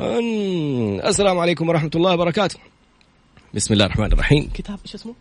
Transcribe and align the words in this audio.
السلام 0.00 1.38
عليكم 1.38 1.68
ورحمة 1.68 1.90
الله 1.94 2.12
وبركاته. 2.14 2.58
بسم 3.54 3.74
الله 3.74 3.84
الرحمن 3.84 4.12
الرحيم. 4.12 4.50
كتاب 4.54 4.78
إيش 4.84 4.94
اسمه؟ 4.94 5.14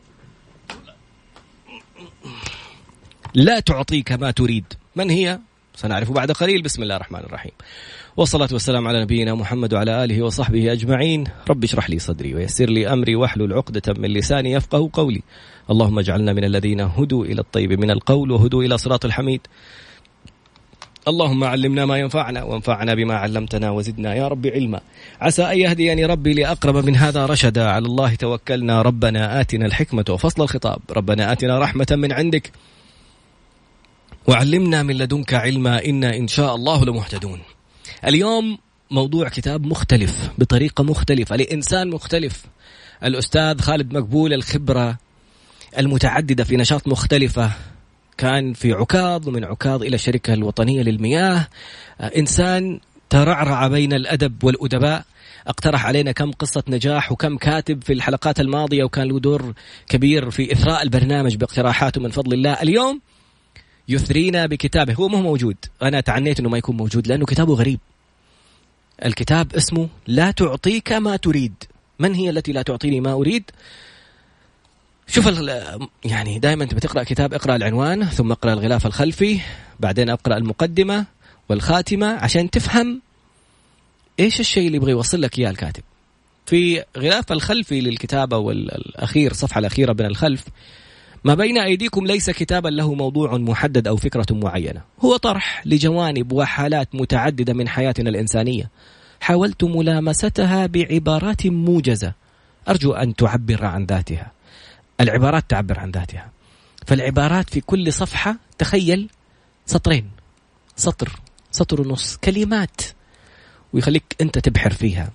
لا 3.34 3.60
تعطيك 3.60 4.12
ما 4.12 4.32
تريد. 4.32 4.66
من 4.96 5.10
هي؟ 5.10 5.40
سنعرف 5.76 6.12
بعد 6.12 6.32
قليل. 6.32 6.62
بسم 6.62 6.84
الله 6.84 6.96
الرحمن 6.96 7.20
الرحيم. 7.20 7.52
والصلاة 8.18 8.50
والسلام 8.52 8.88
على 8.88 9.04
نبينا 9.04 9.36
محمد 9.36 9.74
وعلى 9.74 10.04
آله 10.04 10.22
وصحبه 10.22 10.72
أجمعين. 10.72 11.24
رب 11.50 11.64
اشرح 11.64 11.90
لي 11.90 12.00
صدري 12.00 12.36
ويسر 12.36 12.70
لي 12.70 12.88
أمري 12.94 13.16
واحلل 13.16 13.54
عقدة 13.54 13.94
من 13.98 14.10
لساني 14.14 14.52
يفقه 14.52 14.90
قولي. 14.94 15.22
اللهم 15.70 16.00
اجعلنا 16.00 16.34
من 16.34 16.44
الذين 16.44 16.82
هدوا 16.82 17.26
إلى 17.26 17.42
الطيب 17.42 17.80
من 17.80 17.92
القول 17.92 18.32
وهدوا 18.32 18.64
إلى 18.64 18.78
صراط 18.78 19.06
الحميد. 19.06 19.42
اللهم 21.08 21.44
علمنا 21.44 21.86
ما 21.86 21.98
ينفعنا 21.98 22.44
وانفعنا 22.44 22.94
بما 22.94 23.16
علمتنا 23.16 23.72
وزدنا 23.72 24.16
يا 24.16 24.28
رب 24.28 24.48
علما. 24.48 24.82
عسى 25.22 25.44
أن 25.44 25.58
يهديني 25.58 26.06
ربي 26.06 26.34
لأقرب 26.34 26.86
من 26.86 26.96
هذا 26.96 27.26
رشدا. 27.26 27.70
على 27.70 27.86
الله 27.86 28.16
توكلنا. 28.16 28.82
ربنا 28.82 29.42
آتنا 29.42 29.66
الحكمة 29.66 30.06
وفصل 30.10 30.44
الخطاب. 30.44 30.80
ربنا 30.92 31.32
آتنا 31.32 31.60
رحمة 31.60 31.88
من 31.92 32.12
عندك 32.12 32.52
وعلمنا 34.28 34.84
من 34.84 34.98
لدنك 34.98 35.34
علما. 35.34 35.86
إنا 35.86 36.16
إن 36.18 36.28
شاء 36.28 36.56
الله 36.56 36.86
لمهتدون. 36.86 37.40
اليوم 38.06 38.58
موضوع 38.92 39.30
كتاب 39.30 39.66
مختلف 39.66 40.30
بطريقة 40.38 40.84
مختلفة 40.84 41.36
لإنسان 41.36 41.90
مختلف. 41.90 42.46
الأستاذ 43.04 43.62
خالد 43.62 43.94
مقبول 43.94 44.34
الخبرة 44.34 44.98
المتعددة 45.78 46.44
في 46.44 46.58
نشاط 46.58 46.88
مختلفة. 46.88 47.52
كان 48.18 48.54
في 48.54 48.74
عكاظ 48.74 49.28
ومن 49.28 49.44
عكاظ 49.44 49.84
إلى 49.84 49.96
الشركة 49.96 50.34
الوطنية 50.34 50.82
للمياه. 50.82 51.48
آه، 52.02 52.12
إنسان 52.18 52.80
ترعرع 53.10 53.68
بين 53.68 53.94
الأدب 53.94 54.44
والأدباء. 54.44 55.06
اقترح 55.48 55.86
علينا 55.86 56.12
كم 56.12 56.32
قصة 56.32 56.64
نجاح 56.68 57.12
وكم 57.12 57.38
كاتب 57.38 57.84
في 57.84 57.94
الحلقات 57.94 58.40
الماضية 58.40 58.84
وكان 58.84 59.08
له 59.08 59.20
دور 59.20 59.54
كبير 59.90 60.30
في 60.30 60.52
إثراء 60.52 60.84
البرنامج 60.84 61.36
باقتراحاته 61.36 62.02
من 62.02 62.10
فضل 62.10 62.34
الله. 62.34 62.54
اليوم 62.54 63.02
يثرينا 63.90 64.46
بكتابه. 64.46 64.94
هو 64.94 65.08
مو 65.08 65.22
موجود. 65.22 65.58
أنا 65.82 66.00
تعنيت 66.02 66.40
أنه 66.40 66.50
ما 66.50 66.58
يكون 66.58 66.78
موجود 66.78 67.08
لأنه 67.08 67.26
كتابه 67.26 67.54
غريب. 67.54 67.80
الكتاب 69.06 69.56
اسمه 69.56 69.90
لا 70.08 70.32
تعطيك 70.32 70.92
ما 70.92 71.16
تريد. 71.16 71.54
من 72.00 72.14
هي 72.14 72.30
التي 72.30 72.52
لا 72.52 72.62
تعطيني 72.62 73.00
ما 73.00 73.14
أريد؟ 73.14 73.52
شوف 75.08 75.40
يعني 76.06 76.40
دائما 76.40 76.64
أنت 76.64 76.74
بتقرأ 76.74 77.04
كتاب 77.04 77.34
اقرأ 77.34 77.56
العنوان 77.56 78.06
ثم 78.06 78.32
اقرأ 78.32 78.54
الغلاف 78.54 78.86
الخلفي 78.86 79.40
بعدين 79.80 80.10
اقرأ 80.10 80.38
المقدمة 80.38 81.06
والخاتمة 81.50 82.08
عشان 82.08 82.50
تفهم 82.50 83.02
إيش 84.20 84.40
الشيء 84.40 84.68
اللي 84.68 84.78
يبغى 84.78 84.92
يوصل 84.92 85.22
لك 85.22 85.40
إياه 85.40 85.50
الكاتب. 85.50 85.84
في 86.46 86.84
غلاف 86.98 87.32
الخلفي 87.32 87.82
للكتابة 87.82 88.38
والأخير 88.38 89.32
الصفحة 89.32 89.60
الأخيرة 89.60 89.94
من 89.94 90.06
الخلف 90.06 90.44
ما 91.24 91.36
بين 91.36 91.58
أيديكم 91.58 92.08
ليس 92.08 92.30
كتابا 92.30 92.70
له 92.70 92.94
موضوع 92.94 93.38
محدد 93.38 93.88
أو 93.88 93.98
فكرة 93.98 94.26
معينة. 94.32 94.82
هو 95.00 95.18
طرح 95.18 95.62
لجوانب 95.66 96.32
وحالات 96.32 96.96
متعددة 96.96 97.54
من 97.54 97.68
حياتنا 97.68 98.10
الإنسانية. 98.10 98.70
حاولت 99.20 99.64
ملامستها 99.64 100.66
بعبارات 100.66 101.48
موجزة. 101.48 102.14
أرجو 102.70 102.94
أن 102.94 103.16
تعبر 103.16 103.66
عن 103.66 103.86
ذاتها. 103.86 104.32
العبارات 105.02 105.50
تعبر 105.50 105.80
عن 105.80 105.92
ذاتها. 105.92 106.32
فالعبارات 106.88 107.50
في 107.50 107.62
كل 107.62 107.94
صفحة 107.94 108.38
تخيل 108.58 109.10
سطرين. 109.66 110.12
سطر 110.76 111.20
سطر 111.52 111.82
ونص 111.82 112.18
كلمات. 112.18 112.82
ويخليك 113.74 114.16
أنت 114.22 114.40
تبحر 114.40 114.74
فيها. 114.74 115.12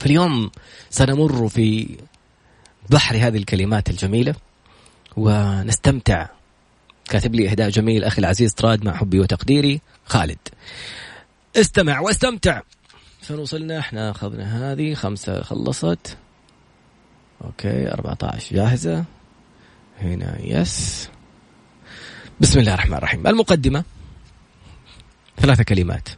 فاليوم 0.00 0.50
سنمر 0.90 1.48
في 1.48 1.96
بحر 2.90 3.16
هذه 3.16 3.36
الكلمات 3.36 3.90
الجميلة 3.90 4.34
ونستمتع. 5.16 6.28
كاتب 7.04 7.34
لي 7.34 7.50
إهداء 7.50 7.68
جميل 7.68 8.04
أخي 8.04 8.18
العزيز 8.18 8.52
طراد 8.52 8.84
مع 8.84 8.96
حبي 8.96 9.20
وتقديري 9.20 9.80
خالد. 10.06 10.38
استمع 11.56 12.00
واستمتع. 12.00 12.60
فين 13.22 13.38
وصلنا 13.38 13.78
إحنا 13.78 14.10
أخذنا 14.10 14.72
هذه 14.72 14.94
خمسة 14.94 15.42
خلصت. 15.42 16.16
okay 17.44 17.92
14 17.92 18.54
جاهزة؟ 18.54 19.04
هنا 20.00 20.38
yes. 20.40 21.08
بسم 22.40 22.58
الله 22.58 22.74
الرحمن 22.74 22.94
الرحيم. 22.94 23.26
المقدمة. 23.26 23.84
ثلاثة 25.36 25.62
كلمات. 25.64 26.08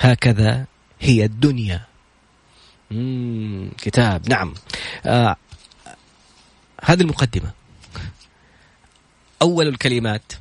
هكذا 0.00 0.66
هي 1.00 1.24
الدنيا. 1.24 1.80
مم. 2.90 3.70
كتاب. 3.78 4.28
نعم. 4.28 4.54
آه. 5.06 5.36
هذه 6.84 7.00
المقدمة. 7.00 7.50
أول 9.42 9.68
الكلمات. 9.68 10.32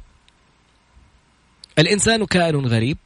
الإنسان 1.80 2.26
كائن 2.26 2.66
غريب. 2.66 2.98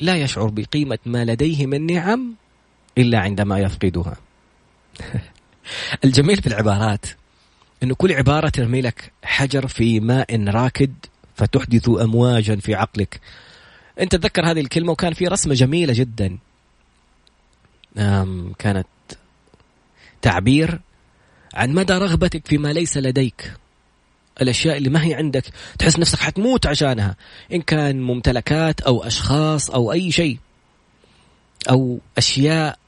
لا 0.00 0.16
يشعر 0.16 0.48
بقيمة 0.48 0.98
ما 1.06 1.24
لديه 1.24 1.66
من 1.66 1.86
نعم 1.86 2.34
إلا 2.98 3.18
عندما 3.20 3.58
يفقدها. 3.58 4.16
الجميل 6.04 6.42
في 6.42 6.46
العبارات 6.46 7.06
إنه 7.82 7.94
كل 7.94 8.12
عبارة 8.12 8.48
ترمي 8.48 8.80
لك 8.80 9.12
حجر 9.22 9.66
في 9.66 10.00
ماء 10.00 10.44
راكد 10.44 10.92
فتحدث 11.36 11.88
امواجا 11.88 12.56
في 12.56 12.74
عقلك. 12.74 13.20
انت 14.00 14.16
تذكر 14.16 14.50
هذه 14.50 14.60
الكلمة 14.60 14.92
وكان 14.92 15.14
في 15.14 15.26
رسمة 15.26 15.54
جميلة 15.54 15.92
جدا. 15.92 16.38
كانت 18.58 18.86
تعبير 20.22 20.80
عن 21.54 21.72
مدى 21.72 21.92
رغبتك 21.92 22.46
فيما 22.46 22.72
ليس 22.72 22.96
لديك. 22.96 23.52
الأشياء 24.42 24.76
اللي 24.76 24.90
ما 24.90 25.04
هي 25.04 25.14
عندك 25.14 25.44
تحس 25.78 25.98
نفسك 25.98 26.18
حتموت 26.18 26.66
عشانها 26.66 27.16
إن 27.52 27.62
كان 27.62 28.02
ممتلكات 28.02 28.80
أو 28.80 29.02
أشخاص 29.02 29.70
أو 29.70 29.92
أي 29.92 30.12
شيء 30.12 30.38
أو 31.70 32.00
أشياء 32.18 32.78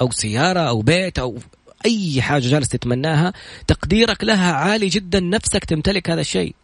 أو 0.00 0.10
سيارة 0.10 0.60
أو 0.60 0.82
بيت 0.82 1.18
أو 1.18 1.38
أي 1.86 2.22
حاجة 2.22 2.48
جالس 2.48 2.68
تتمناها 2.68 3.32
تقديرك 3.66 4.24
لها 4.24 4.52
عالي 4.52 4.88
جدا 4.88 5.20
نفسك 5.20 5.64
تمتلك 5.64 6.10
هذا 6.10 6.20
الشيء. 6.20 6.54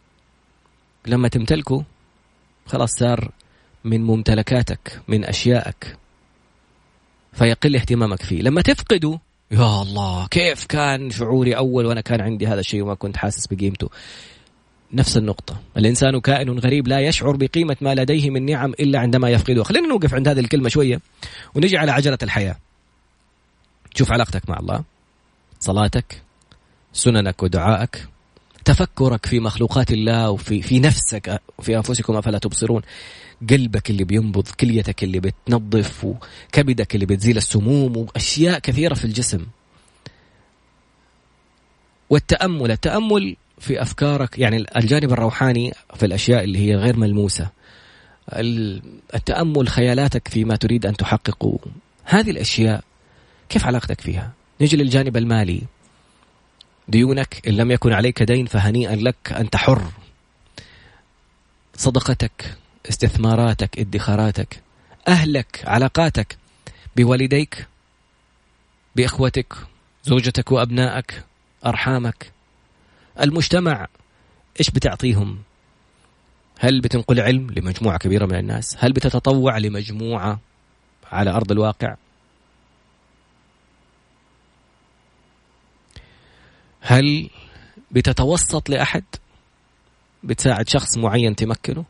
لما 1.07 1.27
تمتلكه 1.27 1.83
خلاص 2.65 2.91
صار 2.91 3.31
من 3.83 4.03
ممتلكاتك 4.03 5.01
من 5.07 5.25
أشيائك. 5.25 5.97
فيقل 7.33 7.75
اهتمامك 7.75 8.21
فيه. 8.21 8.41
لما 8.41 8.61
تفقده 8.61 9.19
يا 9.51 9.81
الله 9.81 10.27
كيف 10.27 10.65
كان 10.65 11.09
شعوري 11.11 11.57
أول 11.57 11.85
وأنا 11.85 12.01
كان 12.01 12.21
عندي 12.21 12.47
هذا 12.47 12.59
الشيء 12.59 12.81
وما 12.81 12.93
كنت 12.93 13.17
حاسس 13.17 13.47
بقيمته؟ 13.47 13.89
نفس 14.93 15.17
النقطة. 15.17 15.61
الإنسان 15.77 16.19
كائن 16.19 16.59
غريب 16.59 16.87
لا 16.87 16.99
يشعر 16.99 17.35
بقيمة 17.35 17.77
ما 17.81 17.95
لديه 17.95 18.29
من 18.29 18.45
نعم 18.45 18.73
إلا 18.79 18.99
عندما 18.99 19.29
يفقده. 19.29 19.63
خلينا 19.63 19.87
نوقف 19.87 20.13
عند 20.13 20.27
هذه 20.27 20.39
الكلمة 20.39 20.69
شوية 20.69 21.01
ونجي 21.55 21.77
على 21.77 21.91
عجلة 21.91 22.17
الحياة. 22.23 22.55
شوف 23.95 24.11
علاقتك 24.11 24.49
مع 24.49 24.59
الله. 24.59 24.83
صلاتك 25.59 26.21
سننك 26.93 27.43
ودعائك 27.43 28.07
تفكرك 28.65 29.25
في 29.25 29.39
مخلوقات 29.39 29.91
الله 29.91 30.29
وفي 30.29 30.61
في 30.61 30.79
نفسك 30.79 31.41
وفي 31.57 31.77
أنفسكم 31.77 32.15
أفلا 32.15 32.37
تبصرون. 32.37 32.81
قلبك 33.49 33.89
اللي 33.89 34.03
بينبض 34.03 34.47
كليتك 34.47 35.03
اللي 35.03 35.19
بتنظف 35.19 36.05
وكبدك 36.05 36.95
اللي 36.95 37.05
بتزيل 37.05 37.37
السموم 37.37 37.97
وأشياء 37.97 38.59
كثيرة 38.59 38.93
في 38.93 39.05
الجسم. 39.05 39.45
والتأمل 42.09 42.71
التأمل 42.71 43.35
في 43.59 43.81
أفكارك 43.81 44.39
يعني 44.39 44.65
الجانب 44.77 45.11
الروحاني 45.11 45.73
في 45.95 46.05
الأشياء 46.05 46.43
اللي 46.43 46.59
هي 46.59 46.75
غير 46.75 46.97
ملموسة. 46.97 47.49
التأمل 49.15 49.67
خيالاتك 49.67 50.27
فيما 50.27 50.55
تريد 50.55 50.85
أن 50.85 50.97
تحققه. 50.97 51.59
هذه 52.03 52.31
الأشياء 52.31 52.83
كيف 53.49 53.65
علاقتك 53.65 54.01
فيها؟ 54.01 54.31
نجي 54.61 54.77
للجانب 54.77 55.17
المالي. 55.17 55.61
ديونك 56.87 57.47
إن 57.47 57.53
لم 57.53 57.71
يكن 57.71 57.93
عليك 57.93 58.23
دين 58.23 58.45
فهنيئا 58.45 58.95
لك 58.95 59.31
أنت 59.31 59.55
حر 59.55 59.91
صدقتك 61.75 62.57
استثماراتك 62.89 63.79
ادخاراتك 63.79 64.61
أهلك 65.07 65.61
علاقاتك 65.65 66.37
بوالديك 66.95 67.67
بإخوتك 68.95 69.53
زوجتك 70.03 70.51
وأبنائك 70.51 71.23
أرحامك. 71.65 72.31
المجتمع 73.21 73.87
إيش 74.59 74.69
بتعطيهم؟ 74.69 75.39
هل 76.59 76.81
بتنقل 76.81 77.19
علم 77.19 77.51
لمجموعة 77.51 77.97
كبيرة 77.97 78.25
من 78.25 78.35
الناس؟ 78.35 78.75
هل 78.79 78.93
بتتطوع 78.93 79.57
لمجموعة 79.57 80.39
على 81.11 81.29
أرض 81.29 81.51
الواقع؟ 81.51 81.95
هل 86.87 87.29
بتتوسط 87.91 88.69
لأحد 88.69 89.03
بتساعد 90.23 90.69
شخص 90.69 90.97
معين 90.97 91.35
تمكنه؟ 91.35 91.85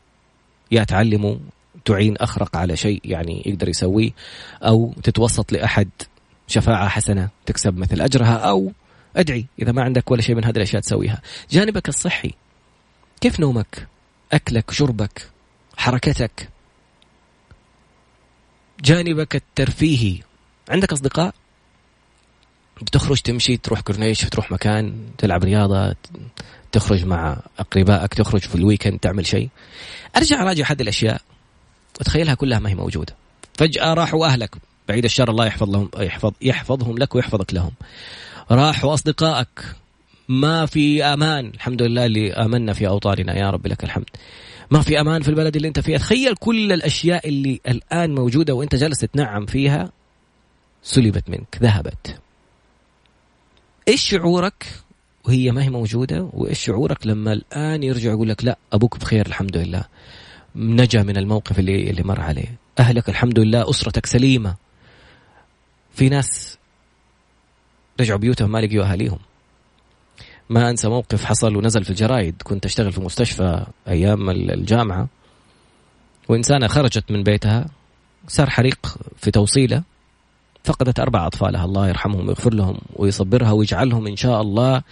يا 0.70 0.84
تعلمه 0.84 1.40
تعين 1.84 2.16
أخرق 2.16 2.56
على 2.56 2.76
شيء 2.76 3.00
يعني 3.04 3.42
يقدر 3.46 3.68
يسويه 3.68 4.10
أو 4.62 4.94
تتوسط 5.02 5.52
لأحد 5.52 5.88
شفاعة 6.46 6.88
حسنة 6.88 7.28
تكسب 7.46 7.76
مثل 7.76 8.00
أجرها 8.00 8.36
أو 8.36 8.72
أدعي 9.16 9.46
إذا 9.62 9.72
ما 9.72 9.82
عندك 9.82 10.10
ولا 10.10 10.22
شيء 10.22 10.34
من 10.34 10.44
هذه 10.44 10.56
الأشياء 10.56 10.82
تسويها. 10.82 11.22
جانبك 11.50 11.88
الصحي. 11.88 12.34
كيف 13.20 13.40
نومك؟ 13.40 13.88
أكلك 14.32 14.70
شربك 14.70 15.30
حركتك. 15.76 16.48
جانبك 18.80 19.36
الترفيهي. 19.36 20.18
عندك 20.68 20.92
أصدقاء؟ 20.92 21.34
بتخرج 22.82 23.20
تمشي 23.20 23.56
تروح 23.56 23.80
كورنيش 23.80 24.20
تروح 24.20 24.52
مكان 24.52 24.94
تلعب 25.18 25.44
رياضة 25.44 25.94
تخرج 26.72 27.04
مع 27.04 27.36
أقربائك 27.58 28.14
تخرج 28.14 28.40
في 28.40 28.54
ال 28.54 28.60
weekend 28.60 28.98
تعمل 28.98 29.26
شيء. 29.26 29.48
أرجع 30.16 30.42
أراجع 30.42 30.64
هذه 30.72 30.82
الأشياء. 30.82 31.20
وتخيلها 32.00 32.34
كلها 32.34 32.58
ما 32.58 32.70
هي 32.70 32.74
موجودة. 32.74 33.14
فجأة 33.54 33.94
راحوا 33.94 34.26
أهلك. 34.26 34.54
بعيد 34.88 35.04
الشر 35.04 35.30
الله 35.30 35.46
يحفظ 35.46 35.70
لهم 35.70 35.90
يحفظ 35.98 36.32
يحفظهم 36.42 36.98
لك 36.98 37.14
ويحفظك 37.14 37.54
لهم. 37.54 37.72
راحوا 38.50 38.94
أصدقائك. 38.94 39.64
ما 40.28 40.66
في 40.66 41.04
أمان. 41.04 41.46
الحمد 41.54 41.82
لله 41.82 42.06
اللي 42.06 42.32
آمنا 42.32 42.72
في 42.72 42.88
أوطاننا. 42.88 43.38
يا 43.38 43.50
رب 43.50 43.66
لك 43.66 43.84
الحمد. 43.84 44.10
ما 44.70 44.80
في 44.82 45.00
أمان 45.00 45.22
في 45.22 45.28
البلد 45.28 45.56
اللي 45.56 45.68
أنت 45.68 45.80
فيها. 45.80 45.98
تخيل 45.98 46.34
كل 46.34 46.72
الأشياء 46.72 47.28
اللي 47.28 47.60
الآن 47.68 48.14
موجودة 48.14 48.54
وأنت 48.54 48.74
جالس 48.74 48.98
تتنعم 48.98 49.46
فيها 49.46 49.92
سلبت 50.82 51.30
منك 51.30 51.58
ذهبت. 51.62 52.25
إيش 53.88 54.08
شعورك؟ 54.08 54.66
وهي 55.24 55.52
ما 55.52 55.62
هي 55.64 55.70
موجودة 55.70 56.30
وإيش 56.32 56.58
شعورك 56.58 57.06
لما 57.06 57.32
الآن 57.32 57.82
يرجع 57.82 58.10
يقول 58.10 58.28
لك 58.28 58.44
لا 58.44 58.58
أبوك 58.72 58.98
بخير 58.98 59.26
الحمد 59.26 59.56
لله. 59.56 59.84
نجا 60.56 61.02
من 61.02 61.16
الموقف 61.16 61.58
اللي 61.58 61.90
اللي 61.90 62.02
مر 62.02 62.20
عليه. 62.20 62.58
أهلك 62.78 63.08
الحمد 63.08 63.38
لله 63.38 63.70
أسرتك 63.70 64.06
سليمة. 64.06 64.54
في 65.94 66.08
ناس 66.08 66.58
رجعوا 68.00 68.18
بيوتهم 68.18 68.52
ما 68.52 68.58
لقيوا 68.58 68.84
أهاليهم. 68.84 69.18
ما 70.50 70.70
أنسى 70.70 70.88
موقف 70.88 71.24
حصل 71.24 71.56
ونزل 71.56 71.84
في 71.84 71.90
الجرايد. 71.90 72.42
كنت 72.42 72.64
أشتغل 72.64 72.92
في 72.92 73.00
مستشفى 73.00 73.66
أيام 73.88 74.30
الجامعة. 74.30 75.08
وإنسانة 76.28 76.66
خرجت 76.66 77.10
من 77.10 77.22
بيتها. 77.22 77.66
صار 78.28 78.50
حريق 78.50 78.98
في 79.16 79.30
توصيلة. 79.30 79.82
فقدت 80.66 81.00
أربع 81.00 81.26
أطفالها. 81.26 81.64
الله 81.64 81.88
يرحمهم 81.88 82.28
ويغفر 82.28 82.54
لهم 82.54 82.78
ويصبرها 82.96 83.52
ويجعلهم 83.52 84.06
إن 84.06 84.16
شاء 84.16 84.40
الله 84.40 84.82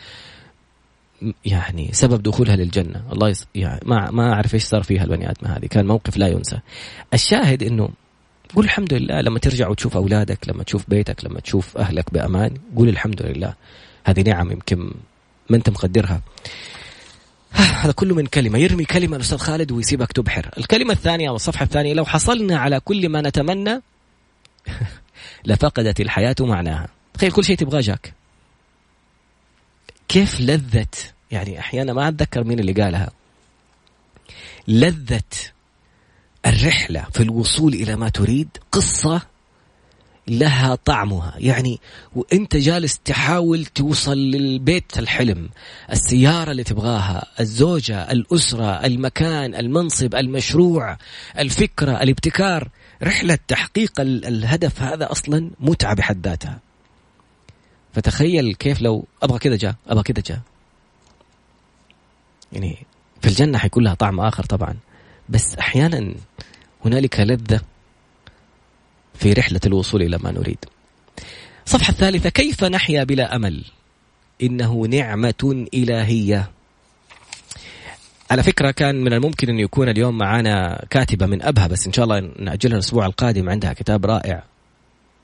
يعني 1.45 1.91
سبب 1.93 2.23
دخولها 2.23 2.57
للجنة. 2.57 3.03
الله 3.13 3.29
يص... 3.29 3.47
يعني 3.55 3.81
ما 3.85 4.11
ما 4.11 4.33
أعرف 4.33 4.55
إيش 4.55 4.65
صار 4.65 4.83
فيها 4.83 5.05
البني 5.05 5.31
ادمه 5.31 5.57
هذه. 5.57 5.67
كان 5.67 5.87
موقف 5.87 6.17
لا 6.17 6.29
ينسى. 6.29 6.59
الشاهد 7.15 7.63
إنه 7.63 7.89
قول 8.55 8.65
الحمد 8.65 8.95
لله 8.95 9.21
لما 9.21 9.39
ترجع 9.39 9.69
وتشوف 9.69 9.97
أولادك 9.97 10.49
لما 10.49 10.63
تشوف 10.63 10.85
بيتك 10.89 11.25
لما 11.25 11.41
تشوف 11.41 11.77
أهلك 11.79 12.15
بأمان 12.15 12.55
قول 12.77 12.89
الحمد 12.89 13.23
لله. 13.23 13.55
هذه 14.05 14.23
نعم 14.23 14.53
يمكن 14.53 14.79
ما 15.51 15.57
أنت 15.57 15.71
مقدرها. 15.71 16.21
هذا 17.53 17.93
كله 17.93 18.15
من 18.15 18.27
كلمة. 18.27 18.59
يرمي 18.59 18.85
كلمة 18.85 19.17
الأستاذ 19.17 19.39
خالد 19.39 19.73
ويسيبك 19.73 20.13
تبحر. 20.13 20.51
الكلمة 20.59 20.93
الثانية 20.93 21.29
أو 21.29 21.37
الصفحة 21.37 21.65
الثانية 21.65 21.95
لو 21.95 22.05
حصلنا 22.05 22.59
على 22.59 22.81
كل 22.81 23.09
ما 23.09 23.21
نتمنى 23.21 23.81
لفقدت 25.47 26.01
الحياة 26.01 26.37
معناها. 26.41 26.89
تخيل 27.15 27.33
كل 27.33 27.45
شيء 27.45 27.57
تبغاه 27.57 27.81
جاك. 27.81 28.15
كيف 30.09 30.41
لذة 30.41 30.87
يعني 31.31 31.59
أحيانا 31.59 31.93
ما 31.93 32.09
أتذكر 32.09 32.45
مين 32.45 32.59
اللي 32.59 32.73
قالها. 32.73 33.11
لذة 34.69 35.21
الرحلة 36.47 37.07
في 37.13 37.23
الوصول 37.23 37.75
إلى 37.75 37.97
ما 37.97 38.09
تريد 38.09 38.49
قصة 38.73 39.23
لها 40.29 40.75
طعمها. 40.75 41.35
يعني 41.39 41.81
وأنت 42.15 42.57
جالس 42.57 42.99
تحاول 42.99 43.65
توصل 43.65 44.17
للبيت 44.19 44.99
الحلم 44.99 45.49
السيارة 45.93 46.51
اللي 46.51 46.65
تبغاها 46.65 47.27
الزوجة 47.41 48.13
الأسرة 48.13 48.87
المكان 48.87 49.55
المنصب 49.55 50.15
المشروع 50.15 50.97
الفكرة 51.39 52.03
الابتكار. 52.03 52.69
رحلة 53.05 53.39
تحقيق 53.49 54.01
الهدف 54.01 54.83
هذا 54.83 55.13
أصلا 55.13 55.51
متعة 55.61 55.95
بحد 55.95 56.27
ذاتها. 56.27 56.61
فتخيل 57.93 58.55
كيف 58.55 58.83
لو 58.83 59.05
أبغى 59.23 59.39
كذا 59.39 59.57
جاء 59.57 59.75
أبغى 59.89 60.03
كذا 60.03 60.23
جاء. 60.27 60.41
يعني 62.53 62.87
في 63.21 63.29
الجنة 63.29 63.59
حيكون 63.59 63.85
لها 63.85 63.95
طعم 63.95 64.21
آخر 64.21 64.45
طبعا. 64.45 64.77
بس 65.29 65.55
أحيانا 65.55 66.15
هنالك 66.85 67.21
لذة 67.21 67.61
في 69.15 69.33
رحلة 69.33 69.61
الوصول 69.67 70.03
إلى 70.03 70.19
ما 70.19 70.31
نريد. 70.31 70.65
الصفحة 71.67 71.91
الثالثة 71.91 72.29
كيف 72.29 72.65
نحيا 72.65 73.05
بلا 73.05 73.37
أمل؟ 73.37 73.65
إنه 74.43 74.87
نعمة 74.87 75.67
إلهية. 75.75 76.51
على 78.31 78.43
فكرة 78.43 78.71
كان 78.71 79.05
من 79.05 79.13
الممكن 79.13 79.49
أن 79.49 79.59
يكون 79.59 79.89
اليوم 79.89 80.19
معنا 80.19 80.85
كاتبة 80.91 81.27
من 81.27 81.43
أبها 81.43 81.67
بس 81.67 81.87
إن 81.87 81.93
شاء 81.93 82.05
الله 82.05 82.21
نأجلها 82.39 82.75
الأسبوع 82.75 83.07
القادم 83.07 83.49
عندها 83.49 83.73
كتاب 83.73 84.07
رائع. 84.07 84.45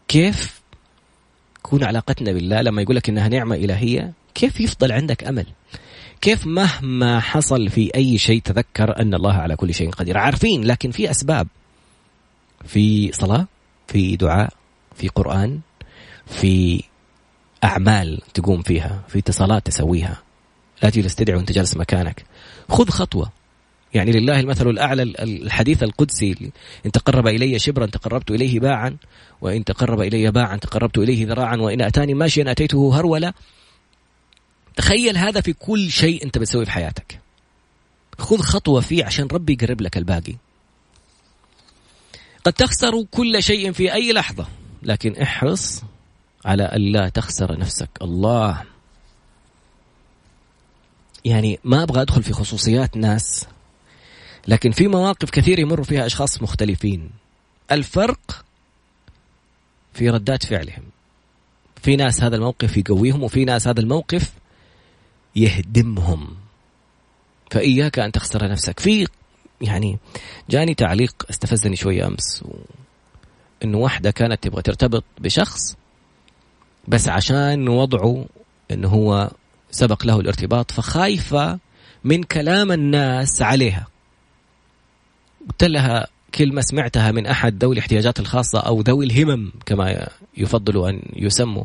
كيف 0.09 0.61
تكون 1.55 1.85
علاقتنا 1.85 2.33
بالله؟ 2.33 2.61
لما 2.61 2.83
يقول 2.83 2.97
لك 2.97 3.09
إنها 3.09 3.29
نعمة 3.29 3.57
إلهية 3.57 4.13
كيف 4.35 4.61
يفضل 4.61 4.93
عندك 4.93 5.25
أمل؟ 5.25 5.47
كيف 6.21 6.47
مهما 6.47 7.21
حصل 7.21 7.69
في 7.69 7.91
أي 7.95 8.19
شيء 8.19 8.43
تذكر 8.43 9.01
أن 9.01 9.15
الله 9.15 9.33
على 9.33 9.57
كل 9.57 9.75
شيء 9.75 9.91
قدير؟ 9.91 10.19
عارفين 10.19 10.65
لكن 10.65 10.91
في 10.91 11.11
أسباب. 11.11 11.49
في 12.65 13.13
صلاة 13.13 13.47
في 13.89 14.17
دعاء 14.17 14.53
في 14.97 15.09
قرآن 15.09 15.61
في 16.27 16.83
أعمال 17.65 18.21
تقوم 18.35 18.63
فيها 18.63 19.03
في 19.09 19.19
اتصالات 19.19 19.67
تسويها. 19.67 20.23
لا 20.83 20.91
تجلس 20.91 21.15
تدعي 21.15 21.37
وانت 21.37 21.53
جالس 21.53 21.77
مكانك. 21.77 22.25
خذ 22.71 22.89
خطوة. 22.89 23.33
يعني 23.95 24.13
لله 24.13 24.41
المثل 24.41 24.69
الأعلى 24.69 25.03
الحديث 25.03 25.83
القدسي. 25.83 26.53
إن 26.87 26.93
تقرب 26.93 27.27
إلي 27.27 27.59
شبرا 27.59 27.87
تقربت 27.87 28.31
إليه 28.31 28.61
باعا 28.61 28.97
وإن 29.41 29.65
تقرب 29.65 30.01
إلي 30.01 30.31
باعا 30.31 30.57
تقربت 30.57 30.99
إليه 30.99 31.27
ذراعا 31.27 31.57
وإن 31.57 31.83
أتاني 31.83 32.15
ماشيا 32.15 32.51
أتيته 32.51 32.99
هرولة. 32.99 33.33
تخيل 34.77 35.17
هذا 35.17 35.41
في 35.41 35.53
كل 35.53 35.91
شيء 35.91 36.25
أنت 36.25 36.39
بتسويه 36.39 36.65
في 36.65 36.71
حياتك. 36.71 37.21
خذ 38.19 38.41
خطوة 38.41 38.81
فيه 38.81 39.05
عشان 39.05 39.27
ربي 39.27 39.53
يقرب 39.53 39.81
لك 39.81 39.97
الباقي. 39.97 40.35
قد 42.45 42.53
تخسر 42.53 43.05
كل 43.11 43.43
شيء 43.43 43.73
في 43.73 43.93
أي 43.93 44.13
لحظة 44.13 44.47
لكن 44.83 45.17
احرص 45.17 45.83
على 46.45 46.77
ألا 46.77 47.09
تخسر 47.09 47.59
نفسك. 47.59 47.91
الله. 48.03 48.63
يعني 51.25 51.59
ما 51.65 51.83
أبغى 51.83 52.03
أدخل 52.03 52.23
في 52.23 52.33
خصوصيات 52.33 52.97
ناس 52.97 53.47
لكن 54.49 54.71
في 54.71 54.89
مواقف 54.89 55.31
كثير 55.31 55.59
يمر 55.59 55.85
فيها 55.85 56.07
أشخاص 56.07 56.43
مختلفين. 56.43 57.11
الفرق 57.73 58.45
في 59.93 60.11
ردات 60.11 60.47
فعلهم. 60.47 60.83
في 61.83 61.97
ناس 61.97 62.23
هذا 62.23 62.37
الموقف 62.37 62.77
يقويهم 62.77 63.23
وفي 63.23 63.45
ناس 63.45 63.69
هذا 63.69 63.81
الموقف 63.81 64.33
يهدمهم. 65.37 66.37
فإياك 67.51 67.99
أن 67.99 68.13
تخسر 68.13 68.49
نفسك. 68.49 68.81
في 68.81 69.07
يعني 69.61 69.99
جاني 70.51 70.75
تعليق 70.75 71.27
استفزني 71.31 71.77
شوية 71.77 72.07
أمس 72.07 72.43
و... 72.43 72.53
إنه 73.65 73.79
واحدة 73.79 74.11
كانت 74.11 74.43
تبغى 74.43 74.63
ترتبط 74.63 75.05
بشخص 75.19 75.77
بس 76.89 77.09
عشان 77.09 77.69
وضعه 77.69 78.27
إنه 78.71 78.89
هو 78.89 79.31
سبق 79.71 80.07
له 80.07 80.21
الارتباط 80.21 80.71
فخايفة 80.71 81.59
من 82.05 82.23
كلام 82.23 82.73
الناس 82.73 83.43
عليها. 83.43 83.87
قلت 85.49 85.65
لها 85.65 86.07
كلمة 86.35 86.61
سمعتها 86.61 87.13
من 87.13 87.27
أحد 87.27 87.65
ذوي 87.65 87.75
الاحتياجات 87.75 88.21
الخاصة 88.21 88.61
أو 88.61 88.81
ذوي 88.81 89.05
الهمم 89.05 89.53
كما 89.67 90.09
يفضل 90.37 90.89
أن 90.89 91.03
يسموا. 91.17 91.65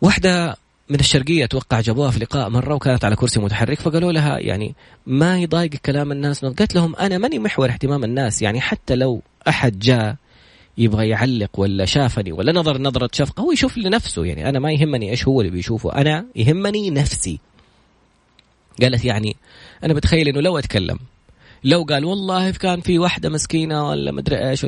واحدة 0.00 0.56
من 0.88 1.00
الشرقية 1.00 1.44
أتوقع 1.44 1.80
جابوها 1.80 2.10
في 2.10 2.18
لقاء 2.18 2.48
مرة 2.48 2.74
وكانت 2.74 3.04
على 3.04 3.16
كرسي 3.16 3.40
متحرك 3.40 3.80
فقالوا 3.80 4.12
لها 4.12 4.38
يعني 4.38 4.74
ما 5.06 5.38
يضايق 5.38 5.70
كلام 5.70 6.12
الناس؟ 6.12 6.44
قالت 6.44 6.74
لهم 6.74 6.96
أنا 6.96 7.18
ماني 7.18 7.38
محور 7.38 7.70
اهتمام 7.70 8.04
الناس 8.04 8.42
يعني 8.42 8.60
حتى 8.60 8.94
لو 8.94 9.22
أحد 9.48 9.78
جاء 9.78 10.16
يبغى 10.78 11.08
يعلق 11.08 11.50
ولا 11.60 11.84
شافني 11.84 12.32
ولا 12.32 12.52
نظر 12.52 12.80
نظرة 12.80 13.10
شفقة 13.12 13.40
هو 13.40 13.52
يشوف 13.52 13.78
لنفسه 13.78 14.24
يعني 14.24 14.48
أنا 14.48 14.58
ما 14.58 14.72
يهمني 14.72 15.10
إيش 15.10 15.28
هو 15.28 15.40
اللي 15.40 15.52
بيشوفه 15.52 15.92
أنا 15.92 16.26
يهمني 16.36 16.90
نفسي. 16.90 17.38
قالت 18.82 19.04
يعني 19.04 19.36
أنا 19.84 19.94
بتخيل 19.94 20.28
إنه 20.28 20.40
لو 20.40 20.58
أتكلم 20.58 20.98
لو 21.64 21.82
قال 21.82 22.04
والله 22.04 22.50
كان 22.50 22.80
في 22.80 22.98
واحدة 22.98 23.28
مسكينة 23.28 23.88
ولا 23.88 24.12
مدري 24.12 24.50
إيش 24.50 24.66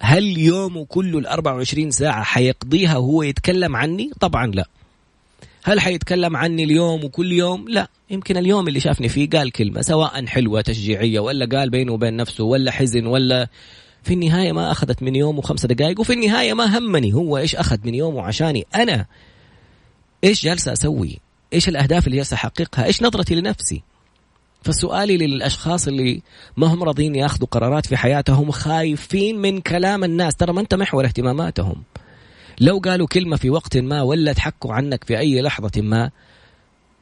هل 0.00 0.38
يومه 0.38 0.84
كله 0.84 1.18
ال 1.18 1.26
24 1.26 1.90
ساعة 1.90 2.22
حيقضيها 2.22 2.96
وهو 2.96 3.22
يتكلم 3.22 3.76
عني؟ 3.76 4.10
طبعا 4.20 4.46
لا. 4.46 4.68
هل 5.64 5.80
حيتكلم 5.80 6.36
عني 6.36 6.64
اليوم 6.64 7.04
وكل 7.04 7.32
يوم؟ 7.32 7.68
لا. 7.68 7.88
يمكن 8.10 8.36
اليوم 8.36 8.68
اللي 8.68 8.80
شافني 8.80 9.08
فيه 9.08 9.30
قال 9.30 9.52
كلمة 9.52 9.80
سواء 9.82 10.26
حلوة 10.26 10.60
تشجيعية 10.60 11.20
ولا 11.20 11.58
قال 11.58 11.70
بينه 11.70 11.92
وبين 11.92 12.16
نفسه 12.16 12.44
ولا 12.44 12.70
حزن 12.70 13.06
ولا 13.06 13.48
في 14.04 14.14
النهاية 14.14 14.52
ما 14.52 14.70
أخذت 14.70 15.02
من 15.02 15.16
يوم 15.16 15.38
وخمسة 15.38 15.68
دقائق 15.68 16.00
وفي 16.00 16.12
النهاية 16.12 16.54
ما 16.54 16.78
همني 16.78 17.12
هو 17.12 17.38
إيش 17.38 17.56
أخذ 17.56 17.78
من 17.84 17.94
يومه 17.94 18.22
عشاني 18.22 18.66
أنا. 18.74 19.06
إيش 20.24 20.44
جالسة 20.44 20.72
أسوي؟ 20.72 21.18
إيش 21.52 21.68
الأهداف 21.68 22.06
اللي 22.06 22.16
جالسة 22.16 22.34
أحققها؟ 22.34 22.84
إيش 22.84 23.02
نظرتي 23.02 23.34
لنفسي؟ 23.34 23.82
فسؤالي 24.62 25.16
للأشخاص 25.16 25.88
اللي 25.88 26.22
ما 26.56 26.66
هم 26.66 26.82
راضيين 26.82 27.14
ياخذوا 27.14 27.48
قرارات 27.48 27.86
في 27.86 27.96
حياتهم 27.96 28.50
خايفين 28.50 29.38
من 29.38 29.60
كلام 29.60 30.04
الناس. 30.04 30.34
ترى 30.34 30.52
ما 30.52 30.60
أنت 30.60 30.74
محور 30.74 31.04
اهتماماتهم. 31.04 31.82
لو 32.60 32.78
قالوا 32.78 33.06
كلمة 33.06 33.36
في 33.36 33.50
وقت 33.50 33.76
ما 33.76 34.02
ولا 34.02 34.32
تحكوا 34.32 34.74
عنك 34.74 35.04
في 35.04 35.18
أي 35.18 35.42
لحظة 35.42 35.82
ما 35.82 36.10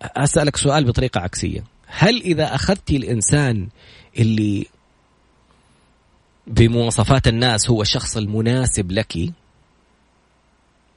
أسألك 0.03 0.57
سؤال 0.57 0.85
بطريقة 0.85 1.21
عكسية. 1.21 1.65
هل 1.87 2.23
إذا 2.23 2.55
اخذت 2.55 2.91
الإنسان 2.91 3.69
اللي 4.19 4.67
بمواصفات 6.47 7.29
الناس 7.29 7.71
هو 7.71 7.83
الشخص 7.83 8.17
المناسب 8.17 8.93
لك. 8.93 9.33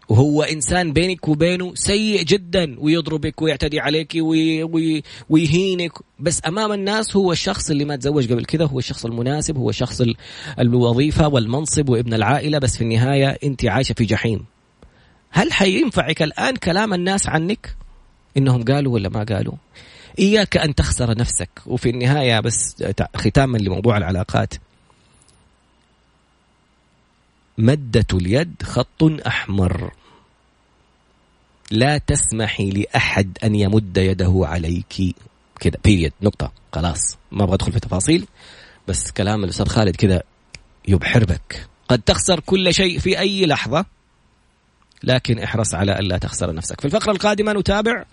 وهو 0.10 0.44
إنسان 0.44 0.94
بينك 0.94 1.28
وبينه 1.28 1.76
سيء 1.76 2.24
جدا 2.24 2.76
ويضربك 2.80 3.42
ويعتدي 3.42 3.80
عليك 3.80 4.12
وي 4.16 4.64
وي 4.64 5.04
ويهينك. 5.30 5.92
بس 6.20 6.42
أمام 6.48 6.72
الناس 6.72 7.16
هو 7.16 7.32
الشخص 7.32 7.70
اللي 7.70 7.86
ما 7.86 7.96
تزوج 7.96 8.34
قبل 8.34 8.46
كذا 8.46 8.66
هو 8.66 8.80
الشخص 8.80 9.06
المناسب 9.06 9.58
هو 9.58 9.70
الشخص 9.70 10.02
الوظيفة 10.60 11.28
والمنصب 11.28 11.90
وابن 11.90 12.14
العائلة. 12.14 12.60
بس 12.60 12.78
في 12.78 12.84
النهاية 12.84 13.38
أنت 13.44 13.66
عايشة 13.66 13.94
في 13.94 14.06
جحيم. 14.06 14.46
هل 15.32 15.54
حينفعك 15.54 16.22
الآن 16.22 16.56
كلام 16.56 16.94
الناس 16.94 17.28
عنك؟ 17.28 17.76
إنهم 18.38 18.64
قالوا 18.64 18.94
ولا 18.94 19.10
ما 19.10 19.24
قالوا؟ 19.24 19.54
إياك 20.20 20.58
أن 20.58 20.76
تخسر 20.76 21.18
نفسك. 21.18 21.50
وفي 21.66 21.90
النهاية 21.90 22.40
بس 22.40 22.84
ختاما 23.16 23.58
لموضوع 23.58 23.98
العلاقات. 23.98 24.54
مدة 27.58 28.06
اليد 28.14 28.56
خط 28.64 29.04
أحمر. 29.28 29.92
لا 31.72 31.98
تسمحي 31.98 32.70
لأحد 32.70 33.38
أن 33.44 33.56
يمد 33.56 33.98
يده 33.98 34.42
عليك. 34.44 35.16
كذا 35.60 35.78
بيريد 35.84 36.14
نقطة. 36.22 36.52
خلاص 36.74 37.18
ما 37.32 37.44
أبغى 37.44 37.56
أدخل 37.56 37.72
في 37.72 37.80
تفاصيل 37.80 38.28
بس 38.88 39.12
كلام 39.12 39.44
الأستاذ 39.44 39.68
خالد 39.68 39.96
كذا 39.96 40.24
يبحر 40.88 41.26
بك 41.26 41.68
قد 41.88 42.02
تخسر 42.02 42.40
كل 42.40 42.74
شيء 42.74 43.00
في 43.00 43.20
أي 43.20 43.46
لحظة 43.46 43.86
لكن 45.04 45.40
احرص 45.40 45.76
على 45.76 46.00
ألا 46.00 46.18
تخسر 46.18 46.54
نفسك. 46.54 46.82
في 46.82 46.86
الفقرة 46.86 47.12
القادمة 47.12 47.54
نتابع 47.54 48.06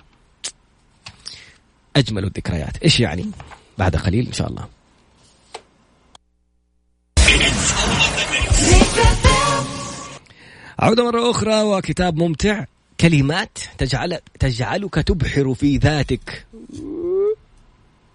أجمل 1.96 2.24
الذكريات. 2.24 2.76
إيش 2.76 3.00
يعني؟ 3.00 3.30
بعد 3.78 3.96
قليل 3.96 4.26
إن 4.26 4.32
شاء 4.32 4.48
الله. 4.48 4.68
عودة 10.78 11.04
مرة 11.04 11.30
أخرى 11.30 11.62
وكتاب 11.62 12.16
ممتع. 12.16 12.64
كلمات 13.00 13.58
تجعل 13.78 14.18
تجعلك 14.40 14.94
تبحر 14.94 15.54
في 15.54 15.76
ذاتك. 15.76 16.46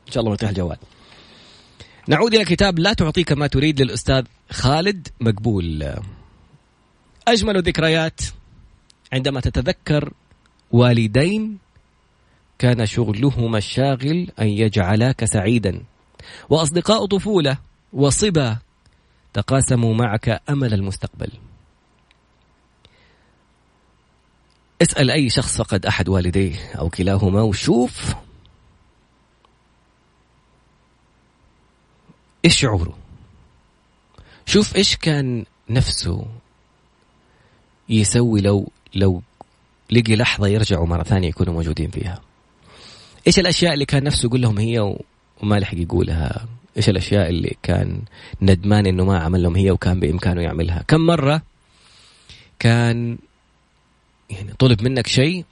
إن 0.07 0.11
شاء 0.11 0.19
الله 0.19 0.31
مرتاح 0.31 0.49
الجوال. 0.49 0.77
نعود 2.07 2.33
إلى 2.33 2.45
كتاب 2.45 2.79
لا 2.79 2.93
تعطيك 2.93 3.31
ما 3.31 3.47
تريد 3.47 3.81
للأستاذ 3.81 4.25
خالد 4.51 5.07
مقبول. 5.19 5.93
أجمل 7.27 7.57
الذكريات 7.57 8.21
عندما 9.13 9.41
تتذكر 9.41 10.13
والدين 10.71 11.57
كان 12.59 12.85
شغلهما 12.85 13.57
الشاغل 13.57 14.31
أن 14.39 14.47
يجعلاك 14.47 15.25
سعيدا. 15.25 15.83
وأصدقاء 16.49 17.05
طفولة 17.05 17.57
وصبا 17.93 18.57
تقاسموا 19.33 19.93
معك 19.93 20.41
أمل 20.49 20.73
المستقبل. 20.73 21.31
اسأل 24.81 25.11
أي 25.11 25.29
شخص 25.29 25.57
فقد 25.57 25.85
أحد 25.85 26.09
والديه 26.09 26.71
أو 26.79 26.89
كلاهما 26.89 27.41
وشوف 27.41 28.15
إيش 32.45 32.59
شعوره. 32.59 32.97
شوف 34.45 34.75
إيش 34.75 34.95
كان 34.95 35.45
نفسه 35.69 36.25
يسوي 37.89 38.41
لو 38.41 38.71
لو 38.95 39.21
لقي 39.91 40.15
لحظة 40.15 40.47
يرجعوا 40.47 40.87
مرة 40.87 41.03
ثانية 41.03 41.27
يكونوا 41.27 41.53
موجودين 41.53 41.89
فيها. 41.89 42.21
إيش 43.27 43.39
الأشياء 43.39 43.73
اللي 43.73 43.85
كان 43.85 44.03
نفسه 44.03 44.25
يقول 44.25 44.41
لهم 44.41 44.57
هي 44.57 44.95
وما 45.41 45.55
لحق 45.55 45.77
يقولها؟ 45.77 46.45
إيش 46.77 46.89
الأشياء 46.89 47.29
اللي 47.29 47.55
كان 47.63 48.01
ندمان 48.41 48.85
إنه 48.85 49.05
ما 49.05 49.19
عمل 49.19 49.43
لهم 49.43 49.55
هي 49.55 49.71
وكان 49.71 49.99
بإمكانه 49.99 50.41
يعملها؟ 50.41 50.83
كم 50.87 51.01
مرة 51.01 51.41
كان 52.59 53.17
يعني 54.29 54.53
طلب 54.59 54.83
منك 54.83 55.07
شيء 55.07 55.45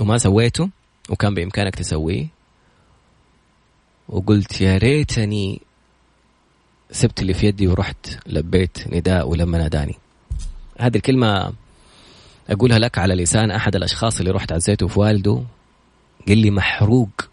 وما 0.00 0.18
سويته 0.18 0.70
وكان 1.08 1.34
بإمكانك 1.34 1.74
تسويه 1.74 2.26
وقلت 4.08 4.60
يا 4.60 4.78
ريتني 4.78 5.60
سبت 6.90 7.20
اللي 7.22 7.34
في 7.34 7.46
يدي 7.46 7.66
ورحت 7.66 8.18
لبيت 8.26 8.78
نداء 8.94 9.28
ولما 9.28 9.58
ناداني. 9.58 9.94
هذه 10.78 10.96
الكلمة 10.96 11.52
أقولها 12.50 12.78
لك 12.78 12.98
على 12.98 13.14
لسان 13.14 13.50
أحد 13.50 13.76
الأشخاص 13.76 14.18
اللي 14.18 14.30
رحت 14.30 14.52
عزيته 14.52 14.88
في 14.88 15.00
والده 15.00 15.42
قال 16.28 16.38
لي 16.38 16.50
محروق 16.50 17.28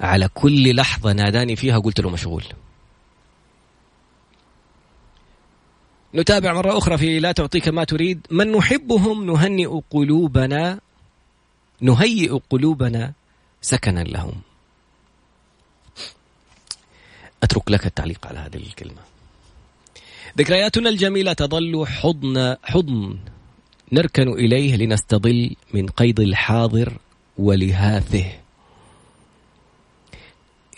على 0.00 0.28
كل 0.34 0.76
لحظة 0.76 1.12
ناداني 1.12 1.56
فيها 1.56 1.78
قلت 1.78 2.00
له 2.00 2.10
مشغول. 2.10 2.44
نتابع 6.14 6.52
مرة 6.52 6.78
أخرى 6.78 6.98
في 6.98 7.20
لا 7.20 7.32
تعطيك 7.32 7.68
ما 7.68 7.84
تريد. 7.84 8.26
من 8.30 8.52
نحبهم 8.52 9.26
نهنئ 9.26 9.80
قلوبنا 9.90 10.80
نهيئ 11.80 12.38
قلوبنا 12.50 13.12
سكنا 13.62 14.00
لهم. 14.00 14.40
أترك 17.42 17.70
لك 17.70 17.86
التعليق 17.86 18.26
على 18.26 18.38
هذه 18.38 18.56
الكلمة. 18.56 19.00
ذكرياتنا 20.38 20.88
الجميلة 20.88 21.32
تظل 21.32 21.86
حضن 21.86 22.56
حضن 22.62 23.18
نركن 23.92 24.28
إليه 24.28 24.76
لنستظل 24.76 25.56
من 25.74 25.86
قيد 25.86 26.20
الحاضر 26.20 26.98
ولهاثه. 27.38 28.32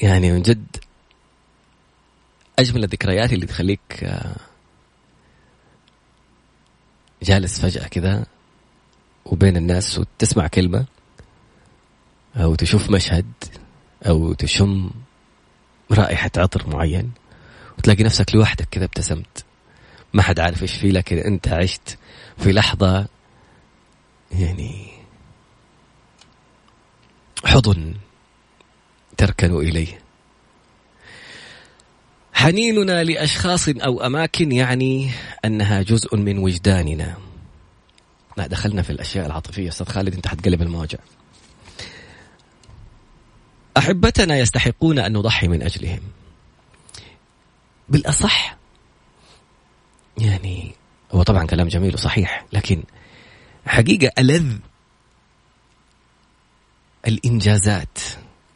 يعني 0.02 0.32
من 0.32 0.42
جد 0.42 0.76
أجمل 2.58 2.84
الذكريات 2.84 3.32
اللي 3.32 3.46
تخليك 3.46 4.04
آه، 4.04 4.36
جالس 7.23 7.61
فجأة 7.61 7.88
كذا 7.88 8.26
وبين 9.25 9.56
الناس 9.56 9.99
وتسمع 9.99 10.46
كلمة 10.46 10.87
أو 12.37 12.54
تشوف 12.54 12.90
مشهد 12.90 13.32
أو 14.06 14.32
تشم 14.32 14.90
رائحة 15.90 16.30
عطر 16.37 16.70
معين 16.70 17.11
وتلاقي 17.78 18.04
نفسك 18.04 18.35
لوحدك 18.35 18.68
كذا 18.70 18.85
ابتسمت. 18.85 19.44
ما 20.12 20.23
حد 20.23 20.40
عارف 20.40 20.62
إيش 20.62 20.73
فيه 20.73 20.90
لكن 20.90 21.18
أنت 21.18 21.49
عشت 21.49 21.99
في 22.38 22.52
لحظة 22.52 23.06
يعني 24.32 24.92
حضن 27.44 27.94
تركن 29.16 29.56
إليه. 29.56 30.05
حنيننا 32.36 33.04
لأشخاص 33.04 33.68
أو 33.68 34.06
أماكن 34.06 34.52
يعني 34.52 35.10
أنها 35.44 35.82
جزء 35.82 36.16
من 36.16 36.38
وجداننا. 36.38 37.16
لا 38.36 38.46
دخلنا 38.46 38.82
في 38.82 38.90
الأشياء 38.90 39.26
العاطفية. 39.26 39.68
أستاذ 39.68 39.86
خالد 39.86 40.14
أنت 40.14 40.26
حتقلب 40.26 40.62
المواجع. 40.62 40.98
أحبتنا 43.76 44.38
يستحقون 44.38 44.98
أن 44.98 45.12
نضحي 45.12 45.48
من 45.48 45.62
أجلهم. 45.62 46.00
بالأصح 47.88 48.56
يعني 50.18 50.74
هو 51.12 51.22
طبعا 51.22 51.46
كلام 51.46 51.68
جميل 51.68 51.94
وصحيح 51.94 52.46
لكن 52.52 52.82
حقيقة 53.66 54.12
ألذ 54.18 54.56
الإنجازات 57.06 57.98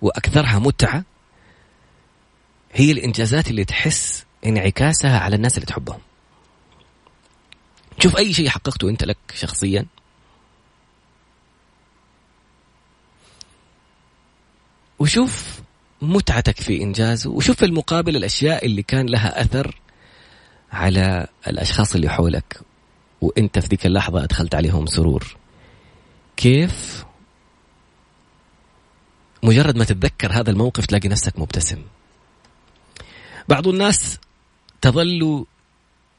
وأكثرها 0.03 0.59
متعة 0.59 1.05
هي 2.73 2.93
الإنجازات 2.93 3.51
اللي 3.51 3.65
تحس 3.65 4.25
انعكاسها 4.47 5.19
على 5.19 5.37
الناس 5.37 5.55
اللي 5.55 5.67
تحبهم. 5.67 6.01
شوف 7.99 8.17
أي 8.17 8.33
شيء 8.33 8.49
حققته 8.49 8.89
أنت 8.89 9.05
لك 9.05 9.19
شخصيا. 9.35 9.87
وشوف 14.99 15.61
متعتك 16.03 16.61
في 16.61 16.83
إنجازه 16.83 17.31
وشوف 17.31 17.57
في 17.57 17.65
المقابل 17.65 18.17
الأشياء 18.17 18.67
اللي 18.67 18.83
كان 18.83 19.07
لها 19.07 19.41
أثر 19.41 19.81
على 20.73 21.27
الأشخاص 21.47 21.95
اللي 21.95 22.09
حولك. 22.09 22.61
وأنت 23.21 23.59
في 23.59 23.67
ذيك 23.67 23.87
اللحظة 23.87 24.25
أدخلت 24.25 24.55
عليهم 24.55 24.87
سرور. 24.87 25.37
كيف؟ 26.37 27.05
مجرد 29.43 29.77
ما 29.77 29.85
تتذكر 29.85 30.33
هذا 30.33 30.51
الموقف 30.51 30.87
تلاقي 30.87 31.09
نفسك 31.09 31.39
مبتسم. 31.39 31.83
بعض 33.51 33.69
الناس 33.69 34.19
تظل 34.81 35.47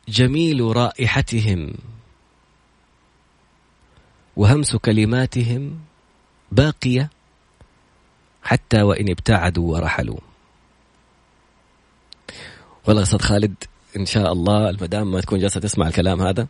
جميل 0.07 0.61
رائحتهم 0.61 1.73
وهمس 4.38 4.75
كلماتهم 4.75 5.79
باقية 6.51 7.09
حتى 8.43 8.81
وإن 8.81 9.09
ابتعدوا 9.09 9.73
ورحلوا. 9.73 10.19
والله 12.88 13.01
أستاذ 13.01 13.19
خالد 13.19 13.55
إن 13.97 14.05
شاء 14.05 14.31
الله 14.33 14.69
المدام 14.69 15.11
ما 15.11 15.21
تكون 15.21 15.39
جالسة 15.39 15.59
تسمع 15.59 15.88
الكلام 15.88 16.21
هذا. 16.21 16.47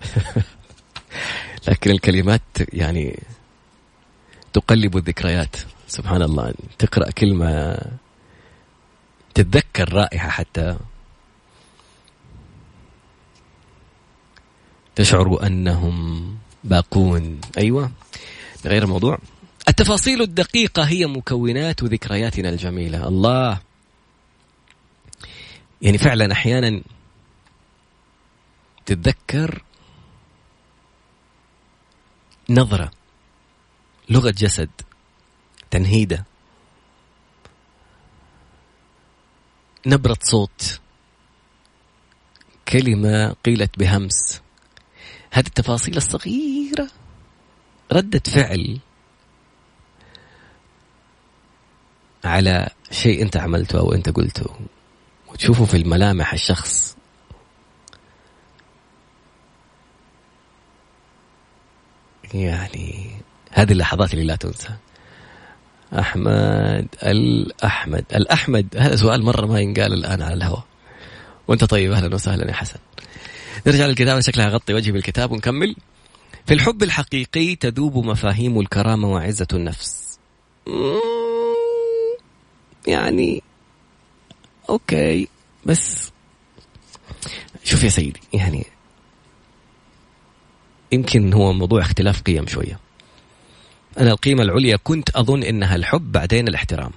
لكن 1.68 1.90
الكلمات 1.90 2.42
يعني 2.72 3.22
تقلب 4.52 4.96
الذكريات. 4.96 5.56
سبحان 5.86 6.22
الله 6.22 6.54
تقرأ 6.78 7.10
كلمة 7.10 7.78
تتذكر 9.36 9.92
رائحة 9.92 10.28
حتى 10.28 10.78
تشعر 14.94 15.46
أنهم 15.46 16.38
باقون. 16.64 17.40
أيوه 17.58 17.90
غير 18.64 18.82
الموضوع. 18.82 19.18
التفاصيل 19.68 20.22
الدقيقة 20.22 20.82
هي 20.82 21.06
مكونات 21.06 21.84
ذكرياتنا 21.84 22.48
الجميلة. 22.48 23.08
الله. 23.08 23.60
يعني 25.82 25.98
فعلا 25.98 26.32
أحيانا 26.32 26.82
تتذكر 28.86 29.62
نظرة 32.50 32.90
لغة 34.08 34.30
جسد 34.30 34.70
تنهيدة. 35.70 36.24
نبرة 39.86 40.18
صوت. 40.22 40.80
كلمة 42.68 43.36
قيلت 43.44 43.78
بهمس. 43.78 44.42
هذه 45.32 45.46
التفاصيل 45.46 45.96
الصغيرة. 45.96 46.88
ردة 47.92 48.22
فعل. 48.26 48.78
على 52.24 52.68
شيء 52.90 53.22
انت 53.22 53.36
عملته 53.36 53.78
أو 53.78 53.92
انت 53.92 54.08
قلته. 54.08 54.56
وتشوفه 55.28 55.64
في 55.64 55.76
الملامح 55.76 56.32
الشخص. 56.32 56.96
يعني 62.34 63.10
هذه 63.50 63.72
اللحظات 63.72 64.14
اللي 64.14 64.24
لا 64.24 64.36
تنسى. 64.36 64.76
أحمد 65.92 66.88
الأحمد. 67.02 68.04
الأحمد 68.14 68.66
هذا 68.76 68.96
سؤال 68.96 69.22
مرة 69.22 69.46
ما 69.46 69.60
ينقال 69.60 69.92
الآن 69.92 70.22
على 70.22 70.34
الهواء. 70.34 70.64
وأنت 71.48 71.64
طيب 71.64 71.92
أهلا 71.92 72.14
وسهلا 72.14 72.48
يا 72.48 72.52
حسن. 72.52 72.78
نرجع 73.66 73.86
للكتابة 73.86 74.20
شكلها 74.20 74.48
غطي 74.48 74.74
وجهي 74.74 74.92
بالكتاب 74.92 75.32
ونكمل. 75.32 75.76
في 76.46 76.54
الحب 76.54 76.82
الحقيقي 76.82 77.54
تذوب 77.54 78.06
مفاهيم 78.06 78.60
الكرامة 78.60 79.12
وعزة 79.12 79.46
النفس. 79.52 80.18
يعني 82.86 83.42
أوكي 84.70 85.28
بس 85.66 86.12
شوف 87.64 87.84
يا 87.84 87.88
سيدي 87.88 88.20
يعني 88.32 88.66
يمكن 90.92 91.32
هو 91.32 91.52
موضوع 91.52 91.80
اختلاف 91.80 92.22
قيم 92.22 92.46
شوية. 92.46 92.85
أنا 93.98 94.10
القيمة 94.10 94.42
العليا 94.42 94.76
كنت 94.76 95.10
أظن 95.10 95.42
إنها 95.42 95.76
الحب 95.76 96.12
بعدين 96.12 96.48
الاحترام. 96.48 96.90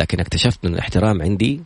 لكن 0.00 0.20
اكتشفت 0.20 0.64
أن 0.64 0.74
الاحترام 0.74 1.22
عندي 1.22 1.62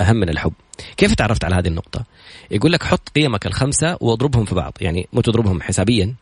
أهم 0.00 0.16
من 0.16 0.28
الحب. 0.28 0.52
كيف 0.96 1.14
تعرفت 1.14 1.44
على 1.44 1.54
هذه 1.54 1.68
النقطة؟ 1.68 2.04
يقول 2.50 2.72
لك 2.72 2.82
حط 2.82 3.08
قيمك 3.08 3.46
الخمسة 3.46 3.98
واضربهم 4.00 4.44
في 4.44 4.54
بعض. 4.54 4.72
يعني 4.80 5.08
مو 5.12 5.20
تضربهم 5.20 5.62
حسابيا 5.62 6.14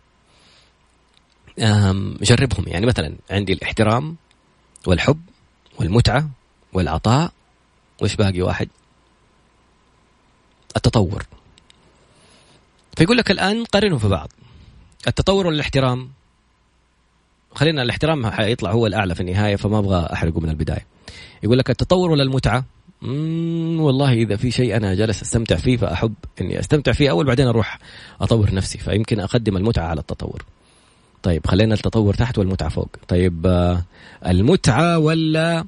جربهم. 2.23 2.65
يعني 2.67 2.87
مثلا 2.87 3.17
عندي 3.31 3.53
الاحترام 3.53 4.17
والحب 4.87 5.21
والمتعة 5.79 6.31
والعطاء. 6.73 7.33
وش 8.03 8.17
باقي 8.17 8.43
واحد؟ 8.43 8.69
التطور. 10.77 11.27
فيقول 12.97 13.17
لك 13.17 13.31
الآن 13.31 13.65
قارنهم 13.65 13.99
في 13.99 14.09
بعض. 14.09 14.33
التطور 15.09 15.47
ولا 15.47 15.55
الاحترام؟ 15.55 16.11
خلينا 17.55 17.83
الاحترام 17.83 18.31
حيطلع 18.31 18.71
هو 18.71 18.87
الأعلى 18.87 19.15
في 19.15 19.21
النهاية 19.21 19.57
فما 19.57 19.79
أبغى 19.79 20.09
أحرقه 20.13 20.41
من 20.41 20.49
البداية. 20.49 20.87
يقول 21.43 21.59
لك 21.59 21.71
التطور 21.71 22.11
ولا 22.11 22.23
المتعة؟ 22.23 22.65
والله 23.79 24.13
إذا 24.13 24.37
في 24.37 24.51
شيء 24.51 24.77
أنا 24.77 24.95
جالس 24.95 25.23
أستمتع 25.23 25.57
فيه 25.57 25.77
فأحب 25.77 26.15
إني 26.41 26.61
أستمتع 26.61 26.93
فيه 26.93 27.11
أول 27.11 27.27
بعدين 27.27 27.47
أروح 27.47 27.79
أطور 28.21 28.55
نفسي 28.55 28.79
فيمكن 28.79 29.21
أقدم 29.21 29.57
المتعة 29.57 29.87
على 29.87 30.01
التطور. 30.01 30.45
طيب 31.23 31.47
خلينا 31.47 31.75
التطور 31.75 32.15
تحت 32.15 32.39
والمتعة 32.39 32.69
فوق. 32.69 32.89
طيب 33.09 33.47
آه، 33.47 33.83
المتعة 34.27 34.99
ولا 34.99 35.65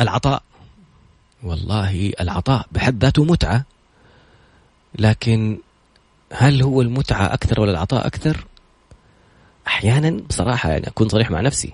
العطاء؟ 0.00 0.42
والله 1.42 2.12
العطاء 2.20 2.66
بحد 2.72 3.02
ذاته 3.02 3.24
متعة 3.24 3.64
لكن 4.98 5.58
هل 6.32 6.62
هو 6.62 6.82
المتعة 6.82 7.34
أكثر 7.34 7.60
ولا 7.60 7.70
العطاء 7.70 8.06
أكثر؟ 8.06 8.46
أحيانا 9.66 10.10
بصراحة 10.10 10.70
يعني 10.70 10.88
أكون 10.88 11.08
صريح 11.08 11.30
مع 11.30 11.40
نفسي 11.40 11.72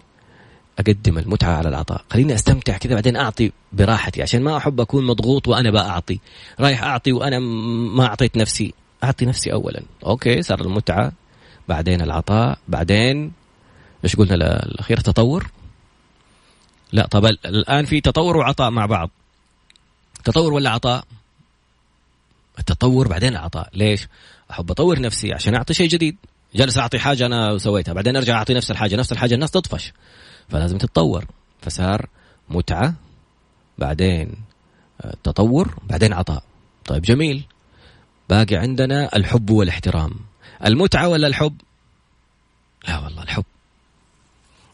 أقدم 0.78 1.18
المتعة 1.18 1.56
على 1.56 1.68
العطاء 1.68 2.04
خليني 2.10 2.34
أستمتع 2.34 2.76
كذا 2.76 2.94
بعدين 2.94 3.16
أعطي 3.16 3.52
براحتي. 3.72 4.22
عشان 4.22 4.42
ما 4.42 4.56
أحب 4.56 4.80
أكون 4.80 5.06
مضغوط 5.06 5.48
وأنا 5.48 5.70
بأعطي. 5.70 6.20
رايح 6.60 6.82
أعطي 6.82 7.12
وأنا 7.12 7.38
ما 7.94 8.06
أعطيت 8.06 8.36
نفسي. 8.36 8.74
أعطي 9.04 9.26
نفسي 9.26 9.52
اولا. 9.52 9.82
أوكي 10.06 10.42
صار 10.42 10.60
المتعة. 10.60 11.12
بعدين 11.68 12.00
العطاء. 12.00 12.58
بعدين 12.68 13.32
إيش 14.04 14.16
قلنا 14.16 14.34
الأخير؟ 14.34 15.00
تطور 15.00 15.50
لا 16.92 17.06
طب 17.06 17.26
الآن 17.26 17.84
في 17.84 18.00
تطور 18.00 18.36
وعطاء 18.36 18.70
مع 18.70 18.86
بعض. 18.86 19.10
تطور 20.24 20.52
ولا 20.52 20.70
عطاء؟ 20.70 21.04
التطور 22.58 23.08
بعدين 23.08 23.32
العطاء. 23.32 23.68
ليش؟ 23.74 24.08
أحب 24.50 24.70
أطور 24.70 25.00
نفسي 25.00 25.32
عشان 25.32 25.54
أعطي 25.54 25.74
شيء 25.74 25.88
جديد. 25.88 26.16
جالس 26.56 26.78
أعطي 26.78 26.98
حاجة 26.98 27.26
أنا 27.26 27.58
سويتها. 27.58 27.92
بعدين 27.92 28.16
أرجع 28.16 28.38
أعطي 28.38 28.54
نفس 28.54 28.70
الحاجة. 28.70 28.96
نفس 28.96 29.12
الحاجة 29.12 29.34
الناس 29.34 29.50
تطفش. 29.50 29.92
فلازم 30.48 30.78
تتطور. 30.78 31.24
فصار 31.60 32.08
متعة. 32.48 32.94
بعدين 33.78 34.32
آه، 35.00 35.14
تطور. 35.22 35.74
بعدين 35.82 36.12
عطاء. 36.12 36.42
طيب 36.84 37.02
جميل. 37.02 37.44
باقي 38.28 38.56
عندنا 38.56 39.16
الحب 39.16 39.50
والاحترام. 39.50 40.12
المتعة 40.64 41.08
ولا 41.08 41.26
الحب؟ 41.26 41.60
لا 42.88 42.98
والله 42.98 43.22
الحب. 43.22 43.44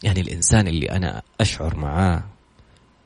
يعني 0.03 0.21
الإنسان 0.21 0.69
اللي 0.69 0.91
أنا 0.91 1.23
أشعر 1.41 1.77
معاه 1.77 2.25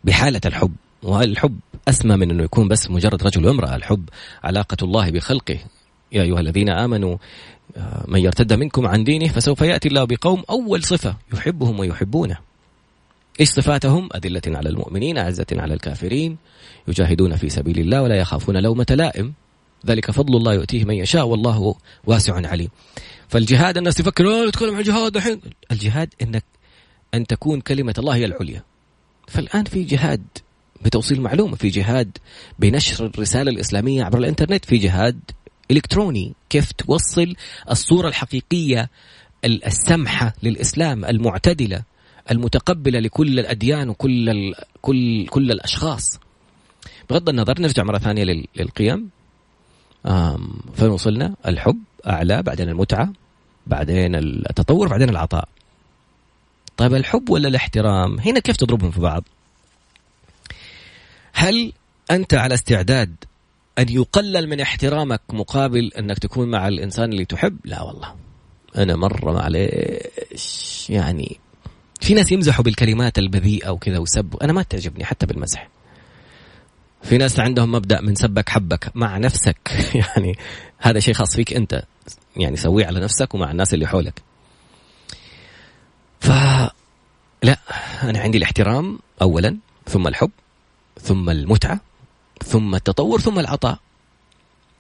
بحالة 0.05 0.41
الحب 0.47 0.75
والحب 1.03 1.61
أسمى 1.89 2.17
من 2.17 2.31
أنه 2.31 2.43
يكون 2.43 2.69
بس 2.69 2.91
مجرد 2.91 3.23
رجل 3.23 3.47
وامرأة. 3.47 3.77
الحب 3.77 4.09
علاقة 4.45 4.77
الله 4.83 5.11
بخلقه. 5.11 5.59
يا 6.13 6.23
أيها 6.23 6.41
الذين 6.41 6.69
آمنوا 6.69 7.13
آه، 7.15 7.19
من 8.09 8.21
يرتد 8.21 8.53
منكم 8.53 8.87
عن 8.87 9.05
دينه 9.05 9.29
فسوف 9.29 9.61
يأتي 9.61 9.89
الله 9.89 10.05
بقوم 10.05 10.45
أول 10.51 10.85
صفة 10.85 11.17
يحبهم 11.35 11.79
ويحبونه. 11.79 12.39
إيش 13.41 13.49
صفاتهم؟ 13.49 14.09
أذلة 14.15 14.43
على 14.47 14.69
المؤمنين 14.69 15.19
أعزة 15.19 15.47
على 15.53 15.75
الكافرين 15.75 16.37
يجاهدون 16.89 17.37
في 17.37 17.49
سبيل 17.49 17.79
الله 17.79 18.03
ولا 18.03 18.17
يخافون 18.17 18.57
لومة 18.57 18.87
لائم. 18.91 19.33
ذلك 19.87 20.11
فضل 20.11 20.37
الله 20.37 20.55
يؤتيه 20.55 20.85
من 20.85 20.95
يشاء 20.95 21.27
والله 21.27 21.75
واسع 22.05 22.49
عليم. 22.49 22.69
فالجهاد 23.29 23.77
الناس 23.77 23.95
تفكر 23.95 24.49
نتكلم 24.49 24.75
عن 24.75 24.81
الجهاد 24.81 25.17
الحين. 25.17 25.41
الجهاد 25.73 26.15
إنك 26.23 26.45
أن 27.15 27.27
تكون 27.27 27.61
كلمة 27.61 27.95
الله 27.99 28.15
هي 28.15 28.25
العليا. 28.25 28.63
فالآن 29.29 29.65
في 29.65 29.85
جهاد 29.85 30.23
بتوصيل 30.85 31.21
معلومة 31.21 31.57
في 31.57 31.69
جهاد 31.69 32.19
بنشر 32.59 33.07
الرسالة 33.07 33.51
الإسلامية 33.51 34.05
عبر 34.05 34.19
الإنترنت 34.19 34.65
في 34.65 34.79
جهاد 34.79 35.21
إلكتروني 35.71 36.35
كيف 36.49 36.73
توصل 36.73 37.35
الصورة 37.71 38.09
الحقيقية 38.09 38.91
السمحة 39.45 40.35
للإسلام 40.43 41.05
المعتدلة 41.05 41.83
المتقبلة 42.31 42.99
لكل 42.99 43.39
الأديان 43.39 43.89
وكل 43.89 44.29
ال... 44.29 44.55
كل 44.83 45.27
كل 45.27 45.51
الأشخاص. 45.51 46.21
بغض 47.11 47.29
النظر 47.29 47.61
نرجع 47.61 47.83
مرة 47.83 47.99
ثانية 47.99 48.25
لل... 48.25 48.47
للقيم. 48.57 49.11
فين 50.75 50.89
وصلنا؟ 50.89 51.35
الحب 51.47 51.79
أعلى 52.07 52.43
بعدين 52.43 52.69
المتعة 52.69 53.13
بعدين 53.67 54.15
التطور 54.15 54.89
بعدين 54.89 55.09
العطاء. 55.09 55.49
طيب 56.77 56.95
الحب 56.95 57.31
ولا 57.31 57.49
الاحترام؟ 57.49 58.21
هنا 58.21 58.41
كيف 58.41 58.57
تضربهم 58.57 58.91
في 58.91 59.01
بعض؟ 59.01 59.25
هل 61.33 61.73
أنت 62.11 62.35
على 62.35 62.55
استعداد 62.55 63.15
أن 63.79 63.89
يقلل 63.89 64.49
من 64.49 64.61
احترامك 64.61 65.21
مقابل 65.31 65.93
أنك 65.99 66.19
تكون 66.19 66.51
مع 66.51 66.69
الإنسان 66.69 67.13
اللي 67.13 67.25
تحب؟ 67.25 67.59
لا 67.65 67.83
والله. 67.83 68.15
أنا 68.77 68.97
مرة 68.97 69.33
معلش 69.33 70.91
يعني 70.91 71.39
في 72.01 72.15
ناس 72.15 72.33
يمزحوا 72.33 72.65
بالكلمات 72.65 73.19
البذيئة 73.19 73.71
وكذا 73.71 73.99
وسب. 73.99 74.37
أنا 74.43 74.53
ما 74.53 74.63
تعجبني 74.63 75.05
حتى 75.05 75.27
بالمزح. 75.27 75.69
في 77.03 77.19
ناس 77.19 77.41
عندهم 77.41 77.73
مبدأ 77.73 78.01
من 78.01 78.15
سبك 78.15 78.49
حبك 78.49 78.91
مع 78.95 79.19
نفسك. 79.19 79.59
يعني 79.95 80.39
هذا 80.79 81.01
شيء 81.01 81.15
خاص 81.15 81.37
فيك 81.37 81.53
أنت. 81.53 81.83
يعني 82.37 82.57
سويه 82.57 82.87
على 82.87 83.01
نفسك 83.01 83.35
ومع 83.35 83.51
الناس 83.51 83.75
اللي 83.75 83.87
حولك. 83.87 84.23
ف 86.21 86.31
لا 87.43 87.59
أنا 88.03 88.19
عندي 88.19 88.39
الاحترام 88.39 88.99
اولا 89.23 89.57
ثم 89.87 90.07
الحب 90.07 90.31
ثم 91.01 91.31
المتعة 91.31 91.81
ثم 92.45 92.75
التطور 92.75 93.21
ثم 93.21 93.39
العطاء. 93.39 93.79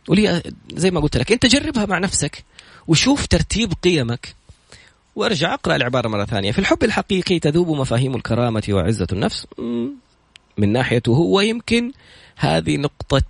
ولي 0.08 0.42
زي 0.74 0.90
ما 0.90 1.00
قلت 1.00 1.16
لك 1.16 1.32
انت 1.32 1.46
جربها 1.46 1.86
مع 1.86 1.98
نفسك 1.98 2.44
وشوف 2.86 3.26
ترتيب 3.26 3.72
قيمك. 3.82 4.34
وارجع 5.16 5.54
اقرأ 5.54 5.76
العبارة 5.76 6.08
مرة 6.08 6.24
ثانية. 6.24 6.52
في 6.52 6.58
الحب 6.58 6.84
الحقيقي 6.84 7.38
تذوب 7.38 7.68
مفاهيم 7.68 8.14
الكرامة 8.14 8.62
وعزة 8.68 9.06
النفس. 9.12 9.46
من 10.58 10.72
ناحيته 10.72 11.12
هو 11.12 11.40
يمكن 11.40 11.92
هذه 12.36 12.76
نقطة 12.76 13.22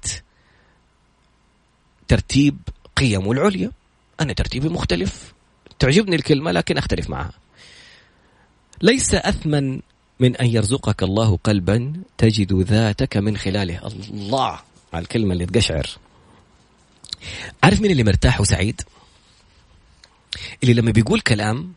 ترتيب 2.09 2.59
قيمه 2.97 3.33
العليا. 3.33 3.71
أنا 4.21 4.33
ترتيبي 4.33 4.69
مختلف. 4.69 5.33
تعجبني 5.79 6.17
الكلمة 6.17 6.53
لكن 6.53 6.79
أختلف 6.79 7.11
معها. 7.11 7.33
ليس 8.83 9.15
أثمن 9.15 9.81
من 10.21 10.37
أن 10.37 10.47
يرزقك 10.47 11.03
الله 11.03 11.37
قلبا 11.45 11.93
تجد 12.19 12.53
ذاتك 12.53 13.17
من 13.17 13.37
خلاله. 13.37 13.87
الله 13.87 14.61
على 14.93 15.03
الكلمة 15.03 15.33
اللي 15.33 15.47
تقشعر. 15.47 15.87
عارف 17.63 17.81
مين 17.81 17.91
اللي 17.91 18.05
مرتاح 18.05 18.41
وسعيد؟ 18.41 18.83
اللي 20.63 20.75
لما 20.75 20.91
بيقول 20.91 21.21
كلام 21.21 21.73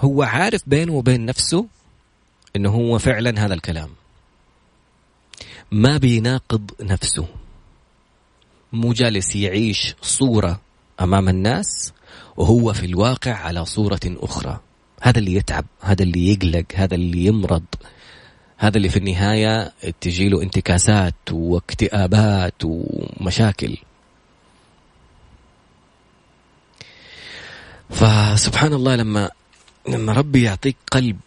هو 0.00 0.22
عارف 0.22 0.62
بينه 0.66 0.92
وبين 0.92 1.26
نفسه 1.26 1.66
إنه 2.56 2.70
هو 2.70 2.98
فعلا 2.98 3.44
هذا 3.46 3.54
الكلام. 3.54 3.90
ما 5.70 5.96
بيناقض 5.96 6.70
نفسه. 6.80 7.26
مو 8.72 8.92
جالس 8.92 9.36
يعيش 9.36 9.94
صورة 10.02 10.60
أمام 11.00 11.28
الناس 11.28 11.92
وهو 12.36 12.72
في 12.72 12.86
الواقع 12.86 13.32
على 13.34 13.64
صورة 13.64 14.00
أخرى. 14.06 14.60
هذا 15.02 15.18
اللي 15.18 15.34
يتعب 15.34 15.64
هذا 15.80 16.02
اللي 16.02 16.32
يقلق 16.32 16.64
هذا 16.74 16.94
اللي 16.94 17.24
يمرض. 17.24 17.64
هذا 18.58 18.76
اللي 18.76 18.88
في 18.88 18.96
النهاية 18.96 19.72
تجيله 20.00 20.42
انتكاسات 20.42 21.14
واكتئابات 21.32 22.54
ومشاكل. 22.64 23.76
فسبحان 27.90 28.72
الله 28.72 28.96
لما 28.96 29.30
لما 29.88 30.12
ربي 30.12 30.42
يعطيك 30.42 30.76
قلب 30.92 31.18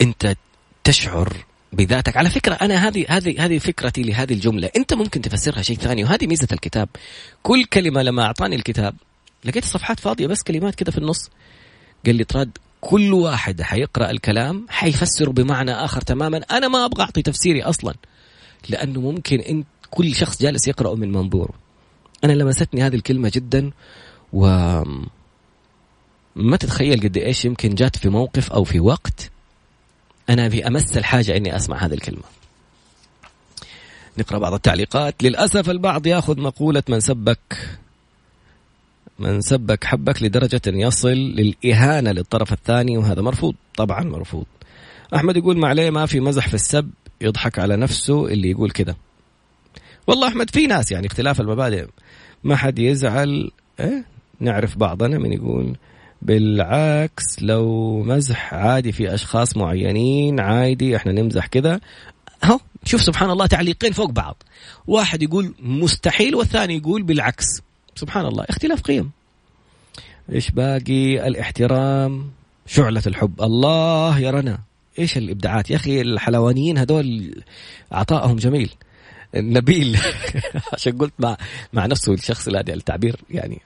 انت 0.00 0.36
تشعر 0.84 1.36
بذاتك. 1.72 2.16
على 2.16 2.30
فكرة 2.30 2.54
أنا 2.54 2.88
هذه 2.88 3.06
هذه 3.08 3.44
هذه 3.44 3.58
فكرتي 3.58 4.02
لهذه 4.02 4.32
الجملة. 4.32 4.70
أنت 4.76 4.94
ممكن 4.94 5.20
تفسرها 5.20 5.62
شيء 5.62 5.76
ثاني 5.76 6.04
وهذه 6.04 6.26
ميزة 6.26 6.48
الكتاب. 6.52 6.88
كل 7.42 7.64
كلمة 7.64 8.02
لما 8.02 8.22
أعطاني 8.22 8.56
الكتاب 8.56 8.96
لقيت 9.46 9.64
صفحات 9.64 10.00
فاضية 10.00 10.26
بس 10.26 10.42
كلمات 10.42 10.74
كده 10.74 10.92
في 10.92 10.98
النص. 10.98 11.30
قال 12.06 12.14
لي 12.14 12.24
تراد 12.24 12.50
كل 12.80 13.12
واحد 13.12 13.62
حيقرأ 13.62 14.10
الكلام 14.10 14.66
حيفسره 14.68 15.30
بمعنى 15.30 15.72
آخر 15.72 16.00
تماما. 16.00 16.38
أنا 16.38 16.68
ما 16.68 16.84
أبغى 16.84 17.02
أعطي 17.02 17.22
تفسيري 17.22 17.62
أصلا 17.62 17.94
لأنه 18.68 19.00
ممكن 19.00 19.40
أنت 19.40 19.66
كل 19.90 20.14
شخص 20.14 20.42
جالس 20.42 20.68
يقرأ 20.68 20.94
من 20.94 21.12
منظوره. 21.12 21.54
أنا 22.24 22.32
لمستني 22.32 22.82
هذه 22.82 22.94
الكلمة 22.94 23.32
جدا 23.34 23.70
و 24.32 24.46
ما 26.36 26.56
تتخيل 26.56 27.00
قد 27.00 27.16
إيش 27.16 27.44
يمكن 27.44 27.74
جات 27.74 27.96
في 27.96 28.08
موقف 28.08 28.52
أو 28.52 28.64
في 28.64 28.80
وقت 28.80 29.30
أنا 30.28 30.48
في 30.48 30.66
أمس 30.66 30.96
الحاجة 30.96 31.36
إني 31.36 31.56
أسمع 31.56 31.76
هذه 31.76 31.94
الكلمة. 31.94 32.22
نقرأ 34.18 34.38
بعض 34.38 34.54
التعليقات، 34.54 35.22
للأسف 35.22 35.70
البعض 35.70 36.06
يأخذ 36.06 36.40
مقولة 36.40 36.82
من 36.88 37.00
سبك. 37.00 37.78
من 39.18 39.40
سبك 39.40 39.84
حبك 39.84 40.22
لدرجة 40.22 40.60
ان 40.66 40.80
يصل 40.80 41.08
للإهانة 41.08 42.12
للطرف 42.12 42.52
الثاني 42.52 42.98
وهذا 42.98 43.22
مرفوض، 43.22 43.54
طبعا 43.76 44.04
مرفوض. 44.04 44.46
أحمد 45.14 45.36
يقول 45.36 45.58
ما 45.58 45.68
عليه 45.68 45.90
ما 45.90 46.06
في 46.06 46.20
مزح 46.20 46.48
في 46.48 46.54
السب 46.54 46.90
يضحك 47.20 47.58
على 47.58 47.76
نفسه 47.76 48.26
اللي 48.26 48.50
يقول 48.50 48.70
كذا. 48.70 48.96
والله 50.06 50.28
أحمد 50.28 50.50
في 50.50 50.66
ناس 50.66 50.92
يعني 50.92 51.06
اختلاف 51.06 51.40
المبادئ 51.40 51.86
ما 52.44 52.56
حد 52.56 52.78
يزعل 52.78 53.50
إيه؟ 53.80 54.04
نعرف 54.40 54.78
بعضنا 54.78 55.18
من 55.18 55.32
يقول 55.32 55.76
بالعكس 56.22 57.42
لو 57.42 58.02
مزح 58.02 58.54
عادي 58.54 58.92
في 58.92 59.14
أشخاص 59.14 59.56
معينين 59.56 60.40
عادي 60.40 60.96
إحنا 60.96 61.12
نمزح 61.12 61.46
كذا 61.46 61.80
اهو 62.44 62.58
شوف 62.84 63.02
سبحان 63.02 63.30
الله 63.30 63.46
تعليقين 63.46 63.92
فوق 63.92 64.10
بعض 64.10 64.42
واحد 64.86 65.22
يقول 65.22 65.54
مستحيل 65.62 66.34
والثاني 66.34 66.76
يقول 66.76 67.02
بالعكس 67.02 67.46
سبحان 67.96 68.26
الله 68.26 68.44
اختلاف 68.48 68.80
قيم. 68.80 69.10
إيش 70.32 70.50
باقي؟ 70.50 71.26
الاحترام 71.26 72.30
شعلة 72.66 73.02
الحب. 73.06 73.42
الله 73.42 74.18
يا 74.18 74.30
رنا 74.30 74.58
إيش 74.98 75.16
الإبداعات؟ 75.16 75.70
يا 75.70 75.76
أخي 75.76 76.00
الحلوانيين 76.00 76.78
هذول 76.78 77.34
عطائهم 77.92 78.36
جميل. 78.36 78.70
نبيل 79.34 79.98
عشان 80.72 80.98
قلت 80.98 81.12
مع 81.18 81.36
مع 81.72 81.86
نفسه 81.86 82.12
الشخص 82.12 82.48
هذا 82.48 82.74
التعبير 82.74 83.20
يعني 83.30 83.60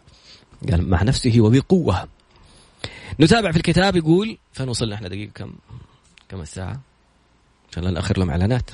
قال 0.71 0.88
مع 0.88 1.03
نفسه 1.03 1.35
وبقوة. 1.38 2.09
نتابع 3.21 3.51
في 3.51 3.57
الكتاب 3.57 3.97
يقول 3.97 4.38
فين 4.53 4.69
وصلنا 4.69 4.95
إحنا 4.95 5.09
دقيقة 5.09 5.31
كم 5.35 5.53
كم 6.29 6.40
الساعة؟ 6.40 6.81
عشان 7.73 7.83
لا 7.85 7.90
ناخر 7.90 8.19
لهم 8.19 8.31
إعلانات. 8.31 8.71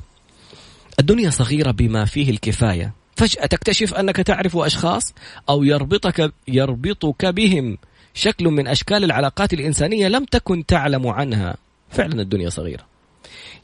الدنيا 1.00 1.30
صغيرة 1.30 1.70
بما 1.70 2.04
فيه 2.04 2.30
الكفاية. 2.30 2.92
فجأة 3.16 3.46
تكتشف 3.46 3.94
أنك 3.94 4.16
تعرف 4.16 4.56
أشخاص 4.56 5.14
أو 5.48 5.64
يربطك 5.64 6.32
يربطك 6.48 7.26
بهم. 7.26 7.78
شكل 8.14 8.44
من 8.44 8.68
أشكال 8.68 9.04
العلاقات 9.04 9.52
الإنسانية 9.52 10.08
لم 10.08 10.24
تكن 10.24 10.66
تعلم 10.66 11.06
عنها. 11.06 11.56
فعلا 11.90 12.22
الدنيا 12.22 12.50
صغيرة. 12.50 12.86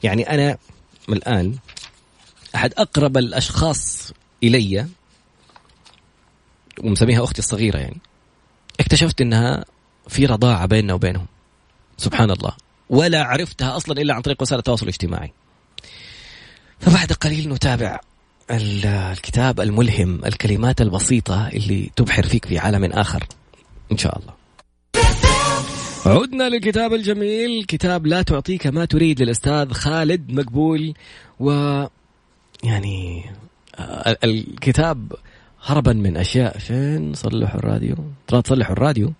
يعني 0.03 0.29
أنا 0.29 0.57
الآن 1.09 1.55
أحد 2.55 2.73
أقرب 2.77 3.17
الأشخاص 3.17 4.11
إلي 4.43 4.87
ومسميها 6.83 7.23
أختي 7.23 7.39
الصغيرة 7.39 7.77
يعني 7.77 7.97
اكتشفت 8.79 9.21
إنها 9.21 9.65
في 10.07 10.25
رضاعة 10.25 10.65
بيننا 10.65 10.93
وبينهم. 10.93 11.27
سبحان 11.97 12.31
الله. 12.31 12.51
ولا 12.89 13.23
عرفتها 13.23 13.77
أصلا 13.77 14.01
إلا 14.01 14.13
عن 14.13 14.21
طريق 14.21 14.41
وسائل 14.41 14.59
التواصل 14.59 14.83
الاجتماعي. 14.83 15.31
فبعد 16.79 17.11
قليل 17.11 17.49
نتابع 17.49 17.99
الكتاب 18.51 19.59
الملهم 19.61 20.25
الكلمات 20.25 20.81
البسيطة 20.81 21.47
اللي 21.47 21.89
تبحر 21.95 22.23
فيك 22.23 22.45
في 22.45 22.57
عالم 22.57 22.85
آخر. 22.85 23.23
إن 23.91 23.97
شاء 23.97 24.19
الله. 24.19 24.33
عدنا 26.05 26.49
للكتاب 26.49 26.93
الجميل. 26.93 27.65
كتاب 27.65 28.07
لا 28.07 28.21
تعطيك 28.21 28.67
ما 28.67 28.85
تريد 28.85 29.21
للأستاذ 29.21 29.71
خالد 29.71 30.31
مقبول. 30.31 30.93
و 31.39 31.49
يعني 32.63 33.25
الكتاب 34.23 35.13
هربا 35.63 35.93
من 35.93 36.17
أشياء. 36.17 36.57
فين؟ 36.57 37.13
صلحوا 37.13 37.59
الراديو. 37.59 37.95
ترى 38.27 38.41
تصلحوا 38.41 38.73
الراديو. 38.73 39.13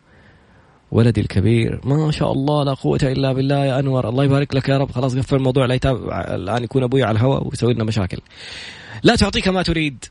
ولدي 0.94 1.22
الكبير. 1.22 1.82
ما 1.84 2.12
شاء 2.12 2.32
الله 2.32 2.64
لا 2.64 2.74
قوة 2.74 3.00
إلا 3.04 3.34
بالله 3.34 3.66
يا 3.66 3.80
أنور. 3.80 4.10
الله 4.10 4.24
يبارك 4.24 4.56
لك 4.56 4.70
يا 4.70 4.78
رب. 4.78 4.92
خلاص 4.92 5.18
قفل 5.18 5.36
الموضوع 5.36 5.66
لا 5.66 5.76
يتابع 5.76 6.22
الآن 6.22 6.64
يكون 6.64 6.84
أبوي 6.84 7.04
على 7.04 7.12
الهواء 7.12 7.48
ويسوي 7.48 7.74
لنا 7.74 7.84
مشاكل. 7.84 8.20
لا 9.04 9.16
تعطيك 9.16 9.48
ما 9.48 9.64
تريد 9.64 10.06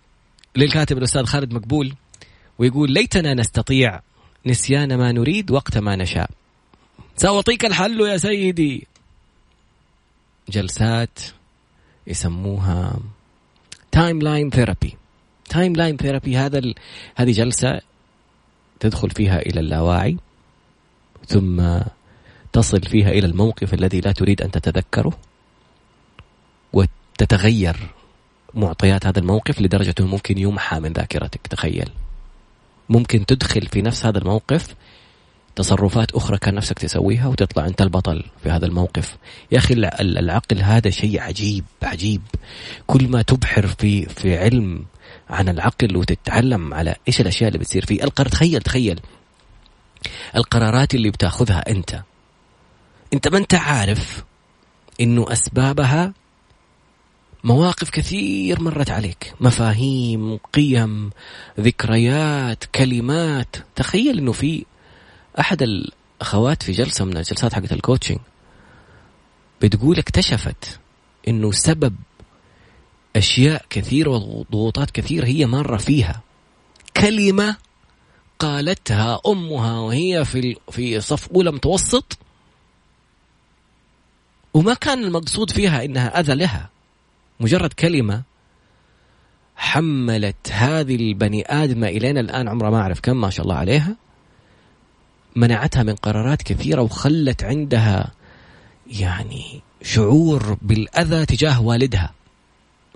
للكاتب 0.56 0.98
الأستاذ 0.98 1.24
خالد 1.24 1.54
مقبول 1.54 1.94
ويقول 2.58 2.92
ليتنا 2.92 3.34
نستطيع 3.34 4.00
نسيان 4.46 4.94
ما 4.98 5.12
نريد 5.12 5.50
وقت 5.50 5.78
ما 5.78 5.96
نشاء. 5.96 6.30
سأعطيك 7.16 7.64
الحل 7.64 8.00
يا 8.00 8.16
سيدي. 8.16 8.86
جلسات 10.48 11.18
يسموها 12.06 12.98
timeline 13.92 14.50
therapy 14.50 14.96
timeline 15.48 15.96
therapy 15.96 16.36
هذا 16.36 16.58
ال... 16.58 16.74
هذه 17.14 17.32
جلسة 17.32 17.80
تدخل 18.80 19.10
فيها 19.10 19.38
إلى 19.38 19.60
اللاواعي. 19.60 20.16
ثم 21.26 21.80
تصل 22.52 22.82
فيها 22.82 23.10
إلى 23.10 23.26
الموقف 23.26 23.74
الذي 23.74 24.00
لا 24.00 24.12
تريد 24.12 24.42
أن 24.42 24.50
تتذكره 24.50 25.12
وتتغير 26.72 27.76
معطيات 28.54 29.06
هذا 29.06 29.18
الموقف 29.18 29.60
لدرجة 29.60 29.94
أنه 30.00 30.08
ممكن 30.08 30.38
يمحى 30.38 30.80
من 30.80 30.92
ذاكرتك. 30.92 31.46
تخيل. 31.46 31.90
ممكن 32.88 33.26
تدخل 33.26 33.66
في 33.66 33.82
نفس 33.82 34.06
هذا 34.06 34.18
الموقف 34.18 34.74
تصرفات 35.56 36.12
أخرى 36.12 36.38
كان 36.38 36.54
نفسك 36.54 36.78
تسويها 36.78 37.28
وتطلع 37.28 37.66
أنت 37.66 37.82
البطل 37.82 38.24
في 38.42 38.50
هذا 38.50 38.66
الموقف. 38.66 39.16
يا 39.52 39.58
أخي 39.58 39.74
العقل 40.00 40.62
هذا 40.62 40.90
شيء 40.90 41.20
عجيب 41.20 41.64
عجيب. 41.82 42.22
كل 42.86 43.08
ما 43.08 43.22
تبحر 43.22 43.66
في 43.66 44.06
في 44.06 44.38
علم 44.38 44.84
عن 45.30 45.48
العقل 45.48 45.96
وتتعلم 45.96 46.74
على 46.74 46.96
إيش 47.08 47.20
الأشياء 47.20 47.48
اللي 47.48 47.58
بتصير 47.58 47.86
فيه. 47.86 48.04
القرار 48.04 48.28
تخيل 48.28 48.62
تخيل. 48.62 49.00
القرارات 50.36 50.94
اللي 50.94 51.10
بتاخذها 51.10 51.70
انت. 51.70 52.02
انت 53.12 53.28
ما 53.28 53.38
انت 53.38 53.54
عارف 53.54 54.24
انه 55.00 55.32
أسبابها 55.32 56.12
مواقف 57.44 57.90
كثير 57.90 58.60
مرت 58.62 58.90
عليك. 58.90 59.34
مفاهيم 59.40 60.36
قيم 60.36 61.10
ذكريات 61.60 62.64
كلمات. 62.64 63.56
تخيل 63.74 64.18
إنه 64.18 64.32
في 64.32 64.64
أحد 65.40 65.62
الأخوات 65.62 66.62
في 66.62 66.72
جلسة 66.72 67.04
من 67.04 67.16
الجلسات 67.16 67.54
حقت 67.54 67.72
الكوتشنج 67.72 68.18
بتقول 69.62 69.98
اكتشفت 69.98 70.80
إنه 71.28 71.52
سبب 71.52 71.94
أشياء 73.16 73.64
كثيره 73.70 74.10
وضغوطات 74.10 74.90
كثيره 74.90 75.26
هي 75.26 75.46
مارة 75.46 75.76
فيها. 75.76 76.20
كلمة 76.96 77.56
قالتها 78.42 79.20
أمها 79.26 79.78
وهي 79.78 80.24
في 80.24 80.56
في 80.70 81.00
صف 81.00 81.28
أولى 81.32 81.52
متوسط. 81.52 82.18
وما 84.54 84.74
كان 84.74 85.04
المقصود 85.04 85.50
فيها 85.50 85.84
إنها 85.84 86.20
أذى 86.20 86.34
لها. 86.34 86.70
مجرد 87.40 87.72
كلمة 87.72 88.22
حملت 89.56 90.52
هذه 90.52 90.96
البني 90.96 91.44
ادمه 91.48 91.88
إلينا 91.88 92.20
الآن 92.20 92.48
عمرها 92.48 92.70
ما 92.70 92.80
أعرف 92.80 93.00
كم 93.00 93.20
ما 93.20 93.30
شاء 93.30 93.44
الله 93.44 93.56
عليها. 93.56 93.96
منعتها 95.36 95.82
من 95.82 95.94
قرارات 95.94 96.42
كثيرة 96.42 96.82
وخلت 96.82 97.44
عندها 97.44 98.12
يعني 98.86 99.62
شعور 99.82 100.58
بالأذى 100.62 101.26
تجاه 101.26 101.62
والدها. 101.62 102.14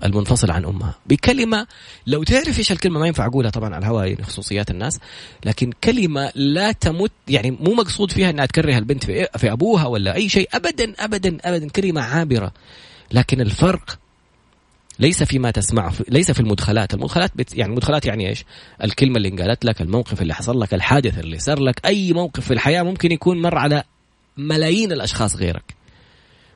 المنفصل 0.05 0.51
عن 0.51 0.65
أمها. 0.65 0.95
بكلمة 1.07 1.67
لو 2.07 2.23
تعرف 2.23 2.59
إيش 2.59 2.73
الكلمة 2.73 3.01
ما 3.01 3.07
ينفع 3.07 3.27
أقولها 3.27 3.51
طبعا 3.51 3.75
على 3.75 3.79
الهواء 3.79 4.07
يعني 4.07 4.23
خصوصيات 4.23 4.71
الناس 4.71 5.01
لكن 5.45 5.73
كلمة 5.85 6.33
لا 6.35 6.73
تمت 6.73 7.13
يعني 7.29 7.51
مو 7.51 7.75
مقصود 7.75 8.13
فيها 8.13 8.31
إنها 8.31 8.47
تكره 8.47 8.79
البنت 8.79 9.05
في, 9.05 9.29
في 9.37 9.53
أبوها 9.53 9.87
ولا 9.87 10.15
أي 10.15 10.29
شيء 10.29 10.49
ابدا 10.55 10.95
ابدا 10.99 11.39
ابدا 11.45 11.69
كلمة 11.69 12.01
عابرة. 12.01 12.53
لكن 13.13 13.41
الفرق 13.41 13.99
ليس 14.99 15.23
فيما 15.23 15.51
تسمعه 15.51 15.93
ليس 16.09 16.31
في 16.31 16.41
المدخلات. 16.41 16.95
المدخلات 16.95 17.31
بت 17.37 17.57
يعني 17.57 17.71
المدخلات 17.71 18.07
يعني 18.07 18.29
إيش؟ 18.29 18.45
الكلمة 18.85 19.17
اللي 19.17 19.29
انقالت 19.29 19.65
لك 19.65 19.81
الموقف 19.81 20.23
اللي 20.23 20.35
حصل 20.35 20.61
لك 20.61 20.75
الحادث 20.75 21.19
اللي 21.19 21.39
صار 21.39 21.61
لك 21.61 21.87
أي 21.87 22.13
موقف 22.13 22.45
في 22.45 22.55
الحياة 22.55 22.83
ممكن 22.83 23.13
يكون 23.13 23.43
مر 23.43 23.59
على 23.59 23.83
ملايين 24.37 24.93
الأشخاص 24.93 25.37
غيرك. 25.37 25.75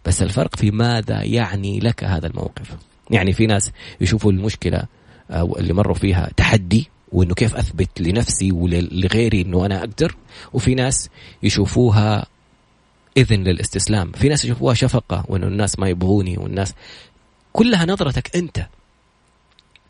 بس 0.07 0.22
الفرق 0.22 0.57
في 0.57 0.70
ماذا 0.70 1.22
يعني 1.22 1.81
لك 1.81 2.05
هذا 2.05 2.26
الموقف؟ 2.26 2.89
يعني 3.11 3.33
في 3.33 3.46
ناس 3.46 3.73
يشوفوا 4.01 4.33
المشكلة 4.33 4.83
اللي 5.31 5.73
مروا 5.73 5.94
فيها 5.94 6.31
تحدي 6.37 6.90
وإنه 7.12 7.35
كيف 7.35 7.57
أثبت 7.57 8.01
لنفسي 8.01 8.53
ولغيري 8.53 9.40
إنه 9.40 9.66
أنا 9.66 9.79
أقدر 9.79 10.16
وفي 10.53 10.75
ناس 10.75 11.09
يشوفوها 11.42 12.27
إذن 13.16 13.44
للاستسلام. 13.44 14.12
في 14.12 14.29
ناس 14.29 14.44
يشوفوها 14.44 14.75
شفقة 14.75 15.25
وإنه 15.29 15.46
الناس 15.46 15.79
ما 15.79 15.88
يبغوني 15.88 16.38
والناس 16.38 16.75
كلها 17.53 17.87
نظرتك 17.87 18.37
أنت. 18.37 18.66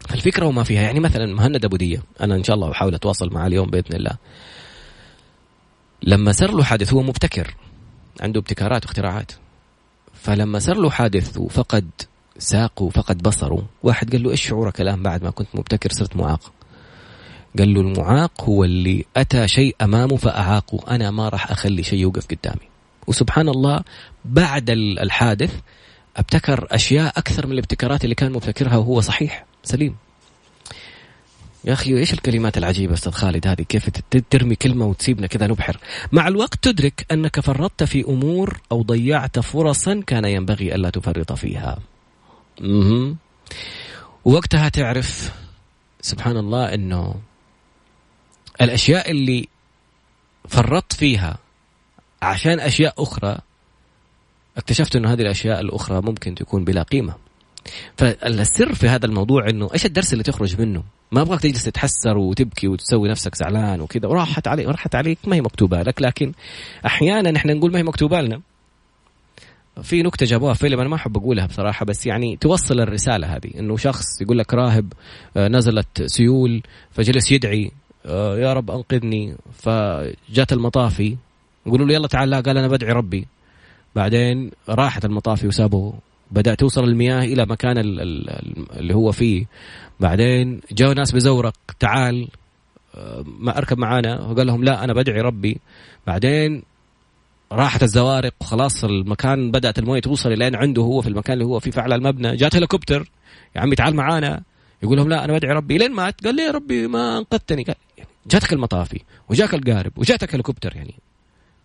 فالفكرة 0.09 0.47
وما 0.47 0.65
فيها. 0.65 0.83
يعني 0.83 1.01
مثلا 1.01 1.35
مهند 1.35 1.65
أبو 1.65 1.77
دية 1.77 2.03
أنا 2.21 2.35
إن 2.35 2.45
شاء 2.45 2.57
الله 2.57 2.69
بحاول 2.69 2.95
أتواصل 2.95 3.33
معاه 3.33 3.47
اليوم 3.47 3.71
بإذن 3.71 3.97
الله. 3.97 4.17
لما 6.03 6.33
صار 6.33 6.51
له 6.51 6.65
حادث 6.65 6.93
هو 6.93 7.03
مبتكر 7.03 7.55
عنده 8.21 8.41
ابتكارات 8.41 8.85
واختراعات. 8.85 9.33
فلما 10.15 10.59
صار 10.59 10.77
له 10.77 10.91
حادث 10.91 11.39
وفقد 11.39 11.91
ساقه 12.39 12.83
وفقد 12.83 13.23
بصره 13.23 13.67
واحد 13.83 14.13
قال 14.13 14.23
له 14.23 14.31
إيش 14.31 14.49
شعورك 14.49 14.81
الان 14.81 15.03
بعد 15.03 15.23
ما 15.23 15.31
كنت 15.31 15.49
مبتكر 15.55 15.93
صرت 15.93 16.17
معاق. 16.17 16.53
قال 17.59 17.75
له 17.75 17.81
المعاق 17.81 18.45
هو 18.45 18.65
اللي 18.65 19.05
أتى 19.17 19.49
شيء 19.49 19.77
أمامه 19.83 20.17
فأعاقه. 20.17 20.95
أنا 20.95 21.11
ما 21.11 21.29
راح 21.29 21.51
أخلي 21.51 21.83
شيء 21.83 21.99
يوقف 21.99 22.27
قدامي. 22.27 22.69
وسبحان 23.07 23.49
الله 23.49 23.81
بعد 24.25 24.71
الحادث 24.71 25.55
ابتكر 26.17 26.67
أشياء 26.71 27.13
أكثر 27.19 27.47
من 27.47 27.53
الابتكارات 27.53 28.05
اللي 28.05 28.15
كان 28.15 28.33
مبتكرها 28.33 28.77
وهو 28.77 29.01
صحيح. 29.01 29.45
سليم. 29.63 29.97
يا 31.65 31.73
أخي 31.73 31.99
إيش 31.99 32.13
الكلمات 32.13 32.59
العجيبة 32.59 32.95
أستاذ 32.95 33.13
خالد 33.13 33.47
هذه؟ 33.47 33.63
كيف 33.63 33.91
ترمي 34.31 34.55
كلمة 34.55 34.87
وتسيبنا 34.87 35.27
كذا 35.27 35.47
نبحر. 35.47 35.77
مع 36.13 36.29
الوقت 36.29 36.59
تدرك 36.63 37.07
أنك 37.13 37.41
فرطت 37.41 37.85
في 37.85 38.05
أمور 38.09 38.61
أو 38.73 38.83
ضيعت 38.83 39.39
فرصا 39.39 40.03
كان 40.07 40.25
ينبغي 40.25 40.75
ألا 40.75 40.91
تفرط 40.91 41.33
فيها. 41.33 41.79
وقتها 44.25 44.69
تعرف 44.69 45.33
سبحان 46.01 46.37
الله 46.37 46.75
إنه 46.75 47.15
الأشياء 48.61 49.11
اللي 49.11 49.49
فرطت 50.49 50.93
فيها 50.93 51.39
عشان 52.23 52.61
أشياء 52.61 52.95
أخرى 52.99 53.39
اكتشفت 54.57 54.97
إنه 54.97 55.13
هذه 55.13 55.21
الأشياء 55.21 55.61
الأخرى 55.61 56.01
ممكن 56.01 56.35
تكون 56.35 56.65
بلا 56.65 56.83
قيمة. 56.83 57.15
فالسر 57.97 58.75
في 58.75 58.89
هذا 58.89 59.07
الموضوع 59.07 59.49
إنه 59.49 59.71
إيش 59.75 59.87
الدرس 59.87 60.13
اللي 60.13 60.25
تخرج 60.25 60.61
منه؟ 60.61 60.83
ما 61.13 61.21
أبغاك 61.21 61.41
تجلس 61.41 61.65
تتحسر 61.65 62.19
وتبكي 62.19 62.69
وتسوي 62.69 63.09
نفسك 63.09 63.35
زعلان 63.35 63.81
وكذا 63.81 64.09
وراحت 64.09 64.49
عليك 64.49 64.67
راحت 64.67 64.95
عليك 64.95 65.19
ما 65.27 65.37
هي 65.37 65.41
مكتوبة 65.41 65.83
لك 65.83 66.03
لكن 66.03 66.33
أحيانا 66.87 67.37
إحنا 67.37 67.55
نقول 67.55 67.73
ما 67.73 67.79
هي 67.79 67.83
مكتوبة 67.83 68.21
لنا. 68.21 68.41
في 69.83 70.03
نكتة 70.03 70.27
جابوها 70.27 70.55
فيلم 70.55 70.81
أنا 70.81 70.89
ما 70.89 70.97
أحب 70.97 71.17
أقولها 71.17 71.47
بصراحة 71.47 71.87
بس 71.87 72.07
يعني 72.07 72.37
توصل 72.37 72.81
الرسالة 72.81 73.27
هذه 73.37 73.51
إنه 73.59 73.77
شخص 73.77 74.21
يقول 74.23 74.39
لك 74.39 74.55
راهب 74.55 74.93
آه، 75.37 75.49
نزلت 75.49 76.03
سيول 76.03 76.63
فجلس 76.91 77.33
يدعي 77.33 77.71
آه، 78.07 78.39
يا 78.39 78.53
رب 78.53 78.71
أنقذني 78.71 79.37
فجات 79.53 80.53
المطافي 80.53 81.17
يقولوا 81.67 81.87
له 81.87 81.95
يلا 81.95 82.09
تعال 82.09 82.31
لا 82.31 82.41
قال 82.41 82.59
أنا 82.59 82.69
بدعي 82.69 82.93
ربي. 82.93 83.27
بعدين 83.97 84.51
راحت 84.69 85.05
المطافي 85.05 85.47
وسابه 85.47 85.95
بدأ 86.31 86.55
توصل 86.55 86.85
المياه 86.85 87.25
إلى 87.25 87.47
مكان 87.47 87.79
اللي 87.79 88.95
هو 88.95 89.13
فيه. 89.13 89.47
بعدين 90.01 90.61
جاء 90.73 90.93
ناس 90.93 91.13
بزورق 91.13 91.55
تعال 91.79 92.29
آه، 92.95 93.25
ما 93.39 93.59
أركب 93.59 93.79
معانا. 93.79 94.21
وقال 94.21 94.47
لهم 94.47 94.65
لا 94.65 94.85
أنا 94.85 94.93
بدعي 94.93 95.21
ربي. 95.21 95.61
بعدين 96.07 96.63
راحت 97.53 97.83
الزوارق 97.83 98.35
وخلاص 98.41 98.85
المكان 98.85 99.51
بدأت 99.51 99.79
الموية 99.79 100.01
توصل 100.01 100.33
لين 100.33 100.55
عنده 100.57 100.83
هو 100.83 101.01
في 101.03 101.09
المكان 101.09 101.35
اللي 101.35 101.45
هو 101.45 101.61
فيه 101.61 101.71
فعل 101.71 101.93
المبنى. 101.93 102.37
جات 102.37 102.57
هليكوبتر 102.57 103.11
يا 103.57 103.61
عمي 103.61 103.77
تعال 103.77 103.97
معانا. 103.97 104.43
يقول 104.83 104.97
لهم 104.97 105.09
لا 105.09 105.25
أنا 105.25 105.33
بدعي 105.33 105.53
ربي. 105.53 105.79
لين 105.79 105.93
مات 105.93 106.25
قال 106.25 106.35
لي 106.35 106.43
يا 106.43 106.51
ربي 106.51 106.87
ما 106.87 107.19
أنقذتني. 107.19 107.65
جاتك 108.27 108.53
المطافي 108.53 109.01
وجاك 109.29 109.55
القارب 109.55 109.99
وجاتك 109.99 110.35
هليكوبتر 110.35 110.77
يعني. 110.77 110.95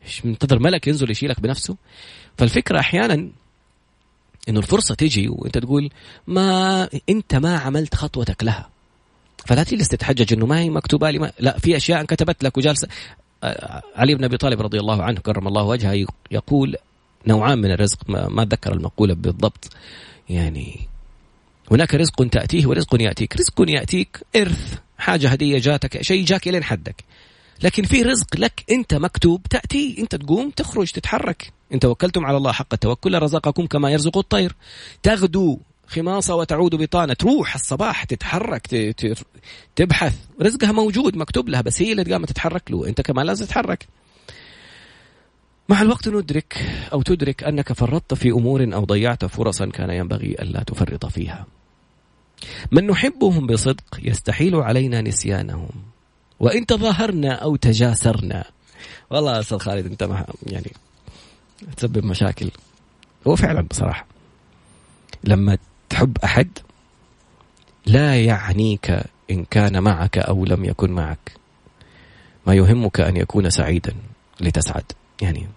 إيش 0.06 0.26
منتظر 0.26 0.60
ملك 0.60 0.88
ينزل 0.88 1.12
يشيلك 1.12 1.40
بنفسه؟ 1.40 1.76
فالفكرة 2.38 2.80
أحيانا 2.80 3.30
إنه 4.50 4.60
الفرصة 4.60 4.96
تجي 4.96 5.30
وأنت 5.30 5.58
تقول 5.58 5.90
ما 6.28 6.90
أنت 7.10 7.36
ما 7.36 7.58
عملت 7.58 7.96
خطوتك 7.96 8.44
لها. 8.44 8.70
فلا 9.46 9.64
تجلس 9.64 9.88
تتحجج 9.88 10.34
إنه 10.34 10.46
ما 10.46 10.60
هي 10.60 10.70
مكتوبة 10.70 11.10
لي 11.10 11.20
ما 11.20 11.32
لا 11.40 11.60
في 11.60 11.78
أشياء 11.78 12.02
انكتبت 12.02 12.44
لك 12.44 12.58
وجالسه 12.58 12.88
علي 13.96 14.16
بن 14.16 14.24
أبي 14.24 14.38
طالب 14.38 14.62
رضي 14.62 14.80
الله 14.80 15.04
عنه 15.04 15.20
كرم 15.20 15.48
الله 15.48 15.64
وجهه 15.64 16.06
يقول 16.32 16.76
نوعان 17.28 17.58
من 17.58 17.72
الرزق 17.72 17.98
ما 18.10 18.42
اتذكر 18.42 18.74
المقولة 18.74 19.14
بالضبط. 19.14 19.70
يعني 20.30 20.80
هناك 21.72 21.96
رزق 21.96 22.28
تأتيه 22.28 22.68
ورزق 22.68 23.02
يأتيك، 23.02 23.36
رزق 23.36 23.70
يأتيك 23.70 24.22
إرث 24.36 24.76
حاجة 24.98 25.30
هدية 25.30 25.60
جاتك 25.60 26.02
شيء 26.02 26.26
جاك 26.26 26.48
إلين 26.48 26.64
حدك. 26.64 27.04
لكن 27.64 27.84
في 27.84 28.02
رزق 28.02 28.38
لك 28.38 28.64
أنت 28.72 28.94
مكتوب 28.94 29.44
تأتي 29.44 29.96
أنت 30.00 30.16
تقوم 30.16 30.50
تخرج 30.50 30.92
تتحرك. 30.92 31.54
ان 31.74 31.80
توكلتم 31.80 32.26
على 32.26 32.38
الله 32.38 32.52
حق 32.52 32.74
التوكل 32.74 33.22
رزقكم 33.22 33.66
كما 33.66 33.90
يرزق 33.90 34.18
الطير. 34.18 34.56
تغدو 35.04 35.60
خماصة 35.88 36.36
وتعود 36.36 36.76
بطانة. 36.76 37.14
تروح 37.14 37.56
الصباح 37.56 38.04
تتحرك 38.04 38.96
تبحث. 39.76 40.16
رزقها 40.42 40.72
موجود 40.72 41.18
مكتوب 41.18 41.50
لها 41.50 41.62
بس 41.62 41.82
هي 41.82 41.92
اللي 41.92 42.04
تقام 42.04 42.26
تتحرك 42.26 42.72
له. 42.72 42.88
أنت 42.88 43.02
كمان 43.02 43.26
لازم 43.26 43.46
تتحرك. 43.46 43.88
مع 45.70 45.82
الوقت 45.82 46.08
ندرك 46.08 46.58
أو 46.94 47.02
تدرك 47.02 47.44
أنك 47.44 47.74
فرطت 47.74 48.14
في 48.14 48.30
أمور 48.30 48.74
أو 48.74 48.86
ضيعت 48.86 49.26
فرصا 49.26 49.66
كان 49.66 49.90
ينبغي 49.90 50.32
ألا 50.32 50.64
تفرط 50.64 51.06
فيها. 51.06 51.46
من 52.72 52.88
نحبهم 52.88 53.48
بصدق 53.48 54.00
يستحيل 54.04 54.56
علينا 54.56 55.02
نسيانهم. 55.02 55.70
وإن 56.40 56.66
تظاهرنا 56.66 57.34
أو 57.34 57.56
تجاسرنا. 57.56 58.46
والله 59.10 59.40
أستاذ 59.40 59.58
خالد 59.58 59.86
أنت 59.86 60.26
يعني 60.48 60.72
تسبب 61.78 62.06
مشاكل. 62.06 62.50
هو 63.28 63.36
فعلا 63.36 63.62
بصراحة. 63.62 64.06
لما 65.24 65.58
تحب 65.96 66.18
أحد؟ 66.24 66.50
لا 67.86 68.22
يعنيك 68.22 69.04
إن 69.32 69.46
كان 69.46 69.84
معك 69.84 70.18
أو 70.18 70.46
لم 70.46 70.66
يكن 70.66 70.92
معك. 70.92 71.32
ما 72.48 72.54
يهمك 72.54 73.00
أن 73.00 73.18
يكون 73.18 73.50
سعيدا 73.50 73.94
لتسعد. 74.42 74.92
يعني 75.22 75.48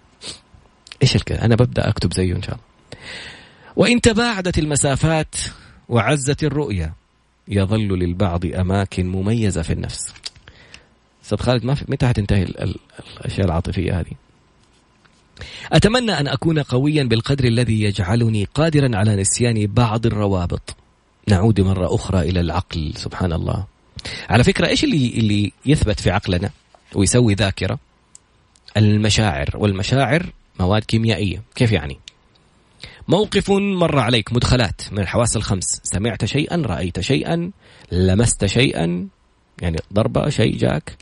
إيش 1.03 1.17
الكلام 1.17 1.41
أنا 1.41 1.55
ببدأ 1.55 1.89
أكتب 1.89 2.13
زيه 2.13 2.35
إن 2.37 2.43
شاء 2.43 2.55
الله. 2.55 2.67
وإن 3.77 4.01
تباعدت 4.01 4.59
المسافات 4.59 5.35
وعزت 5.89 6.45
الرؤيه 6.45 6.95
يظل 7.49 7.89
للبعض 7.89 8.47
أماكن 8.47 9.07
مميزة 9.07 9.63
في 9.63 9.73
النفس. 9.73 10.15
أستاذ 11.25 11.39
خالد 11.39 11.65
ما 11.65 11.75
في 11.75 11.85
متى 11.89 12.07
حتنتهي 12.07 12.43
الأشياء 12.43 13.47
العاطفية 13.47 14.01
هذه؟ 14.01 14.13
أتمنى 15.73 16.13
أن 16.13 16.29
أكون 16.29 16.59
قويا 16.59 17.05
بالقدر 17.05 17.45
الذي 17.45 17.83
يجعلني 17.83 18.45
قادرا 18.45 18.97
على 18.97 19.17
نسيان 19.17 19.67
بعض 19.67 20.07
الروابط. 20.07 20.77
نعود 21.29 21.61
مرة 21.61 21.95
أخرى 21.95 22.21
إلى 22.21 22.41
العقل 22.41 22.93
سبحان 22.97 23.33
الله. 23.33 23.65
على 24.29 24.45
فكرة 24.45 24.67
إيش 24.67 24.85
اللي 24.85 25.09
اللي 25.09 25.53
يثبت 25.67 26.01
في 26.01 26.11
عقلنا 26.11 26.51
ويسوي 26.95 27.35
ذاكرة؟ 27.35 27.79
المشاعر. 28.77 29.51
والمشاعر 29.55 30.33
مواد 30.61 30.85
كيميائية. 30.85 31.43
كيف 31.55 31.73
يعني؟ 31.73 31.99
موقف 33.09 33.51
مر 33.51 33.99
عليك 33.99 34.33
مدخلات 34.33 34.81
من 34.93 34.99
الحواس 34.99 35.37
الخمس. 35.37 35.81
سمعت 35.83 36.25
شيئا 36.25 36.57
رأيت 36.67 37.01
شيئا 37.01 37.51
لمست 37.93 38.47
شيئا 38.47 39.09
يعني 39.63 39.79
ضربة 39.93 40.29
شيء 40.29 40.57
جاك. 40.57 40.97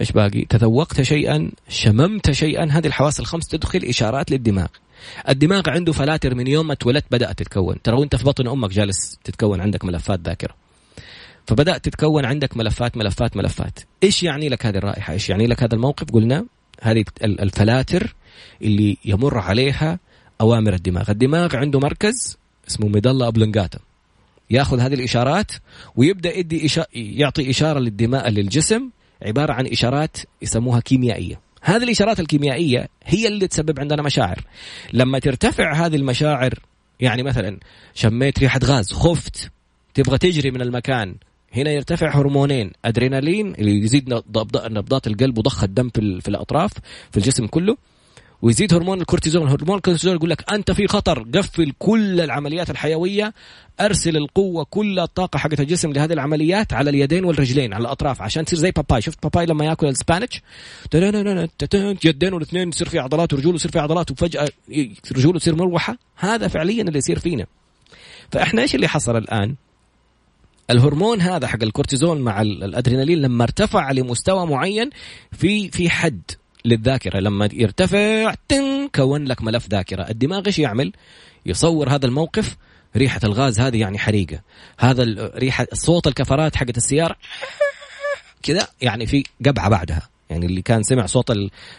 إيش 0.00 0.12
باقي؟ 0.12 0.44
تذوقت 0.44 1.02
شيئا 1.02 1.50
شممت 1.68 2.30
شيئا 2.30 2.64
هذه 2.70 2.86
الحواس 2.86 3.20
الخمس 3.20 3.46
تدخل 3.46 3.80
إشارات 3.84 4.30
للدماغ. 4.30 4.66
الدماغ 5.28 5.62
عنده 5.70 5.92
فلاتر 5.92 6.34
من 6.34 6.46
يوم 6.46 6.66
ما 6.66 6.72
اتولدت 6.72 7.04
بدأت 7.10 7.38
تتكون. 7.38 7.82
ترى 7.82 7.96
وانت 7.96 8.16
في 8.16 8.24
بطن 8.24 8.48
أمك 8.48 8.70
جالس 8.70 9.18
تتكون 9.24 9.60
عندك 9.60 9.84
ملفات 9.84 10.20
ذاكرة. 10.20 10.54
فبدأت 11.46 11.84
تتكون 11.84 12.24
عندك 12.24 12.56
ملفات 12.56 12.96
ملفات 12.96 13.36
ملفات. 13.36 13.78
إيش 14.02 14.22
يعني 14.22 14.48
لك 14.48 14.66
هذه 14.66 14.76
الرائحة؟ 14.76 15.12
إيش 15.12 15.30
يعني 15.30 15.46
لك 15.46 15.62
هذا 15.62 15.74
الموقف؟ 15.74 16.10
قلنا 16.10 16.44
هذه 16.82 17.04
الفلاتر 17.22 18.14
اللي 18.62 18.96
يمر 19.04 19.38
عليها 19.38 19.98
أوامر 20.40 20.74
الدماغ. 20.74 21.10
الدماغ 21.10 21.56
عنده 21.56 21.80
مركز 21.80 22.38
اسمه 22.68 22.88
ميدالا 22.88 23.28
أبلنجاتا. 23.28 23.78
ياخذ 24.50 24.80
هذه 24.80 24.94
الإشارات 24.94 25.52
ويبدأ 25.96 26.38
يدي 26.38 26.66
إشا... 26.66 26.86
يعطي 26.94 27.50
إشارة 27.50 27.78
للدماء 27.78 28.28
للجسم 28.28 28.90
عبارة 29.22 29.52
عن 29.52 29.66
إشارات 29.66 30.16
يسموها 30.42 30.80
كيميائية. 30.80 31.40
هذه 31.62 31.82
الإشارات 31.82 32.20
الكيميائية 32.20 32.88
هي 33.04 33.28
اللي 33.28 33.48
تسبب 33.48 33.80
عندنا 33.80 34.02
مشاعر. 34.02 34.44
لما 34.92 35.18
ترتفع 35.18 35.72
هذه 35.72 35.96
المشاعر 35.96 36.54
يعني 37.00 37.22
مثلا 37.22 37.58
شميت 37.94 38.38
ريحة 38.38 38.60
غاز 38.64 38.92
خفت 38.92 39.50
تبغى 39.94 40.18
تجري 40.18 40.50
من 40.50 40.62
المكان 40.62 41.14
هنا 41.56 41.70
يرتفع 41.70 42.18
هرمونين 42.18 42.72
أدرينالين 42.84 43.54
اللي 43.54 43.78
يزيد 43.84 44.08
نبضات 44.08 45.06
القلب 45.06 45.38
وضخ 45.38 45.64
الدم 45.64 45.88
في 46.20 46.28
الأطراف 46.28 46.72
في 47.10 47.16
الجسم 47.16 47.46
كله. 47.46 47.76
ويزيد 48.42 48.74
هرمون 48.74 49.00
الكورتيزون 49.00 49.48
هرمون 49.48 49.76
الكورتيزون 49.76 50.16
يقول 50.16 50.30
لك 50.30 50.52
أنت 50.52 50.70
في 50.70 50.86
خطر. 50.86 51.26
قفل 51.34 51.72
كل 51.78 52.20
العمليات 52.20 52.70
الحيوية. 52.70 53.34
أرسل 53.80 54.16
القوة 54.16 54.64
كل 54.70 54.98
الطاقة 54.98 55.38
حقت 55.38 55.60
الجسم 55.60 55.92
لهذه 55.92 56.12
العمليات 56.12 56.72
على 56.72 56.90
اليدين 56.90 57.24
والرجلين 57.24 57.74
على 57.74 57.82
الأطراف 57.82 58.22
عشان 58.22 58.44
تصير 58.44 58.58
زي 58.58 58.70
باباي. 58.70 59.00
شفت 59.00 59.22
باباي 59.22 59.46
لما 59.46 59.64
ياكل 59.64 59.86
ال 59.86 59.92
spinach؟ 59.92 60.42
يدين 62.04 62.32
والاثنين 62.32 62.68
يصير 62.68 62.88
في 62.88 62.98
عضلات 62.98 63.32
ورجوله 63.32 63.54
يصير 63.54 63.70
في 63.70 63.78
عضلات 63.78 64.10
وفجاه 64.10 64.48
رجوله 65.12 65.38
تصير 65.38 65.56
مروحه 65.56 65.98
هذا 66.16 66.48
فعليا 66.48 66.82
اللي 66.82 66.98
يصير 66.98 67.18
فينا 67.18 67.46
فاحنا 68.30 68.62
إيش 68.62 68.74
اللي 68.74 68.88
حصل 68.88 69.16
الان 69.16 69.54
الهرمون 70.70 71.20
هذا 71.20 71.46
حق 71.46 71.62
الكورتيزون 71.62 72.20
مع 72.20 72.42
الادرينالين 72.42 73.18
لما 73.18 73.44
ارتفع 73.44 73.90
لمستوى 73.90 74.46
معين 74.46 74.90
في 75.32 75.70
في 75.70 75.90
حد 75.90 76.22
للذاكرة. 76.64 77.20
لما 77.20 77.48
يرتفع 77.52 78.34
تن 78.48 78.88
كون 78.94 79.24
لك 79.24 79.42
ملف 79.42 79.68
ذاكرة. 79.70 80.02
الدماغ 80.10 80.42
إيش 80.46 80.58
يعمل؟ 80.58 80.92
يصور 81.46 81.88
هذا 81.88 82.06
الموقف. 82.06 82.56
ريحة 82.96 83.20
الغاز 83.24 83.60
هذه 83.60 83.80
يعني 83.80 83.98
حريقة. 83.98 84.40
هذا 84.78 85.30
ريحه 85.36 85.66
صوت 85.72 86.06
الكفرات 86.06 86.56
حقت 86.56 86.76
السيارة 86.76 87.16
كذا 88.42 88.68
يعني 88.80 89.06
في 89.06 89.24
قبعة 89.46 89.68
بعدها. 89.68 90.08
يعني 90.30 90.46
اللي 90.46 90.62
كان 90.62 90.82
سمع 90.82 91.06
صوت 91.06 91.32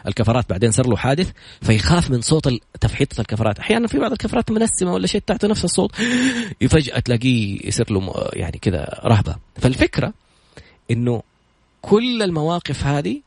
الكفرات 0.08 0.50
بعدين 0.50 0.72
صار 0.72 0.88
له 0.88 0.98
حادث 0.98 1.32
فيخاف 1.62 2.12
من 2.12 2.22
صوت 2.22 2.50
تفحيط 2.82 3.20
الكفرات. 3.20 3.60
أحيانا 3.60 3.88
في 3.88 4.00
بعض 4.00 4.12
الكفرات 4.12 4.52
منسمة 4.52 4.94
ولا 4.94 5.08
شيء 5.08 5.22
تعطي 5.26 5.48
نفس 5.48 5.66
الصوت. 5.66 5.96
فجاه 6.70 7.00
تلاقيه 7.00 7.68
يصير 7.68 7.92
له 7.92 8.30
يعني 8.34 8.58
كذا 8.62 9.02
رهبة. 9.06 9.36
فالفكرة 9.56 10.14
إنه 10.92 11.24
كل 11.82 12.24
المواقف 12.24 12.84
هذه 12.84 13.22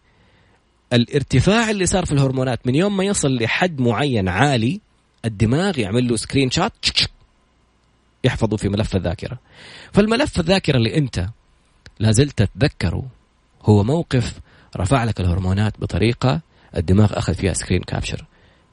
الارتفاع 0.93 1.71
اللي 1.71 1.87
صار 1.87 2.07
في 2.07 2.13
الهرمونات 2.13 2.67
من 2.67 2.75
يوم 2.75 2.97
ما 2.97 3.05
يصل 3.05 3.35
لحد 3.35 3.81
معين 3.81 4.29
عالي 4.29 4.81
الدماغ 5.25 5.79
يعمل 5.79 6.09
له 6.09 6.17
سكرين 6.17 6.51
شات 6.51 6.73
يحفظه 8.25 8.57
في 8.57 8.69
ملف 8.69 8.97
الذاكرة. 8.97 9.39
فالملف 9.93 10.41
الذاكرة 10.41 10.77
اللي 10.77 10.97
أنت 10.97 11.27
لازلت 11.99 12.43
تتذكره 12.43 13.07
هو 13.63 13.85
موقف 13.85 14.41
رفع 14.77 15.05
لك 15.05 15.21
الهرمونات 15.21 15.81
بطريقة 15.81 16.41
الدماغ 16.77 17.19
أخذ 17.19 17.35
فيها 17.35 17.53
screen 17.53 17.83
capture 17.83 18.27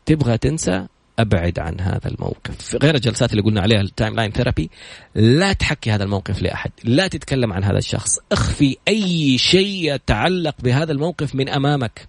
تبغى 0.06 0.38
تنسى 0.38 0.88
أبعد 1.20 1.60
عن 1.60 1.80
هذا 1.80 2.08
الموقف. 2.08 2.76
غير 2.76 2.96
الجلسات 2.96 3.32
اللي 3.32 3.42
قلنا 3.42 3.62
عليها 3.62 3.82
ال 3.82 4.16
timeline 4.16 4.32
therapy 4.32 4.70
لا 5.16 5.54
تحكي 5.54 5.92
هذا 5.92 6.04
الموقف 6.04 6.42
لأحد 6.42 6.72
لا 6.84 7.08
تتكلم 7.08 7.54
عن 7.54 7.64
هذا 7.64 7.78
الشخص. 7.78 8.10
اخفي 8.32 8.78
أي 8.88 9.38
شيء 9.38 9.96
يتعلق 9.96 10.56
بهذا 10.60 10.92
الموقف 10.92 11.36
من 11.36 11.50
أمامك. 11.50 12.08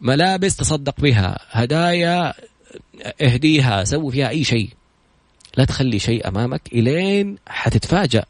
ملابس 0.00 0.56
تصدق 0.56 1.00
بها 1.00 1.38
هدايا 1.50 2.34
اهديها 3.22 3.84
سوي 3.84 4.12
فيها 4.12 4.28
أي 4.28 4.44
شيء. 4.44 4.70
لا 5.56 5.64
تخلي 5.64 5.98
شيء 5.98 6.28
أمامك 6.28 6.60
إلين 6.72 7.36
حتتفاجأ 7.46 8.24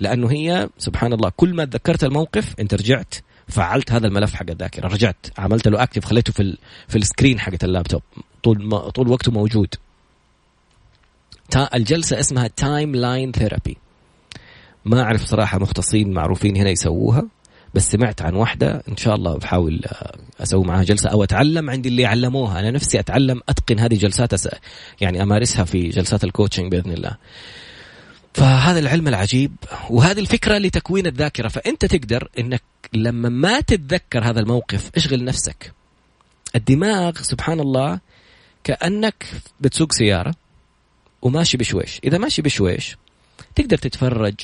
لأنه 0.00 0.30
هي 0.30 0.68
سبحان 0.78 1.12
الله 1.12 1.32
كل 1.36 1.54
ما 1.54 1.64
تذكرت 1.64 2.04
الموقف 2.04 2.54
أنت 2.60 2.74
رجعت 2.74 3.14
فعلت 3.48 3.92
هذا 3.92 4.06
الملف 4.06 4.34
حق 4.34 4.50
الذاكرة. 4.50 4.88
رجعت 4.88 5.26
عملت 5.38 5.68
له 5.68 5.82
active 5.82 6.04
خليته 6.04 6.32
في 6.32 6.42
ال 6.42 6.58
في 6.88 6.98
ال 6.98 7.04
screen 7.04 7.40
حقت 7.40 7.64
اللابتوب. 7.64 8.02
طول 8.42 8.64
ما 8.66 8.90
طول 8.90 9.08
وقته 9.08 9.32
موجود. 9.32 9.74
الجلسة 11.74 12.20
اسمها 12.20 12.46
timeline 12.46 13.32
therapy 13.32 13.76
ما 14.84 15.02
أعرف 15.02 15.24
صراحة 15.24 15.58
مختصين 15.58 16.12
معروفين 16.12 16.56
هنا 16.56 16.70
يسووها 16.70 17.24
بس 17.74 17.90
سمعت 17.90 18.22
عن 18.22 18.34
واحدة 18.34 18.82
إن 18.88 18.96
شاء 18.96 19.14
الله 19.14 19.36
بحاول 19.38 19.80
آه، 19.86 20.16
أسوي 20.42 20.64
معها 20.64 20.82
جلسة 20.82 21.10
أو 21.10 21.24
أتعلم. 21.24 21.70
عند 21.70 21.86
اللي 21.86 22.06
علموها. 22.06 22.60
أنا 22.60 22.70
نفسي 22.70 23.00
أتعلم 23.00 23.40
أتقن 23.48 23.78
هذه 23.78 23.94
الجلسات 23.94 24.34
أس... 24.34 24.48
يعني 25.00 25.22
أمارسها 25.22 25.64
في 25.64 25.88
جلسات 25.88 26.24
الكوتشنج 26.24 26.72
بإذن 26.72 26.92
الله. 26.92 27.16
فهذا 28.34 28.78
العلم 28.78 29.08
العجيب 29.08 29.56
وهذه 29.90 30.20
الفكرة 30.20 30.58
لتكوين 30.58 31.06
الذاكرة. 31.06 31.48
فأنت 31.48 31.84
تقدر 31.84 32.28
أنك 32.38 32.62
لما 32.92 33.28
ما 33.28 33.60
تتذكر 33.60 34.24
هذا 34.24 34.40
الموقف 34.40 34.90
اشغل 34.96 35.24
نفسك. 35.24 35.72
الدماغ 36.56 37.22
سبحان 37.22 37.60
الله 37.60 38.00
كأنك 38.64 39.26
بتسوق 39.60 39.92
سيارة 39.92 40.34
وماشي 41.22 41.56
بشويش. 41.56 42.00
إذا 42.04 42.18
ماشي 42.18 42.42
بشويش 42.42 42.96
تقدر 43.54 43.78
تتفرج 43.78 44.34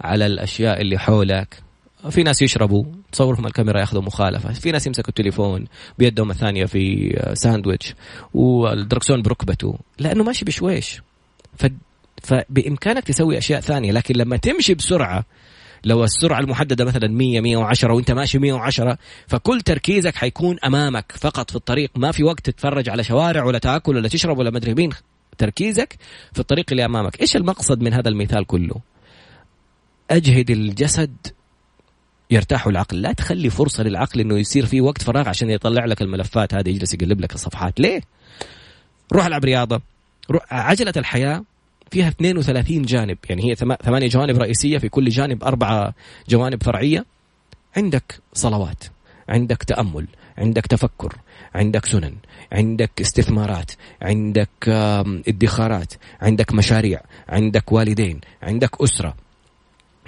على 0.00 0.26
الأشياء 0.26 0.80
اللي 0.80 0.98
حولك. 0.98 1.62
في 2.10 2.22
ناس 2.22 2.42
يشربوا 2.42 2.84
تصورهم 3.12 3.46
الكاميرا 3.46 3.80
ياخذوا 3.80 4.02
مخالفة. 4.02 4.52
في 4.52 4.72
ناس 4.72 4.86
يمسكوا 4.86 5.08
التليفون 5.08 5.66
بيدهم 5.98 6.30
الثانية 6.30 6.64
في 6.64 7.12
ساندويتش 7.34 7.94
والدركسون 8.34 9.22
بركبته. 9.22 9.78
لأنه 9.98 10.24
ماشي 10.24 10.44
بشويش. 10.44 11.00
ف... 12.22 12.34
فبإمكانك 12.34 13.04
تسوي 13.04 13.38
أشياء 13.38 13.60
ثانية 13.60 13.92
لكن 13.92 14.14
لما 14.14 14.36
تمشي 14.36 14.74
بسرعة 14.74 15.24
لو 15.84 16.04
السرعة 16.04 16.40
المحددة 16.40 16.84
مثلا 16.84 17.08
100 17.08 17.40
110 17.40 17.92
وأنت 17.92 18.10
ماشي 18.10 18.38
110 18.38 18.98
فكل 19.26 19.60
تركيزك 19.60 20.14
حيكون 20.14 20.56
أمامك 20.64 21.12
فقط 21.20 21.50
في 21.50 21.56
الطريق. 21.56 21.90
ما 21.96 22.12
في 22.12 22.24
وقت 22.24 22.50
تتفرج 22.50 22.88
على 22.88 23.04
شوارع 23.04 23.44
ولا 23.44 23.58
تأكل 23.58 23.96
ولا 23.96 24.08
تشرب 24.08 24.38
ولا 24.38 24.50
مدري 24.50 24.74
مين 24.74 24.90
تركيزك 25.38 25.96
في 26.32 26.40
الطريق 26.40 26.64
اللي 26.70 26.84
أمامك. 26.84 27.20
إيش 27.20 27.36
المقصد 27.36 27.82
من 27.82 27.92
هذا 27.92 28.08
المثال 28.08 28.46
كله؟ 28.46 28.74
أجهد 30.10 30.50
الجسد 30.50 31.16
يرتاح 32.30 32.66
العقل. 32.66 33.02
لا 33.02 33.12
تخلي 33.12 33.50
فرصة 33.50 33.82
للعقل 33.82 34.20
إنه 34.20 34.38
يصير 34.38 34.66
في 34.66 34.80
وقت 34.80 35.02
فراغ 35.02 35.28
عشان 35.28 35.50
يطلع 35.50 35.84
لك 35.84 36.02
الملفات 36.02 36.54
هذه 36.54 36.68
يجلس 36.68 36.94
يقلب 36.94 37.20
لك 37.20 37.34
الصفحات. 37.34 37.80
ليه؟ 37.80 38.00
روح 39.12 39.26
العب 39.26 39.44
رياضة 39.44 39.80
روح 40.30 40.42
عجلة 40.50 40.92
الحياة 40.96 41.44
فيها 41.90 42.08
32 42.08 42.82
جانب 42.82 43.18
يعني 43.30 43.50
هي 43.50 43.54
ثمانية 43.54 44.08
جوانب 44.08 44.36
رئيسية 44.38 44.78
في 44.78 44.88
كل 44.88 45.08
جانب 45.08 45.44
أربعة 45.44 45.94
جوانب 46.28 46.62
فرعية. 46.62 47.04
عندك 47.76 48.20
صلوات 48.32 48.84
عندك 49.28 49.62
تأمل 49.62 50.06
عندك 50.38 50.66
تفكر 50.66 51.16
عندك 51.54 51.86
سنن 51.86 52.14
عندك 52.52 52.90
استثمارات 53.00 53.72
عندك 54.02 54.68
ادخارات 55.28 55.92
عندك 56.20 56.54
مشاريع 56.54 57.00
عندك 57.28 57.72
والدين 57.72 58.20
عندك 58.42 58.82
أسرة. 58.82 59.14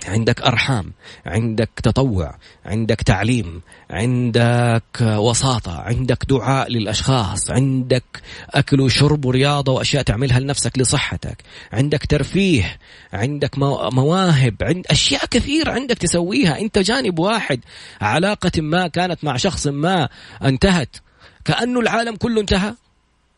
عندك 0.09 0.43
أرحام 0.43 0.93
عندك 1.27 1.71
تطوع 1.83 2.35
عندك 2.65 3.03
تعليم 3.03 3.63
عندك 3.91 5.01
وساطة 5.01 5.81
عندك 5.81 6.25
دعاء 6.29 6.71
للأشخاص 6.71 7.51
عندك 7.51 8.23
أكل 8.51 8.81
وشرب 8.81 9.25
ورياضة 9.25 9.73
وأشياء 9.73 10.03
تعملها 10.03 10.41
لنفسك 10.41 10.79
لصحتك 10.79 11.43
عندك 11.73 12.07
ترفيه 12.07 12.79
عندك 13.13 13.59
مواهب 13.93 14.55
عند 14.63 14.87
أشياء 14.91 15.27
كثيره 15.27 15.73
عندك 15.73 15.99
تسويها. 15.99 16.61
أنت 16.61 16.79
جانب 16.79 17.19
واحد 17.19 17.61
علاقة 18.01 18.61
ما 18.61 18.89
كانت 18.89 19.25
مع 19.25 19.37
شخص 19.37 19.67
ما 19.67 20.09
انتهت. 20.45 20.97
كأنه 21.45 21.81
العالم 21.81 22.17
كله 22.17 22.41
انتهى. 22.41 22.75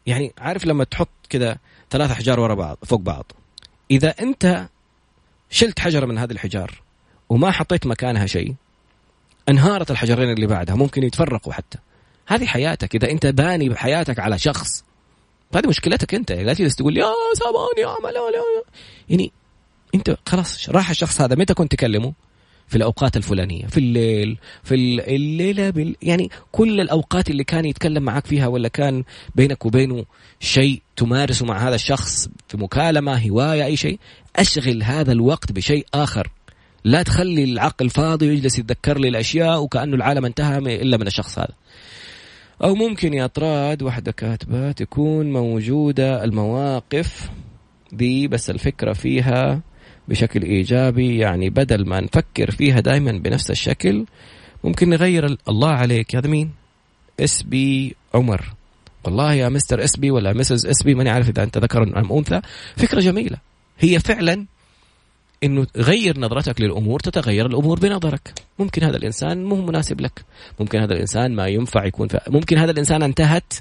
يعني 0.06 0.32
عارف 0.38 0.66
لما 0.66 0.84
تحط 0.84 1.08
كذا 1.28 1.56
ثلاث 1.90 2.10
أحجار 2.10 2.40
ورا 2.40 2.54
بعض 2.54 2.78
فوق 2.84 3.00
بعض. 3.00 3.32
إذا 3.90 4.14
أنت 4.20 4.68
شلت 5.52 5.80
حجره 5.80 6.06
من 6.06 6.18
هذه 6.18 6.32
الحجار 6.32 6.82
وما 7.28 7.50
حطيت 7.50 7.86
مكانها 7.86 8.26
شيء 8.26 8.54
انهارت 9.48 9.90
الحجرين 9.90 10.30
اللي 10.30 10.46
بعدها 10.46 10.74
ممكن 10.74 11.02
يتفرقوا 11.02 11.52
حتى. 11.52 11.78
هذه 12.26 12.46
حياتك 12.46 12.94
إذا 12.94 13.10
أنت 13.10 13.26
باني 13.26 13.76
حياتك 13.76 14.18
على 14.18 14.38
شخص 14.38 14.84
هذه 15.54 15.66
مشكلتك 15.66 16.14
أنت. 16.14 16.32
لا 16.32 16.54
تجلس 16.54 16.76
تقول 16.76 16.96
يا 16.96 17.06
سامعني 17.34 17.80
يا 17.80 17.86
عمل. 17.86 18.14
يعني 19.08 19.32
أنت 19.94 20.16
خلاص 20.26 20.68
راح 20.68 20.90
الشخص 20.90 21.20
هذا 21.20 21.34
متى 21.34 21.54
كنت 21.54 21.72
تكلمه؟ 21.72 22.12
في 22.68 22.76
الأوقات 22.76 23.16
الفلانية 23.16 23.66
في 23.66 23.78
الليل 23.78 24.38
في 24.62 24.74
الليلة 25.14 25.70
بال... 25.70 25.96
يعني 26.02 26.30
كل 26.52 26.80
الأوقات 26.80 27.30
اللي 27.30 27.44
كان 27.44 27.64
يتكلم 27.64 28.02
معك 28.02 28.26
فيها 28.26 28.46
ولا 28.46 28.68
كان 28.68 29.04
بينك 29.34 29.66
وبينه 29.66 30.04
شيء 30.40 30.82
تمارسه 30.96 31.46
مع 31.46 31.68
هذا 31.68 31.74
الشخص 31.74 32.28
في 32.48 32.56
مكالمه 32.56 33.28
هواية 33.28 33.64
أي 33.64 33.76
شيء 33.76 33.98
أشغل 34.36 34.82
هذا 34.82 35.12
الوقت 35.12 35.52
بشيء 35.52 35.86
آخر. 35.94 36.30
لا 36.84 37.02
تخلي 37.02 37.44
العقل 37.44 37.90
فاضي 37.90 38.28
ويجلس 38.28 38.58
يتذكر 38.58 38.98
لي 38.98 39.08
الأشياء 39.08 39.62
وكانه 39.62 39.96
العالم 39.96 40.24
انتهى 40.24 40.58
إلا 40.58 40.96
من 40.96 41.06
الشخص 41.06 41.38
هذا. 41.38 41.54
أو 42.64 42.74
ممكن 42.74 43.14
يا 43.14 43.26
طراد 43.26 43.82
واحدة 43.82 44.12
كاتبة 44.12 44.72
تكون 44.72 45.32
موجودة 45.32 46.24
المواقف 46.24 47.30
دي 47.92 48.28
بس 48.28 48.50
الفكرة 48.50 48.92
فيها. 48.92 49.60
بشكل 50.08 50.42
إيجابي 50.42 51.18
يعني 51.18 51.50
بدل 51.50 51.88
ما 51.88 52.00
نفكر 52.00 52.50
فيها 52.50 52.80
دائما 52.80 53.12
بنفس 53.12 53.50
الشكل 53.50 54.06
ممكن 54.64 54.90
نغير 54.90 55.36
الله 55.48 55.70
عليك. 55.70 56.16
هذا 56.16 56.28
مين؟ 56.28 56.50
SP 57.20 57.96
عمر. 58.14 58.54
والله 59.04 59.34
يا 59.34 59.48
Mr 59.48 59.84
SP 59.84 60.10
ولا 60.10 60.32
Mrs 60.32 60.66
SP 60.66 60.94
ماني 60.94 61.10
عارف 61.10 61.28
إذا 61.28 61.42
أنت 61.42 61.58
ذكر 61.58 61.82
أم 61.82 62.12
أنثى. 62.12 62.40
فكرة 62.76 63.00
جميلة. 63.00 63.36
هي 63.78 63.98
فعلا 63.98 64.46
إنه 65.44 65.66
غير 65.76 66.20
نظرتك 66.20 66.60
للأمور 66.60 67.00
تتغير 67.00 67.46
الأمور 67.46 67.78
بنظرك. 67.78 68.34
ممكن 68.58 68.84
هذا 68.84 68.96
الإنسان 68.96 69.44
مو 69.44 69.66
مناسب 69.66 70.00
لك. 70.00 70.24
ممكن 70.60 70.80
هذا 70.80 70.94
الإنسان 70.94 71.34
ما 71.34 71.46
ينفع 71.46 71.84
يكون 71.84 72.08
ف... 72.08 72.16
ممكن 72.28 72.58
هذا 72.58 72.70
الإنسان 72.70 73.02
أنتهت 73.02 73.52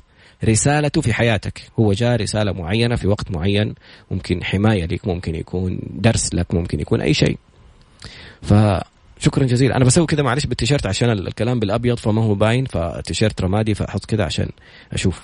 رسالته 0.45 1.01
في 1.01 1.13
حياتك. 1.13 1.61
هو 1.79 1.93
جاء 1.93 2.15
رسالة 2.15 2.51
معينة 2.51 2.95
في 2.95 3.07
وقت 3.07 3.31
معين 3.31 3.75
ممكن 4.11 4.43
حماية 4.43 4.85
لك 4.85 5.07
ممكن 5.07 5.35
يكون 5.35 5.79
درس 5.89 6.33
لك 6.33 6.53
ممكن 6.53 6.79
يكون 6.79 7.01
أي 7.01 7.13
شيء. 7.13 7.37
فشكرا 8.41 9.45
جزيلا. 9.45 9.77
أنا 9.77 9.85
بسوي 9.85 10.05
كذا 10.05 10.23
معلش 10.23 10.45
بالتيشيرت 10.45 10.85
عشان 10.85 11.09
الكلام 11.09 11.59
بالأبيض 11.59 11.97
فما 11.97 12.23
هو 12.23 12.35
باين 12.35 12.65
فتيشيرت 12.65 13.41
رمادي 13.41 13.73
فأحط 13.73 14.05
كذا 14.05 14.23
عشان 14.23 14.49
أشوف. 14.93 15.21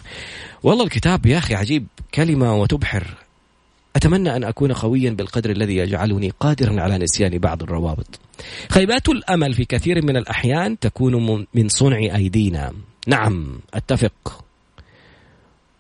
والله 0.64 0.84
الكتاب 0.84 1.26
يا 1.26 1.38
أخي 1.38 1.56
عجيب 1.56 1.88
كلمة 2.14 2.56
وتبحر. 2.56 3.04
أتمنى 3.96 4.36
أن 4.36 4.44
أكون 4.44 4.74
قويا 4.74 5.10
بالقدر 5.10 5.50
الذي 5.50 5.76
يجعلني 5.78 6.34
قادرا 6.40 6.82
على 6.82 6.98
نسيان 6.98 7.38
بعض 7.38 7.64
الروابط. 7.64 8.20
خيبات 8.70 9.10
الأمل 9.10 9.54
في 9.54 9.66
كثير 9.66 10.06
من 10.06 10.18
الأحيان 10.18 10.80
تكون 10.80 11.46
من 11.54 11.70
صنع 11.70 11.98
أيدينا. 11.98 12.74
نعم 13.08 13.60
أتفق. 13.74 14.47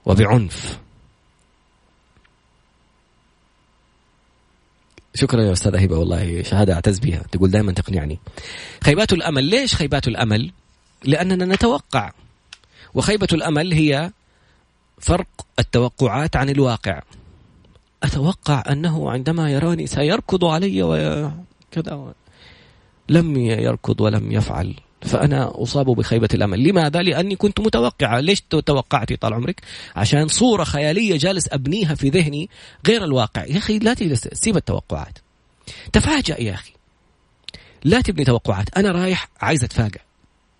وبعنف. 0.07 0.79
شكرا 5.15 5.41
يا 5.41 5.51
استاذه 5.51 5.83
هبه 5.83 5.97
والله 5.97 6.43
شهادة 6.43 6.73
أعتز 6.73 6.99
بها. 6.99 7.23
تقول 7.31 7.51
دائما 7.51 7.71
تقنعني. 7.71 8.19
خيبات 8.83 9.13
الأمل 9.13 9.43
ليش 9.43 9.75
خيبات 9.75 10.07
الأمل؟ 10.07 10.51
لأننا 11.03 11.45
نتوقع. 11.45 12.11
وخيبة 12.93 13.27
الأمل 13.33 13.73
هي 13.73 14.11
فرق 14.99 15.27
التوقعات 15.59 16.35
عن 16.35 16.49
الواقع. 16.49 17.01
أتوقع 18.03 18.63
أنه 18.69 19.11
عندما 19.11 19.51
يراني 19.51 19.87
سيركض 19.87 20.45
علي 20.45 20.83
وكذا 20.83 22.13
لم 23.09 23.37
يركض 23.37 24.01
ولم 24.01 24.31
يفعل. 24.31 24.75
فأنا 25.07 25.63
أصاب 25.63 25.85
بخيبة 25.85 26.29
الأمل. 26.33 26.63
لماذا؟ 26.63 27.01
لأني 27.01 27.35
كنت 27.35 27.59
متوقعة 27.59 28.19
ليش 28.19 28.41
توقعتي 28.49 29.15
طال 29.15 29.33
عمرك؟ 29.33 29.61
عشان 29.95 30.27
صورة 30.27 30.63
خيالية 30.63 31.17
جالس 31.17 31.47
أبنيها 31.51 31.95
في 31.95 32.09
ذهني 32.09 32.49
غير 32.87 33.03
الواقع. 33.03 33.45
يا 33.45 33.57
أخي 33.57 33.79
لا 33.79 33.93
تجلس 33.93 34.27
سيب 34.33 34.57
التوقعات. 34.57 35.19
تفاجأ 35.93 36.41
يا 36.41 36.53
أخي. 36.53 36.71
لا 37.83 38.01
تبني 38.01 38.25
توقعات. 38.25 38.77
أنا 38.77 38.91
رايح 38.91 39.29
عايز 39.41 39.63
أتفاجأ. 39.63 39.99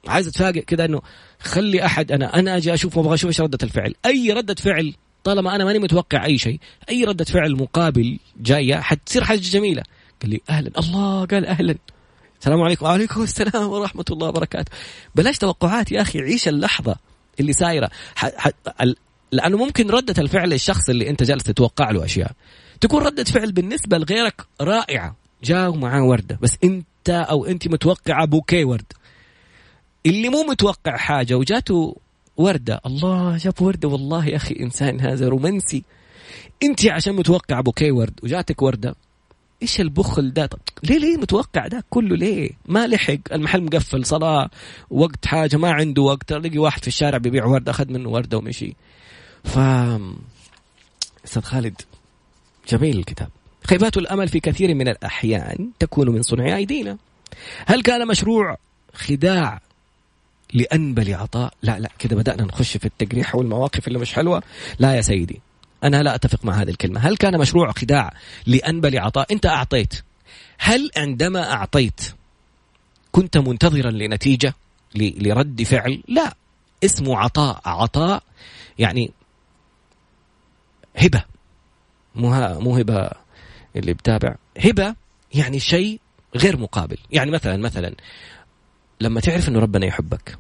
عايز 0.08 0.28
أتفاجأ 0.28 0.62
كذا 0.62 0.86
أنه 0.86 1.02
خلي 1.39 1.86
أحد 1.86 2.12
أنا 2.12 2.39
أنا 2.39 2.58
أجي 2.58 2.74
أشوف 2.74 2.98
وأبغى 2.98 3.14
أشوف 3.14 3.28
إيش 3.28 3.41
ردة 3.41 3.58
الفعل. 3.64 3.93
أي 4.06 4.32
ردة 4.32 4.56
فعل 4.56 4.93
طالما 5.24 5.56
أنا 5.56 5.66
ماني 5.66 5.80
متوقع 5.80 6.26
أي 6.26 6.38
شيء 6.38 6.60
أي 6.89 7.04
ردة 7.04 7.26
فعل 7.26 7.56
مقابل 7.56 8.20
جاية 8.39 8.76
حتصير 8.76 9.24
حاجة 9.24 9.39
جميلة. 9.39 9.84
قال 10.22 10.30
لي 10.30 10.41
أهلا. 10.50 10.72
الله 10.80 11.26
قال 11.26 11.45
أهلا. 11.45 11.76
السلام 12.39 12.61
عليكم. 12.61 12.85
وعليكم 12.85 13.23
السلام 13.23 13.69
ورحمة 13.69 14.05
الله 14.11 14.27
وبركاته. 14.27 14.71
بلاش 15.15 15.38
توقعات 15.38 15.91
يا 15.91 16.01
أخي 16.01 16.19
عيش 16.19 16.47
اللحظة 16.47 16.95
اللي 17.39 17.53
سايرة. 17.53 17.89
ح... 18.15 18.25
ح... 18.25 18.49
لأنه 19.31 19.57
ممكن 19.57 19.89
ردة 19.89 20.21
الفعل 20.21 20.53
الشخص 20.53 20.89
اللي 20.89 21.09
أنت 21.09 21.23
جالس 21.23 21.43
تتوقع 21.43 21.91
له 21.91 22.05
أشياء. 22.05 22.31
تكون 22.81 23.03
ردة 23.03 23.23
فعل 23.23 23.51
بالنسبة 23.51 23.97
لغيرك 23.97 24.41
رائعة. 24.61 25.15
جاء 25.43 25.71
معاه 25.71 26.03
وردة. 26.03 26.39
بس 26.41 26.57
أنت 26.63 27.09
أو 27.09 27.45
أنت 27.45 27.67
متوقعة 27.67 28.25
بوكي 28.25 28.63
ورد. 28.63 28.93
اللي 30.05 30.29
مو 30.29 30.43
متوقع 30.43 30.97
حاجة 30.97 31.35
وجاته 31.35 31.95
وردة. 32.38 32.81
الله 32.85 33.38
جاب 33.38 33.61
وردة. 33.61 33.89
والله 33.89 34.25
يا 34.25 34.35
أخي 34.35 34.55
إنسان 34.59 35.01
هذا 35.01 35.27
رومانسي. 35.27 35.83
أنت 36.63 36.88
عشان 36.88 37.15
متوقع 37.15 37.61
بوكي 37.61 37.91
ورد 37.91 38.19
وجاتك 38.23 38.61
وردة 38.61 38.95
إيش 39.62 39.82
البخل 39.82 40.34
ده؟ 40.34 40.45
طب 40.45 40.60
ليه 40.84 40.97
ليه 40.97 41.18
متوقع 41.18 41.68
ده 41.68 41.84
كله 41.89 42.16
ليه؟ 42.16 42.49
ما 42.66 42.88
لحق. 42.88 43.18
المحل 43.32 43.64
مقفل 43.64 44.05
صلاة 44.05 44.49
وقت 44.89 45.26
حاجة 45.26 45.58
ما 45.58 45.72
عنده 45.72 46.01
وقت. 46.01 46.34
لقي 46.34 46.58
واحد 46.58 46.82
في 46.82 46.88
الشارع 46.88 47.18
بيبيع 47.18 47.45
وردة 47.45 47.72
أخذ 47.72 47.91
منه 47.91 48.10
وردة 48.10 48.38
ومشي. 48.38 48.76
ف 49.43 49.60
أستاذ 51.26 51.41
خالد 51.41 51.82
جميل 52.70 52.97
الكتاب. 52.97 53.30
خيبات 53.64 53.97
الأمل 53.97 54.28
في 54.28 54.39
كثير 54.39 54.76
من 54.76 54.88
الأحيان 54.88 55.70
تكون 55.80 56.10
من 56.10 56.22
صنع 56.22 56.55
أيدينا. 56.55 56.97
هل 57.66 57.82
كان 57.82 58.08
مشروع 58.08 58.58
خداع 58.93 59.62
لأنبل 60.53 61.14
عطاء؟ 61.14 61.53
لا 61.62 61.80
لا 61.80 61.89
كده 61.99 62.16
بدأنا 62.16 62.43
نخش 62.43 62.78
في 62.78 62.86
التقريح 62.86 63.36
والمواقف 63.36 63.88
اللي 63.88 63.99
مش 63.99 64.14
حلوة. 64.14 64.43
لا 64.80 64.95
يا 64.95 65.01
سيدي. 65.01 65.41
أنا 65.84 66.03
لا 66.03 66.15
أتفق 66.15 66.45
مع 66.45 66.53
هذه 66.53 66.69
الكلمة. 66.69 66.99
هل 66.99 67.17
كان 67.17 67.39
مشروع 67.39 67.71
خداع 67.71 68.13
لأنبل 68.45 68.99
عطاء؟ 68.99 69.34
أنت 69.34 69.45
أعطيت. 69.45 69.93
هل 70.59 70.91
عندما 70.97 71.53
أعطيت 71.53 72.01
كنت 73.11 73.38
منتظرا 73.38 73.91
لنتيجة؟ 73.91 74.53
لرد 74.95 75.63
فعل؟ 75.63 76.03
لا. 76.07 76.36
اسمه 76.84 77.17
عطاء 77.17 77.61
عطاء 77.65 78.23
يعني 78.80 79.11
هبة. 80.95 81.23
مو 82.15 82.75
هبة 82.75 83.09
اللي 83.75 83.93
بتابع. 83.93 84.36
هبة 84.65 84.95
يعني 85.34 85.59
شيء 85.59 85.99
غير 86.36 86.57
مقابل. 86.57 86.97
يعني 87.11 87.32
مثلا 87.32 87.57
مثلا 87.57 87.95
لما 89.01 89.19
تعرف 89.19 89.49
إنه 89.49 89.59
ربنا 89.59 89.86
يحبك 89.86 90.38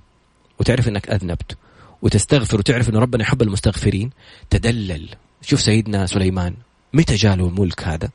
وتعرف 0.59 0.87
إنك 0.87 1.09
أذنبت 1.09 1.57
وتستغفر 2.01 2.59
وتعرف 2.59 2.89
إنه 2.89 2.99
ربنا 2.99 3.23
يحب 3.23 3.41
المستغفرين 3.41 4.09
تدلل. 4.49 5.09
شوف 5.41 5.61
سيدنا 5.61 6.05
سليمان 6.05 6.53
متى 6.93 7.15
جاله 7.15 7.47
الملك 7.47 7.83
هذا؟ 7.83 8.09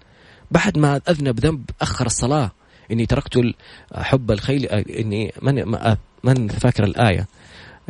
بعد 0.50 0.78
ما 0.78 1.00
أذنب 1.08 1.40
ذنب 1.40 1.70
أخر 1.80 2.06
الصلاة 2.06 2.50
إني 2.90 3.06
تركت 3.06 3.54
حب 3.94 4.30
الخيل 4.30 4.66
إني 4.66 5.32
من 5.42 5.76
من 6.24 6.48
فاكر 6.48 6.84
الآية؟ 6.84 7.26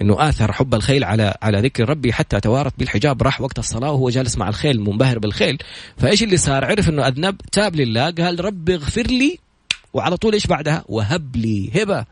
إنه 0.00 0.28
آثر 0.28 0.52
حب 0.52 0.74
الخيل 0.74 1.04
على 1.04 1.34
على 1.42 1.60
ذكر 1.60 1.88
ربي 1.88 2.12
حتى 2.12 2.40
توارت 2.40 2.72
بالحجاب 2.78 3.22
راح 3.22 3.40
وقت 3.40 3.58
الصلاة 3.58 3.90
وهو 3.90 4.10
جالس 4.10 4.38
مع 4.38 4.48
الخيل 4.48 4.80
منبهر 4.80 5.18
بالخيل. 5.18 5.58
فإيش 5.96 6.22
اللي 6.22 6.36
صار؟ 6.36 6.64
عرف 6.64 6.88
إنه 6.88 7.08
أذنب 7.08 7.36
تاب 7.52 7.76
لله 7.76 8.10
قال 8.10 8.44
ربي 8.44 8.74
اغفر 8.74 9.02
لي 9.06 9.38
وعلى 9.92 10.16
طول 10.16 10.32
إيش 10.32 10.46
بعدها؟ 10.46 10.84
وهب 10.88 11.36
لي 11.36 11.70
هبة. 11.82 12.04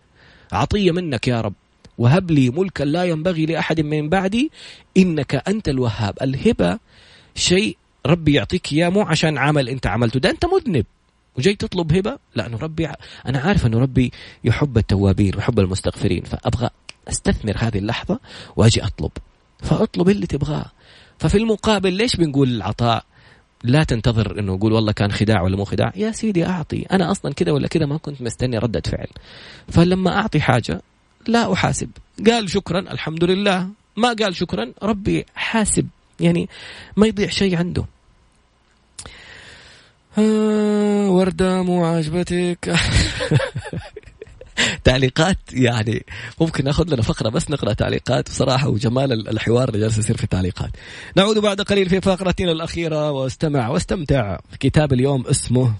عطية 0.52 0.92
منك 0.92 1.28
يا 1.28 1.40
رب. 1.40 1.54
وهب 1.98 2.30
لي 2.30 2.50
ملكا 2.50 2.84
لا 2.84 3.04
ينبغي 3.04 3.46
لأحد 3.46 3.80
من 3.80 4.08
بعدي 4.08 4.50
إنك 4.96 5.48
أنت 5.48 5.68
الوهاب. 5.68 6.18
الهبة 6.22 6.78
شيء 7.40 7.76
ربي 8.06 8.34
يعطيك 8.34 8.72
إياه 8.72 8.88
مو 8.88 9.02
عشان 9.02 9.38
عمل 9.38 9.68
أنت 9.68 9.86
عملته. 9.86 10.20
ده 10.20 10.30
أنت 10.30 10.44
مذنب. 10.46 10.86
وجاي 11.38 11.54
تطلب 11.54 11.92
هبة؟ 11.92 12.18
لأنه 12.34 12.58
ربي 12.58 12.88
أنا 13.26 13.38
عارف 13.38 13.66
أنه 13.66 13.78
ربي 13.78 14.12
يحب 14.44 14.78
التوابين 14.78 15.36
ويحب 15.36 15.60
المستغفرين 15.60 16.22
فأبغى 16.22 16.70
أستثمر 17.08 17.54
هذه 17.56 17.78
اللحظة 17.78 18.20
وأجي 18.56 18.84
أطلب. 18.84 19.10
فأطلب 19.62 20.08
اللي 20.08 20.26
تبغاه. 20.26 20.66
ففي 21.18 21.38
المقابل 21.38 21.92
ليش 21.92 22.16
بنقول 22.16 22.48
العطاء 22.48 23.04
لا 23.64 23.84
تنتظر 23.84 24.38
إنه 24.38 24.54
يقول 24.54 24.72
والله 24.72 24.92
كان 24.92 25.12
خداع 25.12 25.42
ولا 25.42 25.56
مو 25.56 25.64
خداع. 25.64 25.92
يا 25.96 26.12
سيدي 26.12 26.46
أعطي. 26.46 26.82
أنا 26.82 27.10
أصلا 27.10 27.32
كذا 27.32 27.52
ولا 27.52 27.68
كذا 27.68 27.86
ما 27.86 27.96
كنت 27.96 28.22
مستني 28.22 28.58
ردة 28.58 28.82
فعل. 28.86 29.08
فلما 29.68 30.16
أعطي 30.16 30.40
حاجة 30.40 30.82
لا 31.26 31.52
أحاسب. 31.52 31.90
قال 32.26 32.50
شكرا 32.50 32.80
الحمد 32.80 33.24
لله. 33.24 33.68
ما 33.96 34.12
قال 34.12 34.36
شكرا 34.36 34.72
ربي 34.82 35.26
حاسب. 35.34 35.88
يعني 36.20 36.48
ما 36.96 37.06
يضيع 37.06 37.28
شيء 37.28 37.56
عنده 37.56 37.84
آه 40.18 41.10
وردة 41.10 41.62
مو 41.62 41.84
عاجبتك 41.84 42.68
تعليقات 44.84 45.38
يعني 45.52 46.04
ممكن 46.40 46.64
ناخذ 46.64 46.94
لنا 46.94 47.02
فقرة 47.02 47.28
بس 47.28 47.50
نقرأ 47.50 47.72
تعليقات 47.72 48.28
بصراحة 48.28 48.68
وجمال 48.68 49.28
الحوار 49.28 49.68
اللي 49.68 49.80
جالس 49.80 49.98
يصير 49.98 50.16
في 50.16 50.24
التعليقات. 50.24 50.70
نعود 51.16 51.38
بعد 51.38 51.60
قليل 51.60 51.88
في 51.88 52.00
فقرتنا 52.00 52.52
الأخيرة 52.52 53.10
واستمع 53.10 53.68
واستمتع 53.68 54.38
كتاب 54.60 54.92
اليوم 54.92 55.26
اسمه 55.26 55.74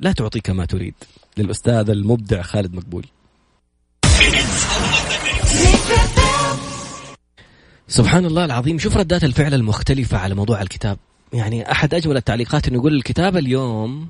لا 0.00 0.12
تعطيك 0.12 0.50
ما 0.50 0.64
تريد 0.64 0.94
للأستاذ 1.36 1.90
المبدع 1.90 2.42
خالد 2.42 2.74
مقبول. 2.74 3.06
سبحان 7.88 8.26
الله 8.26 8.44
العظيم. 8.44 8.78
شوف 8.78 8.96
ردات 8.96 9.24
الفعل 9.24 9.54
المختلفة 9.54 10.18
على 10.18 10.34
موضوع 10.34 10.62
الكتاب. 10.62 10.98
يعني 11.32 11.72
أحد 11.72 11.94
أجمل 11.94 12.16
التعليقات 12.16 12.68
أنه 12.68 12.76
يقول 12.76 12.94
الكتاب 12.94 13.36
اليوم 13.36 14.06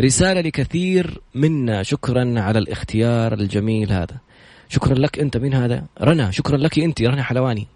رسالة 0.00 0.40
لكثير 0.40 1.20
منا. 1.34 1.82
شكرا 1.82 2.40
على 2.40 2.58
الاختيار 2.58 3.32
الجميل 3.32 3.92
هذا. 3.92 4.16
شكرا 4.68 4.94
لك 4.94 5.18
أنت. 5.18 5.36
من 5.36 5.54
هذا؟ 5.54 5.84
رنا. 6.00 6.30
شكرا 6.30 6.56
لك 6.56 6.78
أنت 6.78 7.02
رنا 7.02 7.22
حلواني. 7.22 7.66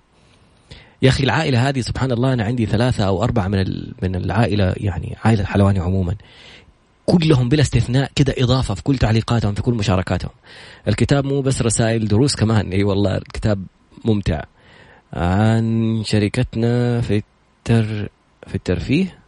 يا 1.03 1.09
أخي 1.09 1.25
العائلة 1.25 1.69
هذه 1.69 1.81
سبحان 1.81 2.13
الله 2.13 2.33
أنا 2.33 2.45
عندي 2.45 2.67
ثلاثة 2.67 3.05
أو 3.05 3.23
أربعة 3.23 3.49
من 3.49 3.65
من 4.03 4.15
العائلة 4.17 4.75
يعني 4.77 5.17
عائلة 5.25 5.45
حلواني 5.45 5.79
عموما. 5.79 6.15
كلهم 7.07 7.49
بلا 7.49 7.63
استثناء 7.63 8.11
كده 8.15 8.35
إضافة 8.39 8.75
في 8.75 8.83
كل 8.83 8.99
تعليقاتهم 8.99 9.55
في 9.55 9.63
كل 9.63 9.75
مشاركاتهم. 9.75 10.33
الكتاب 10.89 11.25
مو 11.25 11.41
بس 11.41 11.63
رسائل 11.63 12.09
دروس 12.09 12.37
كمان. 12.37 12.73
إي 12.73 12.85
والله 12.85 13.17
الكتاب 13.17 13.65
ممتع. 14.05 14.43
عن 15.17 16.03
شركتنا 16.07 17.01
في 17.01 17.17
التر 17.17 18.09
في 18.47 18.55
الترفيه. 18.55 19.19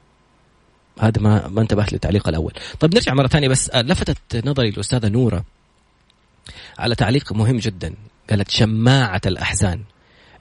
هذا 1.01 1.21
ما 1.21 1.49
ما 1.49 1.61
انتبهت 1.61 1.93
للتعليق 1.93 2.29
الأول. 2.29 2.53
طيب 2.81 2.95
نرجع 2.95 3.15
مرة 3.15 3.27
ثانية 3.27 3.49
بس 3.49 3.71
لفتت 3.75 4.47
نظري 4.47 4.69
الأستاذة 4.69 5.09
نورة 5.09 5.45
على 6.79 6.95
تعليق 6.95 7.33
مهم 7.33 7.57
جدا. 7.57 7.95
قالت 8.31 8.51
شماعة 8.51 9.21
الأحزان 9.27 9.83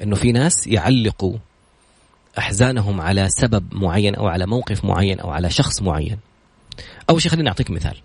إنه 0.04 0.16
في 0.16 0.32
ناس 0.32 0.68
يعلقوا 0.68 1.38
أحزانهم 2.38 3.02
على 3.02 3.30
سبب 3.30 3.74
معين 3.74 4.16
أو 4.16 4.28
على 4.28 4.46
موقف 4.46 4.86
معين 4.86 5.20
أو 5.20 5.30
على 5.30 5.50
شخص 5.50 5.82
معين. 5.82 6.20
أول 7.10 7.22
شيء 7.22 7.32
خليني 7.32 7.50
أعطيك 7.50 7.72
مثال. 7.72 7.98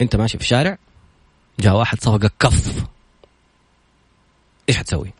أنت 0.00 0.16
ماشي 0.16 0.38
في 0.38 0.44
الشارع 0.44 0.78
جاء 1.60 1.76
واحد 1.76 2.00
صفقك 2.00 2.32
كف. 2.40 2.84
إيش 4.68 4.76
حتسوي 4.76 5.12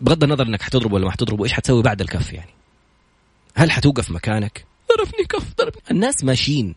بغض 0.00 0.24
النظر 0.24 0.46
انك 0.46 0.62
حتضربه 0.62 0.94
ولا 0.94 1.04
ما 1.04 1.10
حتضربه 1.10 1.44
إيش 1.44 1.52
حتسوي 1.52 1.82
بعد 1.82 2.00
الكف 2.00 2.32
يعني؟ 2.32 2.50
هل 3.54 3.70
حتوقف 3.70 4.10
مكانك؟ 4.10 4.64
ضربني 4.96 5.24
كف 5.28 5.54
ضربني. 5.58 5.82
الناس 5.90 6.24
ماشيين. 6.24 6.74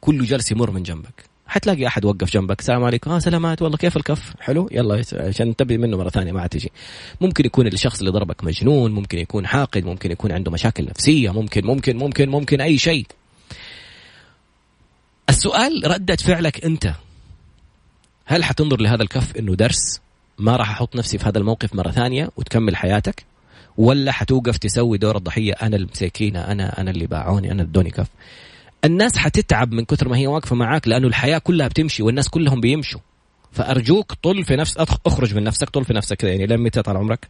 كله 0.00 0.24
جالس 0.24 0.52
يمر 0.52 0.70
من 0.70 0.82
جنبك. 0.82 1.24
حتلاقي 1.46 1.86
أحد 1.86 2.04
وقف 2.04 2.30
جنبك. 2.30 2.60
السلام 2.60 2.84
عليكم. 2.84 3.10
آه 3.10 3.18
سلامات. 3.18 3.62
والله 3.62 3.76
كيف 3.76 3.96
الكف؟ 3.96 4.34
حلو. 4.40 4.68
يلا 4.72 5.02
عشان 5.12 5.56
تبي 5.56 5.78
منه 5.78 5.96
مرة 5.96 6.08
ثانية 6.08 6.32
ما 6.32 6.46
تجي. 6.46 6.72
ممكن 7.20 7.46
يكون 7.46 7.66
الشخص 7.66 7.98
اللي 7.98 8.10
ضربك 8.10 8.44
مجنون 8.44 8.92
ممكن 8.92 9.18
يكون 9.18 9.46
حاقد 9.46 9.84
ممكن 9.84 10.10
يكون 10.10 10.32
عنده 10.32 10.50
مشاكل 10.50 10.84
نفسية 10.84 11.30
ممكن 11.30 11.66
ممكن 11.66 11.96
ممكن 11.96 12.28
ممكن 12.28 12.60
أي 12.60 12.78
شيء. 12.78 13.06
السؤال 15.28 15.82
ردة 15.84 16.16
فعلك 16.16 16.64
أنت. 16.64 16.94
هل 18.24 18.44
حتنظر 18.44 18.80
لهذا 18.80 19.02
الكف 19.02 19.36
إنه 19.36 19.54
درس؟ 19.54 20.03
ما 20.38 20.56
راح 20.56 20.70
أحط 20.70 20.96
نفسي 20.96 21.18
في 21.18 21.28
هذا 21.28 21.38
الموقف 21.38 21.74
مرة 21.74 21.90
ثانية 21.90 22.30
وتكمل 22.36 22.76
حياتك 22.76 23.24
ولا 23.78 24.12
حتوقف 24.12 24.58
تسوي 24.58 24.98
دور 24.98 25.16
الضحية 25.16 25.52
أنا 25.52 25.76
المساكينة 25.76 26.40
أنا 26.40 26.80
أنا 26.80 26.90
اللي 26.90 27.06
باعوني 27.06 27.52
أنا 27.52 27.62
ادوني 27.62 27.90
كف. 27.90 28.06
الناس 28.84 29.18
حتتعب 29.18 29.72
من 29.72 29.84
كثر 29.84 30.08
ما 30.08 30.16
هي 30.16 30.26
واقفة 30.26 30.56
معاك 30.56 30.88
لأنه 30.88 31.08
الحياة 31.08 31.38
كلها 31.38 31.68
بتمشي 31.68 32.02
والناس 32.02 32.28
كلهم 32.28 32.60
بيمشوا. 32.60 33.00
فأرجوك 33.52 34.12
طل 34.22 34.44
في 34.44 34.56
نفس 34.56 34.76
أخرج 35.06 35.34
من 35.34 35.44
نفسك 35.44 35.70
طل 35.70 35.84
في 35.84 35.92
نفسك 35.92 36.24
يعني 36.24 36.46
لين 36.46 36.60
متى 36.60 36.82
طال 36.82 36.96
عمرك؟ 36.96 37.28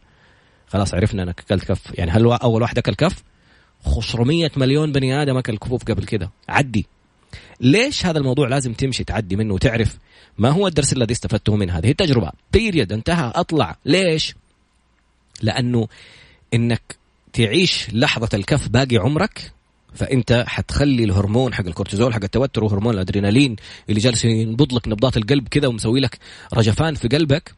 خلاص 0.67 0.93
عرفنا 0.93 1.23
إنك 1.23 1.39
أكلت 1.39 1.63
كف. 1.63 1.81
يعني 1.93 2.11
هل 2.11 2.25
أول 2.25 2.61
واحد 2.61 2.77
أكل 2.77 2.93
كف؟ 2.93 3.23
500 3.85 4.51
مليون 4.57 4.91
بني 4.91 5.21
آدم 5.21 5.37
أكل 5.37 5.57
كفوف 5.57 5.83
قبل 5.83 6.05
كذا 6.05 6.29
عدي. 6.49 6.85
ليش 7.61 8.05
هذا 8.05 8.17
الموضوع 8.17 8.47
لازم 8.47 8.73
تمشي 8.73 9.03
تعدي 9.03 9.35
منه 9.35 9.53
وتعرف 9.53 9.97
ما 10.37 10.49
هو 10.49 10.67
الدرس 10.67 10.93
الذي 10.93 11.13
استفدته 11.13 11.55
من 11.55 11.69
هذه 11.69 11.91
التجربة؟ 11.91 12.31
بيريد 12.53 12.91
انتهى 12.91 13.31
أطلع. 13.35 13.77
ليش؟ 13.85 14.35
لأنه 15.41 15.87
إنك 16.53 16.95
تعيش 17.33 17.87
لحظة 17.93 18.29
الكف 18.33 18.67
باقي 18.67 18.97
عمرك 18.97 19.51
فأنت 19.93 20.43
حتخلي 20.47 21.03
الهرمون 21.03 21.53
حق 21.53 21.65
الكورتيزول 21.65 22.13
حق 22.13 22.23
التوتر 22.23 22.63
وهرمون 22.63 22.93
الأدرينالين 22.93 23.55
اللي 23.89 23.99
جالس 23.99 24.25
ينبض 24.25 24.73
لك 24.73 24.87
نبضات 24.87 25.17
القلب 25.17 25.47
كذا 25.47 25.67
ومسوي 25.67 25.99
لك 25.99 26.19
رجفان 26.53 26.95
في 26.95 27.07
قلبك 27.07 27.53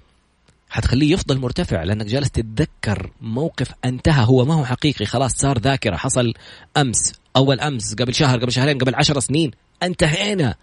حتخليه 0.70 1.14
يفضل 1.14 1.40
مرتفع 1.40 1.84
لأنك 1.84 2.06
جالس 2.06 2.32
تتذكر 2.32 3.12
موقف 3.22 3.72
انتهى 3.86 4.26
هو 4.26 4.46
ما 4.46 4.54
هو 4.54 4.66
حقيقي 4.66 5.06
خلاص 5.06 5.32
صار 5.34 5.60
ذاكرة 5.60 5.96
حصل 5.96 6.34
أمس 6.78 7.14
أول 7.36 7.60
أمس 7.60 7.96
قبل 7.96 8.16
شهر 8.16 8.40
قبل 8.40 8.52
شهرين 8.52 8.78
قبل 8.78 8.96
عشر 8.96 9.20
سنين 9.20 9.52
انتهينا. 9.84 10.56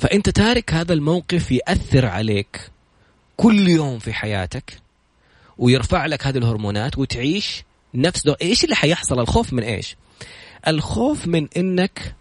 فأنت 0.00 0.30
تارك 0.30 0.74
هذا 0.74 0.92
الموقف 0.92 1.52
يأثر 1.52 2.06
عليك 2.06 2.70
كل 3.36 3.68
يوم 3.68 3.98
في 3.98 4.12
حياتك 4.12 4.80
ويرفع 5.58 6.06
لك 6.06 6.26
هذه 6.26 6.38
الهرمونات 6.38 6.98
وتعيش 6.98 7.64
نفس 7.94 8.24
دو... 8.24 8.32
إيش 8.32 8.64
اللي 8.64 8.74
حيحصل؟ 8.74 9.20
الخوف 9.20 9.52
من 9.52 9.62
إيش؟ 9.62 9.96
الخوف 10.68 11.26
من 11.26 11.48
إنك 11.56 12.14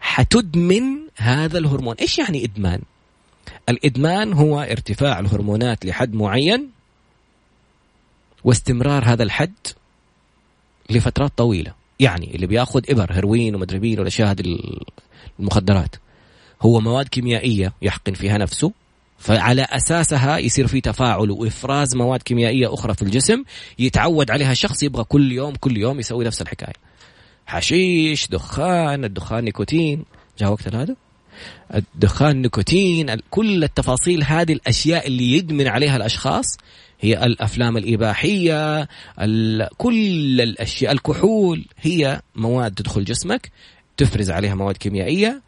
حتدمن 0.00 0.84
هذا 1.16 1.58
الهرمون. 1.58 1.96
إيش 2.00 2.18
يعني 2.18 2.44
إدمان؟ 2.44 2.80
الإدمان 3.68 4.32
هو 4.32 4.60
ارتفاع 4.60 5.18
الهرمونات 5.18 5.86
لحد 5.86 6.14
معين 6.14 6.70
واستمرار 8.44 9.04
هذا 9.04 9.22
الحد 9.22 9.54
لفترات 10.90 11.32
طويلة. 11.36 11.72
يعني 12.00 12.34
اللي 12.34 12.46
بياخذ 12.46 12.82
إبر 12.88 13.12
هيروين 13.12 13.54
ومدري 13.54 13.78
مين 13.78 13.98
والأشياء 13.98 14.30
هذه 14.30 14.58
المخدرات. 15.40 15.96
هو 16.62 16.80
مواد 16.80 17.08
كيميائية 17.08 17.72
يحقن 17.82 18.12
فيها 18.12 18.38
نفسه 18.38 18.72
فعلى 19.18 19.62
أساسها 19.62 20.38
يصير 20.38 20.66
في 20.66 20.80
تفاعل 20.80 21.30
وإفراز 21.30 21.96
مواد 21.96 22.22
كيميائية 22.22 22.74
أخرى 22.74 22.94
في 22.94 23.02
الجسم 23.02 23.44
يتعود 23.78 24.30
عليها 24.30 24.52
الشخص 24.52 24.82
يبغى 24.82 25.04
كل 25.04 25.32
يوم 25.32 25.54
كل 25.54 25.76
يوم 25.76 26.00
يسوي 26.00 26.24
نفس 26.24 26.42
الحكاية. 26.42 26.74
حشيش 27.46 28.28
دخان 28.28 29.04
الدخان 29.04 29.44
نيكوتين. 29.44 30.04
جاء 30.38 30.50
وقت 30.50 30.74
هذا 30.74 30.96
الدخان 31.74 32.42
نيكوتين 32.42 33.16
كل 33.30 33.64
التفاصيل 33.64 34.24
هذه 34.24 34.52
الأشياء 34.52 35.06
اللي 35.06 35.32
يدمن 35.32 35.66
عليها 35.66 35.96
الأشخاص 35.96 36.46
هي 37.00 37.24
الأفلام 37.26 37.76
الإباحية 37.76 38.88
كل 39.76 40.40
الأشياء 40.40 40.92
الكحول 40.92 41.64
هي 41.80 42.20
مواد 42.34 42.74
تدخل 42.74 43.04
جسمك 43.04 43.50
تفرز 43.96 44.30
عليها 44.30 44.54
مواد 44.54 44.76
كيميائية 44.76 45.42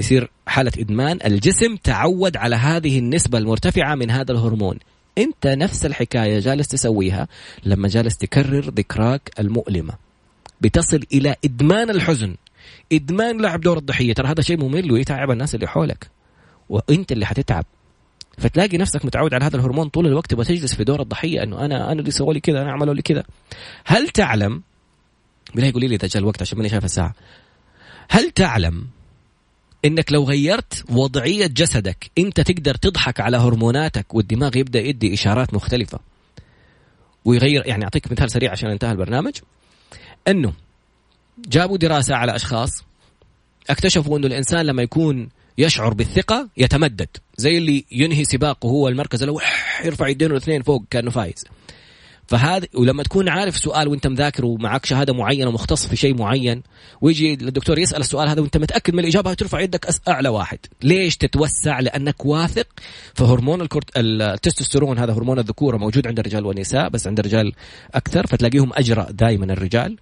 يصير 0.00 0.30
حالة 0.46 0.72
إدمان. 0.78 1.18
الجسم 1.24 1.76
تعود 1.76 2.36
على 2.36 2.56
هذه 2.56 2.98
النسبة 2.98 3.38
المرتفعة 3.38 3.94
من 3.94 4.10
هذا 4.10 4.32
الهرمون. 4.32 4.78
أنت 5.18 5.46
نفس 5.46 5.86
الحكاية 5.86 6.40
جالس 6.40 6.68
تسويها 6.68 7.28
لما 7.64 7.88
جالس 7.88 8.16
تكرر 8.16 8.70
ذكراك 8.70 9.30
المؤلمة. 9.38 9.94
بتصل 10.60 11.00
إلى 11.12 11.36
إدمان 11.44 11.90
الحزن. 11.90 12.36
إدمان 12.92 13.40
لعب 13.40 13.60
دور 13.60 13.78
الضحية. 13.78 14.12
ترى 14.12 14.28
هذا 14.28 14.42
شيء 14.42 14.60
ممل 14.60 14.92
ويتعب 14.92 15.30
الناس 15.30 15.54
اللي 15.54 15.66
حولك. 15.66 16.10
وأنت 16.68 17.12
اللي 17.12 17.26
حتتعب. 17.26 17.64
فتلاقي 18.38 18.78
نفسك 18.78 19.04
متعود 19.04 19.34
على 19.34 19.44
هذا 19.44 19.56
الهرمون 19.56 19.88
طول 19.88 20.06
الوقت 20.06 20.34
وتجلس 20.34 20.74
في 20.74 20.84
دور 20.84 21.02
الضحية. 21.02 21.42
إنه 21.42 21.64
أنا 21.64 21.92
أنا 21.92 22.00
اللي 22.00 22.10
سووا 22.10 22.34
لي 22.34 22.40
كذا 22.40 22.62
أنا 22.62 22.72
عملوا 22.72 22.94
لي 22.94 23.02
كذا. 23.02 23.24
هل 23.84 24.08
تعلم؟ 24.08 24.62
بالله 25.54 25.68
يقولي 25.68 25.88
لي 25.88 25.94
إذا 25.94 26.08
جاء 26.08 26.22
الوقت 26.22 26.42
عشان 26.42 26.58
ماني 26.58 26.68
شايف 26.68 26.84
الساعة. 26.84 27.14
هل 28.08 28.30
تعلم 28.30 28.86
إنك 29.84 30.12
لو 30.12 30.24
غيرت 30.24 30.84
وضعية 30.90 31.46
جسدك 31.46 32.10
انت 32.18 32.40
تقدر 32.40 32.74
تضحك 32.74 33.20
على 33.20 33.36
هرموناتك 33.36 34.14
والدماغ 34.14 34.56
يبدأ 34.56 34.80
يدي 34.80 35.14
إشارات 35.14 35.54
مختلفة؟ 35.54 35.98
ويغير 37.24 37.66
يعني 37.66 37.84
أعطيك 37.84 38.12
مثال 38.12 38.30
سريع 38.30 38.50
عشان 38.50 38.70
انتهى 38.70 38.92
البرنامج. 38.92 39.32
إنه 40.28 40.52
جابوا 41.48 41.76
دراسة 41.76 42.14
على 42.14 42.36
أشخاص 42.36 42.84
اكتشفوا 43.70 44.18
إنه 44.18 44.26
الإنسان 44.26 44.66
لما 44.66 44.82
يكون 44.82 45.28
يشعر 45.58 45.94
بالثقة 45.94 46.48
يتمدد 46.56 47.08
زي 47.36 47.58
اللي 47.58 47.84
ينهي 47.92 48.24
سباقه 48.24 48.66
هو 48.66 48.88
المركز 48.88 49.22
الأول 49.22 49.42
يرفع 49.84 50.08
يدينه 50.08 50.30
الاثنين 50.30 50.62
فوق 50.62 50.84
كأنه 50.90 51.10
فايز. 51.10 51.44
فهذا 52.30 52.66
ولما 52.74 53.02
تكون 53.02 53.28
عارف 53.28 53.56
سؤال 53.56 53.88
وانت 53.88 54.06
مذاكر 54.06 54.44
ومعك 54.44 54.86
شهادة 54.86 55.14
معينة 55.14 55.48
ومختص 55.48 55.86
في 55.86 55.96
شيء 55.96 56.14
معين 56.14 56.62
ويجي 57.00 57.34
الدكتور 57.34 57.78
يسأل 57.78 58.00
السؤال 58.00 58.28
هذا 58.28 58.40
وانت 58.40 58.56
متأكد 58.56 58.94
من 58.94 59.00
الإجابة 59.00 59.34
ترفع 59.34 59.60
يدك 59.60 59.88
أعلى 60.08 60.28
واحد. 60.28 60.58
ليش 60.82 61.16
تتوسع؟ 61.16 61.80
لأنك 61.80 62.24
واثق 62.24 62.66
فهرمون 63.14 63.60
الكورت... 63.60 63.90
التستوستيرون 63.96 64.98
هذا 64.98 65.12
هرمون 65.12 65.38
الذكورة 65.38 65.76
موجود 65.76 66.06
عند 66.06 66.18
الرجال 66.18 66.46
والنساء 66.46 66.88
بس 66.88 67.06
عند 67.06 67.18
الرجال 67.18 67.52
أكثر 67.94 68.26
فتلاقيهم 68.26 68.70
أجرأ 68.74 69.10
دائما 69.10 69.52
الرجال. 69.52 69.96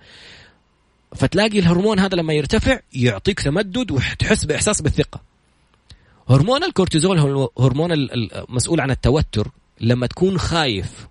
فتلاقي 1.14 1.58
الهرمون 1.58 1.98
هذا 1.98 2.16
لما 2.16 2.32
يرتفع 2.32 2.80
يعطيك 2.92 3.40
تمدد 3.40 3.90
وتحس 3.90 4.44
بإحساس 4.44 4.82
بالثقة. 4.82 5.20
هرمون 6.28 6.64
الكورتيزول 6.64 7.48
هرمون 7.58 7.92
المسؤول 7.92 8.80
عن 8.80 8.90
التوتر. 8.90 9.50
لما 9.80 10.06
تكون 10.06 10.38
خايف 10.38 11.08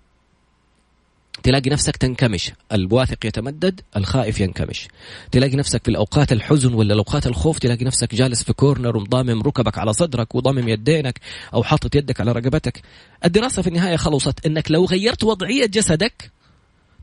تلاقي 1.44 1.70
نفسك 1.70 1.98
تنكمش. 1.98 2.52
الواثق 2.72 3.26
يتمدد 3.26 3.82
الخائف 3.96 4.40
ينكمش. 4.40 4.88
تلاقي 5.32 5.56
نفسك 5.56 5.84
في 5.84 5.92
الأوقات 5.92 6.32
الحزن 6.32 6.74
ولا 6.74 6.94
الأوقات 6.94 7.28
الخوف 7.28 7.60
تلاقي 7.60 7.86
نفسك 7.86 8.16
جالس 8.16 8.44
في 8.44 8.54
كورنر 8.54 8.98
ومضامم 8.98 9.42
ركبك 9.42 9.78
على 9.78 9.94
صدرك 9.94 10.36
وضامم 10.36 10.70
يدينك 10.70 11.20
أو 11.54 11.64
حاطط 11.64 11.96
يدك 11.96 12.22
على 12.22 12.32
رقبتك. 12.32 12.82
الدراسة 13.26 13.62
في 13.62 13.68
النهاية 13.68 13.96
خلصت 13.96 14.46
أنك 14.46 14.72
لو 14.72 14.86
غيرت 14.86 15.24
وضعية 15.24 15.66
جسدك 15.66 16.32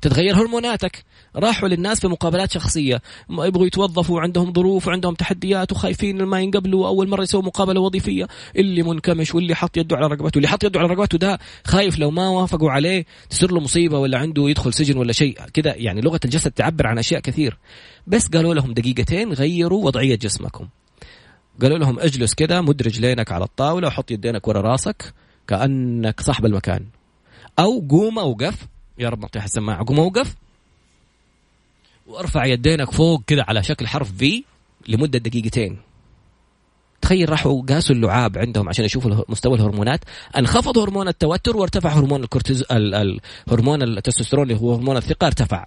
تتغير 0.00 0.36
هرموناتك. 0.36 1.04
راحوا 1.36 1.68
للناس 1.68 2.00
في 2.00 2.08
مقابلات 2.08 2.52
شخصية. 2.52 3.02
يبغوا 3.30 3.66
يتوظفوا 3.66 4.16
وعندهم 4.16 4.52
ظروف 4.52 4.86
وعندهم 4.86 5.14
تحديات 5.14 5.72
وخايفين 5.72 6.22
ما 6.22 6.40
ينقبلوا 6.40 6.86
أول 6.86 7.08
مرة 7.08 7.22
يسووا 7.22 7.42
مقابلة 7.42 7.80
وظيفية. 7.80 8.28
اللي 8.56 8.82
منكمش 8.82 9.34
واللي 9.34 9.54
حط 9.54 9.76
يده 9.76 9.96
على 9.96 10.06
رقبته. 10.06 10.38
اللي 10.38 10.48
حط 10.48 10.64
يده 10.64 10.80
على 10.80 10.88
رقبته 10.88 11.18
ده 11.18 11.38
خايف 11.64 11.98
لو 11.98 12.10
ما 12.10 12.28
وافقوا 12.28 12.70
عليه 12.70 13.04
تصير 13.30 13.52
له 13.52 13.60
مصيبة 13.60 13.98
ولا 13.98 14.18
عنده 14.18 14.48
يدخل 14.48 14.72
سجن 14.72 14.98
ولا 14.98 15.12
شيء. 15.12 15.38
كذا 15.54 15.74
يعني 15.74 16.00
لغة 16.00 16.20
الجسد 16.24 16.50
تعبر 16.50 16.86
عن 16.86 16.98
أشياء 16.98 17.20
كثير. 17.20 17.58
بس 18.06 18.28
قالوا 18.28 18.54
لهم 18.54 18.72
دقيقتين 18.72 19.32
غيروا 19.32 19.84
وضعية 19.84 20.14
جسمكم. 20.14 20.68
قالوا 21.62 21.78
لهم 21.78 22.00
اجلس 22.00 22.34
كذا 22.34 22.60
مد 22.60 22.82
رجلينك 22.82 23.32
على 23.32 23.44
الطاولة 23.44 23.88
وحط 23.88 24.10
يدينك 24.10 24.48
ورا 24.48 24.60
راسك 24.60 25.14
كأنك 25.48 26.20
صاحب 26.20 26.46
المكان. 26.46 26.86
أو 27.58 27.86
قوم 27.90 28.18
أوقف 28.18 28.66
يا 28.98 29.08
رب 29.08 29.24
نطيح 29.24 29.44
السماعة 29.44 29.84
قوم 29.86 30.00
أوقف 30.00 30.34
وارفع 32.06 32.44
يدينك 32.44 32.90
فوق 32.90 33.22
كذا 33.26 33.44
على 33.48 33.62
شكل 33.62 33.86
حرف 33.86 34.12
في 34.12 34.44
لمدة 34.88 35.18
دقيقتين. 35.18 35.78
تخيل 37.02 37.28
راحوا 37.28 37.62
قاسوا 37.62 37.96
اللعاب 37.96 38.38
عندهم 38.38 38.68
عشان 38.68 38.84
يشوفوا 38.84 39.24
مستوى 39.28 39.54
الهرمونات. 39.54 40.00
انخفض 40.36 40.78
هرمون 40.78 41.08
التوتر 41.08 41.56
وارتفع 41.56 41.90
هرمون 41.90 42.22
الكورتيز 42.22 42.64
هرمون 43.48 43.82
التستوستيرون 43.82 44.50
اللي 44.50 44.60
هو 44.62 44.74
هرمون 44.74 44.96
الثقة 44.96 45.26
ارتفع. 45.26 45.66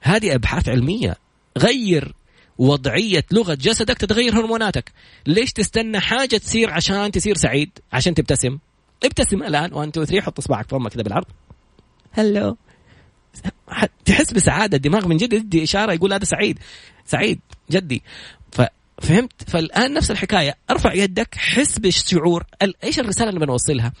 هذه 0.00 0.34
أبحاث 0.34 0.68
علمية. 0.68 1.16
غير 1.58 2.14
وضعية 2.58 3.24
لغة 3.32 3.54
جسدك 3.54 3.98
تتغير 3.98 4.34
هرموناتك. 4.34 4.92
ليش 5.26 5.52
تستنى 5.52 6.00
حاجة 6.00 6.36
تصير 6.36 6.70
عشان 6.70 7.10
تصير 7.10 7.36
سعيد؟ 7.36 7.70
عشان 7.92 8.14
تبتسم. 8.14 8.58
ابتسم 9.04 9.42
الآن. 9.42 9.72
1 9.72 9.88
2 9.88 10.06
3 10.06 10.20
حط 10.24 10.38
إصبعك 10.38 10.68
فمك 10.68 10.92
كذا 10.92 11.02
بالعرض. 11.02 11.26
هلو. 12.16 12.56
تحس 14.04 14.32
بسعادة 14.32 14.76
الدماغ 14.76 15.08
من 15.08 15.16
جد 15.16 15.32
يدي 15.32 15.62
إشارة 15.62 15.92
يقول 15.92 16.12
هذا 16.12 16.24
سعيد 16.24 16.58
سعيد 17.04 17.40
جدي. 17.70 18.02
فهمت؟ 19.02 19.50
فالآن 19.50 19.94
نفس 19.94 20.10
الحكاية 20.10 20.54
ارفع 20.70 20.92
يدك 20.92 21.34
حس 21.34 21.78
بالشعور 21.78 22.44
إيش 22.84 23.00
الرسالة 23.00 23.28
اللي 23.28 23.40
بنوصلها؟ 23.40 23.92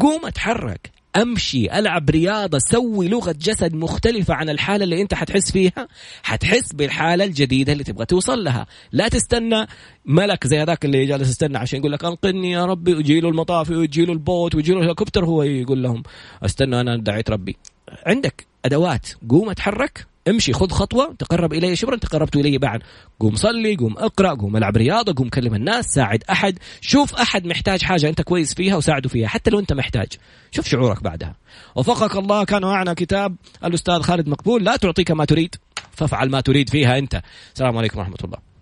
قوم 0.00 0.26
اتحرك. 0.26 0.90
أمشي 1.16 1.78
ألعب 1.78 2.10
رياضة 2.10 2.58
سوي 2.58 3.08
لغة 3.08 3.32
جسد 3.32 3.74
مختلفة 3.74 4.34
عن 4.34 4.50
الحالة 4.50 4.84
اللي 4.84 5.02
أنت 5.02 5.14
حتحس 5.14 5.52
فيها 5.52 5.88
حتحس 6.22 6.72
بالحالة 6.72 7.24
الجديدة 7.24 7.72
اللي 7.72 7.84
تبغى 7.84 8.06
توصل 8.06 8.44
لها. 8.44 8.66
لا 8.92 9.08
تستنى 9.08 9.66
ملك 10.04 10.46
زي 10.46 10.58
هذاك 10.58 10.84
اللي 10.84 11.06
جالس 11.06 11.30
يستنى 11.30 11.58
عشان 11.58 11.78
يقول 11.78 11.92
لك 11.92 12.04
انقذني 12.04 12.50
يا 12.50 12.64
ربي 12.64 12.94
ويجي 12.94 13.20
له 13.20 13.28
المطافي 13.28 13.74
ويجي 13.74 14.04
له 14.04 14.12
البوت 14.12 14.54
ويجي 14.54 14.72
له 14.72 14.78
الهليكوبتر 14.78 15.24
هو 15.24 15.42
يقول 15.42 15.82
لهم 15.82 16.02
أستنى 16.42 16.80
أنا 16.80 16.96
دعيت 16.96 17.30
ربي. 17.30 17.56
عندك 18.06 18.46
أدوات 18.64 19.06
قوم 19.28 19.50
أتحرك؟ 19.50 20.13
امشي 20.28 20.52
خذ 20.52 20.70
خطوة 20.70 21.14
تقرب 21.18 21.52
إلي 21.52 21.76
شبرا 21.76 21.96
تقربت 21.96 22.36
إلي 22.36 22.58
بعد. 22.58 22.82
قوم 23.20 23.34
صلي 23.34 23.76
قوم 23.76 23.98
اقرأ 23.98 24.34
قوم 24.34 24.56
العب 24.56 24.76
رياضة 24.76 25.14
قوم 25.16 25.28
كلم 25.28 25.54
الناس 25.54 25.84
ساعد 25.84 26.24
أحد. 26.30 26.58
شوف 26.80 27.14
أحد 27.14 27.46
محتاج 27.46 27.82
حاجة 27.82 28.08
أنت 28.08 28.22
كويس 28.22 28.54
فيها 28.54 28.76
وساعده 28.76 29.08
فيها 29.08 29.28
حتى 29.28 29.50
لو 29.50 29.58
أنت 29.58 29.72
محتاج. 29.72 30.12
شوف 30.50 30.68
شعورك 30.68 31.02
بعدها. 31.02 31.36
وفقك 31.74 32.16
الله 32.16 32.44
كان 32.44 32.62
معنا 32.62 32.94
كتاب 32.94 33.36
الأستاذ 33.64 34.00
خالد 34.00 34.28
مقبول 34.28 34.64
لا 34.64 34.76
تعطيك 34.76 35.10
ما 35.10 35.24
تريد 35.24 35.54
فافعل 35.90 36.30
ما 36.30 36.40
تريد 36.40 36.68
فيها 36.68 36.98
أنت. 36.98 37.22
السلام 37.54 37.78
عليكم 37.78 37.98
ورحمة 37.98 38.16
الله. 38.24 38.44